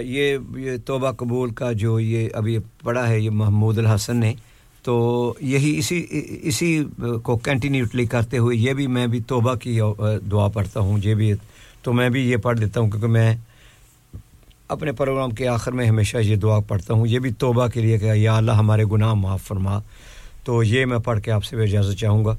یہ 0.01 0.37
یہ 0.57 0.77
توبہ 0.87 1.11
قبول 1.11 1.51
کا 1.51 1.73
جو 1.73 2.01
یہ 2.01 2.29
ابھی 2.35 2.59
پڑا 2.83 3.09
ہے، 3.09 3.21
یہ 3.21 3.31
محمود 3.31 3.79
الحسن 3.79 4.17
نے، 4.17 4.33
تو 4.83 4.95
یہی 5.41 5.79
اسی 5.79 6.07
اسی 6.43 6.85
کو 7.23 7.37
کنٹینیوٹلی 7.37 8.07
کرتے 8.07 8.39
ہوئے 8.39 8.57
یہ 8.57 8.73
بھی 8.73 8.87
میں 8.87 9.07
بھی 9.07 9.21
توبہ 9.27 9.55
کی 9.55 9.79
دعا 10.31 10.49
پڑھتا 10.49 10.81
ہوں، 10.81 10.99
یہ 11.05 11.15
بھی، 11.15 11.33
تو 11.83 11.93
میں 11.93 12.09
بھی 12.11 12.31
یہ 12.31 12.37
پڑھ 12.37 12.59
دیتا 12.61 12.81
ہوں 12.81 12.91
کیونکہ 12.91 13.09
میں 13.09 13.35
اپنے 14.69 14.93
پروگرام 14.93 15.31
کے 15.31 15.47
آخر 15.49 15.73
میں 15.73 15.87
ہمیشہ 15.87 16.19
یہ 16.19 16.37
دعا 16.37 16.59
پڑھتا 16.69 16.95
ہوں۔ 16.95 17.07
یہ 17.07 17.19
بھی 17.19 17.33
توبہ 17.39 17.67
کے 17.67 17.81
لیے 17.81 17.99
کہ 17.99 18.13
یا 18.15 18.37
اللہ 18.37 18.53
ہمارے 18.53 18.85
گناہ 18.93 19.15
معاف 19.15 19.43
فرما۔ 19.43 19.79
تو 20.45 20.63
یہ 20.63 20.85
میں 20.85 20.99
پڑھ 20.99 21.21
کے 21.21 21.31
آپ 21.31 21.45
سے 21.45 21.57
بھی 21.57 21.65
اجازت 21.65 21.99
چاہوں 21.99 22.25
گا۔ 22.25 22.37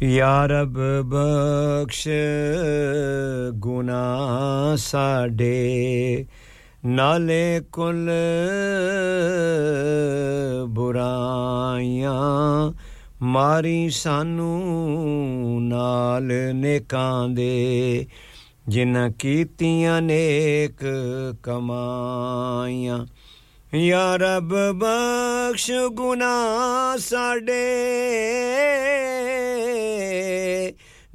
یا 0.00 0.46
رب 0.48 0.78
بخش 1.08 2.08
گناہ 3.64 4.76
ساڈے 4.76 6.22
نالے 6.84 7.58
کل 7.72 8.10
برائیاں 10.74 12.70
ماری 13.20 13.90
سانو 13.90 14.58
نال 15.60 16.32
نیکاں 16.56 17.28
دے۔ 17.28 18.04
جنہ 18.66 19.08
کیتیاں 19.18 20.00
نیک 20.00 20.84
کمائیاں 21.42 22.98
ਯਾ 23.76 24.16
ਰੱਬ 24.16 24.72
ਬਖਸ਼ 24.72 25.70
ਗੁਨਾਹ 25.92 26.98
ਸਾਡੇ। 26.98 27.86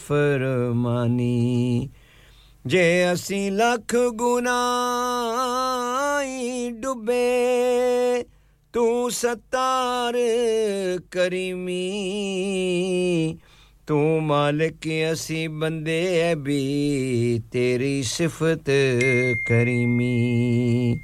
فرمانی 0.07 1.87
جے 2.65 2.87
اسی 3.09 3.51
لکھ 3.51 3.95
گنا 4.21 4.59
ڈبے 6.83 8.23
تو 8.73 9.11
ستار 9.11 10.15
کریمی۔ 11.11 11.87
تو 13.91 14.21
مالک 14.23 14.87
اسی 14.87 15.47
بندے 15.61 16.35
بھی 16.43 17.39
تیری 17.53 18.03
صفت 18.07 18.71
کریمی 19.47 20.95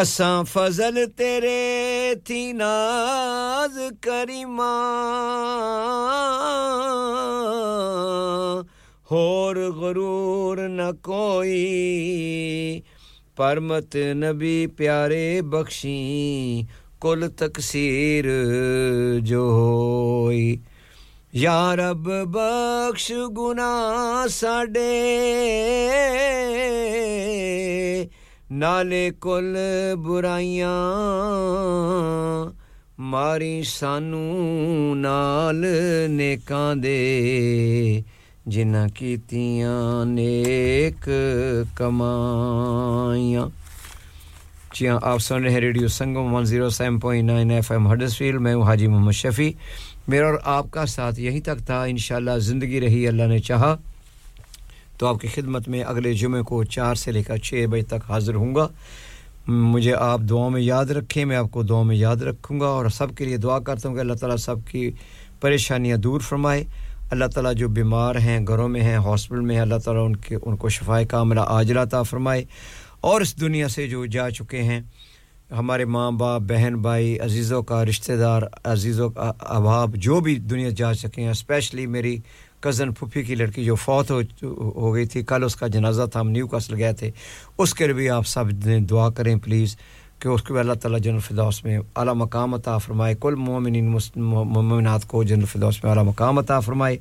اساں 0.00 0.44
فضل 0.52 0.98
تیرے 1.16 2.14
تھی 2.26 2.40
ناز 2.52 3.78
کریما 4.02 4.70
ہور 9.10 9.56
غرور 9.80 10.68
نہ 10.68 10.90
کوئی 11.02 12.80
پرمت 13.36 13.96
نبی 14.14 14.66
پیارے 14.76 15.40
بخشی 15.50 16.62
کل 17.00 17.28
تقصیر 17.36 18.24
جو 19.24 19.48
ہوئی 19.50 20.56
یا 21.32 21.76
رب 21.76 22.10
بخش 22.24 23.12
گنا 23.38 24.24
ساڈے۔ 24.30 25.14
نالے 28.50 29.10
کل 29.20 29.56
برائیاں، 30.06 30.68
ماری 32.98 33.62
سانو 33.62 34.94
نال 34.94 35.66
نیکاں 36.10 36.74
دے۔ 36.74 38.00
جنہ 38.46 38.88
کیتیاں 38.94 40.04
نیک 40.04 41.08
کمائیاں۔ 41.74 43.46
جی 44.74 44.88
ہاں 44.88 44.98
آپ 45.02 45.18
سن 45.18 45.42
رہے 45.42 45.50
ہیں 45.50 45.60
radio 45.60 45.88
Sangam 45.88 46.36
107.9 46.36 47.50
F 47.50 47.72
M 47.72 47.92
Huddersfield 48.18 48.40
میں 48.40 48.54
ہوں 48.54 48.62
حاجی 48.62 48.86
محمد 48.86 49.12
شفیع۔ 49.12 49.50
میرا 50.08 50.26
اور 50.26 50.34
آپ 50.44 50.66
کا 50.70 50.86
ساتھ 50.86 51.20
یہیں 51.20 51.40
تک 51.40 51.66
تھا۔ 51.66 51.82
انشاءاللہ 51.82 52.38
زندگی 52.38 52.80
رہی، 52.80 53.08
اللہ 53.08 53.22
نے 53.22 53.38
چاہا۔ 53.38 53.76
تو 54.98 55.06
آپ 55.06 55.20
کی 55.20 55.28
خدمت 55.28 55.68
میں 55.68 55.82
اگلے 55.82 56.14
جمعے 56.14 56.42
کو 56.42 56.64
چار 56.64 56.94
سے 56.94 57.12
لے 57.12 57.22
کر 57.22 57.36
چھ 57.36 57.64
بجے 57.70 57.82
تک 57.82 58.10
حاضر 58.10 58.34
ہوں 58.34 58.54
گا۔ 58.54 58.68
مجھے 59.46 59.94
آپ 59.94 60.20
دعاؤں 60.30 60.50
میں 60.50 60.60
یاد 60.60 60.84
رکھیں، 60.84 61.24
میں 61.24 61.36
آپ 61.36 61.50
کو 61.50 61.62
دعاؤں 61.62 61.84
میں 61.84 61.96
یاد 61.96 62.16
رکھوں 62.16 62.60
گا 62.60 62.66
اور 62.66 62.88
سب 62.88 63.14
کے 63.14 63.24
لیے 63.24 63.36
دعا 63.36 63.58
کرتا 63.58 63.88
ہوں 63.88 63.96
کہ 63.96 64.00
اللہ 64.00 64.12
تعالیٰ 64.12 64.36
سب 64.36 64.56
کی 64.70 64.90
پریشانیاں 65.40 65.96
دور 65.96 66.20
فرمائے۔ 66.20 66.64
اللہ 67.10 67.24
تعالیٰ 67.24 67.54
جو 67.54 67.68
بیمار 67.68 68.16
ہیں، 68.16 68.40
گھروں 68.48 68.68
میں 68.68 68.80
ہیں، 68.80 68.96
ہاسپٹل 68.96 69.40
میں 69.40 69.54
ہیں، 69.54 69.62
اللہ 69.62 69.78
تعالیٰ 69.84 70.04
ان 70.04 70.16
کے، 70.16 70.36
ان 70.42 70.56
کو 70.56 70.68
شفائے 70.68 71.06
کاملہ 71.06 71.40
عاجلہ 71.40 71.80
عطا 71.80 72.02
فرمائے۔ 72.02 72.44
اور 73.00 73.20
اس 73.20 73.40
دنیا 73.40 73.68
سے 73.68 73.88
جو 73.88 74.06
جا 74.06 74.30
چکے 74.30 74.62
ہیں 74.62 74.80
ہمارے 75.50 75.84
ماں 75.84 76.10
باپ، 76.12 76.40
بہن 76.48 76.74
بھائی، 76.82 77.18
عزیزوں 77.20 77.62
کا، 77.62 77.84
رشتہ 77.84 78.12
دار، 78.12 78.42
عزیزوں 78.64 79.08
کا، 79.10 79.30
احباب، 79.40 79.94
جو 79.96 80.18
بھی 80.20 80.34
دنیا 80.50 80.68
جا 80.76 80.92
چکے 80.94 81.22
ہیں 81.22 81.30
اسپیشلی 81.30 81.86
میری 81.86 82.16
کزن 82.60 82.92
پھپھی 82.92 83.22
کی 83.22 83.34
لڑکی 83.34 83.64
جو 83.64 83.74
فوت 83.74 84.10
ہو 84.10 84.20
ہو 84.42 84.92
گئی 84.94 85.06
تھی، 85.06 85.22
کل 85.22 85.44
اس 85.44 85.56
کا 85.56 85.66
جنازہ 85.66 86.06
تھا، 86.12 86.20
ہم 86.20 86.30
نیو 86.30 86.46
کاسل 86.46 86.74
گئے 86.78 86.92
تھے، 86.92 87.10
اس 87.58 87.74
کے 87.74 87.86
لیے 87.86 87.94
بھی 87.94 88.08
آپ 88.10 88.26
سب 88.26 88.50
دعا 88.90 89.08
کریں 89.10 89.34
پلیز 89.44 89.76
کہ 90.18 90.28
اس 90.28 90.42
کو 90.42 90.58
اللہ 90.58 90.72
تعالیٰ 90.82 91.00
جن 91.00 91.14
الفدوس 91.14 91.64
میں 91.64 91.78
اعلیٰ 91.96 92.14
مقام 92.14 92.54
عطا 92.54 92.76
فرمائے، 92.78 93.14
کل 93.20 93.34
مومن 93.38 93.86
مومنات 94.16 95.06
کو 95.08 95.22
جن 95.22 95.40
الفاس 95.40 95.82
میں 95.82 95.90
اعلیٰ 95.90 96.04
مقام 96.04 96.38
عطا 96.38 96.60
فرمائے، 96.60 96.96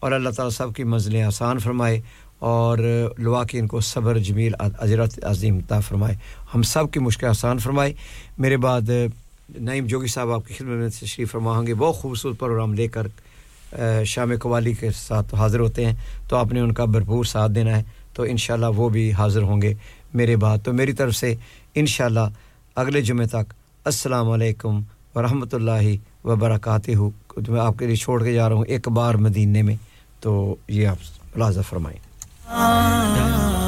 اور 0.00 0.12
اللہ 0.12 0.30
تعالیٰ 0.36 0.52
سب 0.52 0.74
کی 0.76 0.84
منزلیں 0.84 1.22
آسان 1.22 1.58
فرمائے۔ 1.58 2.00
اور 2.44 2.78
لوا 3.18 3.44
کہ 3.44 3.58
ان 3.58 3.66
کو 3.66 3.80
صبر، 3.80 4.18
جمیل 4.18 4.52
عجرت 4.78 5.24
عظیم 5.24 5.56
عطا 5.56 5.80
فرمائے۔ 5.80 6.14
ہم 6.54 6.62
سب 6.62 6.90
کی 6.90 7.00
مشکل 7.00 7.26
آسان 7.26 7.58
فرمائے۔ 7.58 7.94
میرے 8.38 8.56
بعد، 8.56 8.82
نعیم 9.60 9.86
جوگی 9.86 10.06
صاحب 10.06 10.30
آپ 10.30 10.48
کی 10.48 10.54
خدمت 10.54 10.68
میں 10.68 10.88
تشریف 10.88 11.32
فرما 11.32 11.58
ہوں 11.58 11.66
گے۔ 11.66 11.74
بہت 11.74 11.94
خوبصورت 11.94 12.38
پروگرام 12.38 12.74
لے 12.74 12.88
کر 12.88 13.06
شام 14.04 14.32
قوالی 14.40 14.72
کے 14.72 14.90
ساتھ 14.90 15.34
حاضر 15.34 15.60
ہوتے 15.60 15.86
ہیں۔ 15.86 15.92
تو 16.28 16.36
آپ 16.36 16.52
نے 16.52 16.60
ان 16.60 16.72
کا 16.72 16.84
بھرپور 16.84 17.24
ساتھ 17.24 17.52
دینا 17.52 17.76
ہے۔ 17.76 17.82
تو 18.12 18.22
انشاءاللہ 18.22 18.66
وہ 18.76 18.88
بھی 18.88 19.12
حاضر 19.12 19.42
ہوں 19.42 19.62
گے 19.62 19.74
میرے 20.14 20.36
بعد۔ 20.36 20.58
تو 20.64 20.72
میری 20.72 20.92
طرف 20.92 21.14
سے 21.14 21.34
انشاءاللہ 21.74 22.28
اگلے 22.76 23.00
جمعے 23.00 23.26
تک 23.26 23.54
السلام 23.84 24.30
علیکم 24.30 24.80
ورحمۃ 25.14 25.52
اللہ 25.52 26.26
وبرکاتہ۔ 26.26 26.90
میں 27.48 27.60
آپ 27.60 27.78
کے 27.78 27.86
لیے 27.86 27.96
چھوڑ 27.96 28.24
کے 28.24 28.32
جا 28.32 28.48
رہا 28.48 28.56
ہوں 28.56 28.64
ایک 28.68 28.88
بار 28.88 29.14
مدینے 29.14 29.62
میں۔ 29.62 29.76
تو 30.20 30.56
یہ 30.68 30.86
آپ 30.86 30.96
لازہ 31.38 31.60
فرمائیں۔ 31.68 32.13
Ah. 32.46 33.63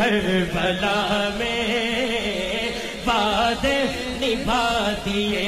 کربلا 0.00 1.28
میں 1.36 2.68
وعدے 3.06 3.76
نبھا 4.20 4.94
دیے 5.04 5.44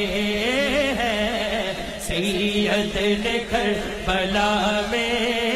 ہیں۔ 0.98 1.72
سید 2.00 2.96
نے 3.24 3.38
کربلا 3.50 4.80
میں 4.90 5.51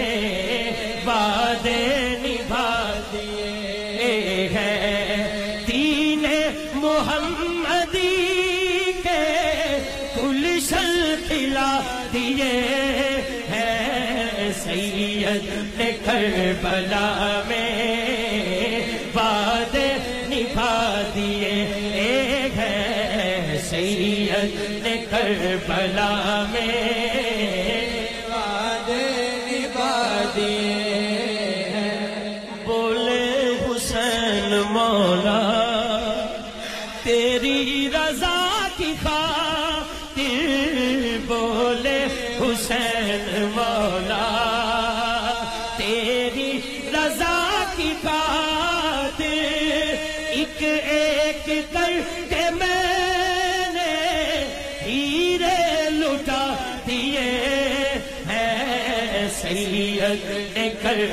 کربلا 26.07 26.96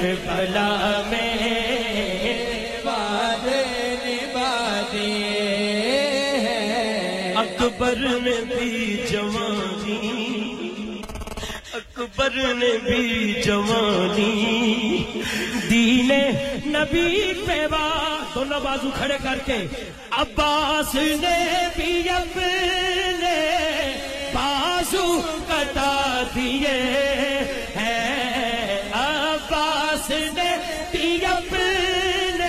کربلا 0.02 1.02
میں 1.10 1.38
وعدے 2.86 3.61
نبھا 4.06 4.82
دیے 4.91 6.38
ہیں۔ 6.45 7.36
اکبر 7.36 7.95
نے 7.95 8.56
بھی 8.56 9.03
جوانی، 9.11 9.99
اکبر 11.74 12.30
نے 12.32 12.78
بھی 12.84 13.34
جوانی۔ 13.45 14.32
دین 15.70 16.11
نبی 16.65 17.34
پہ 17.45 17.68
دونوں 18.36 18.60
بازو 18.60 18.90
کھڑے 18.98 19.18
کر 19.24 19.38
کے۔ 19.45 19.57
عباس 20.11 20.95
نے 20.95 21.38
بھی 21.76 22.10
اپنے 22.10 22.60
بازو 24.34 25.22
کٹا 25.48 26.24
دیے۔ 26.36 26.80
عباس 30.03 30.35
نے 30.35 30.51
بھی 30.91 31.25
اپنے 31.25 32.47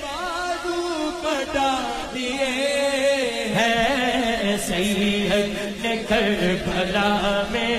بازو 0.00 1.10
کٹا 1.22 1.72
دیے 2.14 2.48
ہیں۔ 3.54 4.56
سید 4.66 5.84
نے 5.84 5.94
کربلا 6.08 7.42
میں 7.50 7.78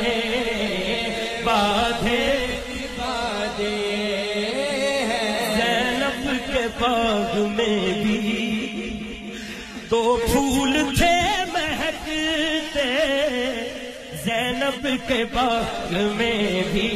بادھے 1.43 2.26
زینب 5.57 6.30
کے 6.53 6.68
باغ 6.80 7.39
میں 7.49 8.03
بھی 8.03 8.19
دو 9.91 10.18
پھول 10.26 10.73
تھے 10.98 11.15
مہکتے۔ 11.53 12.88
زینب 14.23 14.88
کے 15.07 15.23
باغ 15.34 15.93
میں 16.15 16.61
بھی 16.72 16.89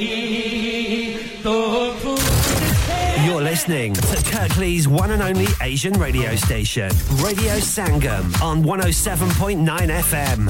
You're 1.46 3.42
listening 3.42 3.94
to 3.94 4.02
Kirkley's 4.32 4.88
one 4.88 5.12
and 5.12 5.22
only 5.22 5.46
Asian 5.62 5.94
radio 5.94 6.36
station, 6.36 6.90
Radio 7.24 7.58
Sangam, 7.58 8.42
on 8.42 8.64
107.9 8.64 9.62
FM. 10.02 10.50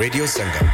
radio 0.00 0.26
Sangam 0.38 0.70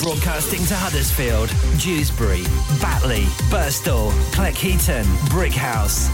broadcasting 0.00 0.64
to 0.66 0.74
Huddersfield, 0.74 1.50
Dewsbury, 1.78 2.44
Batley, 2.80 3.24
Burstall, 3.52 4.10
Cleckheaton, 4.34 5.04
Brickhouse, 5.28 6.08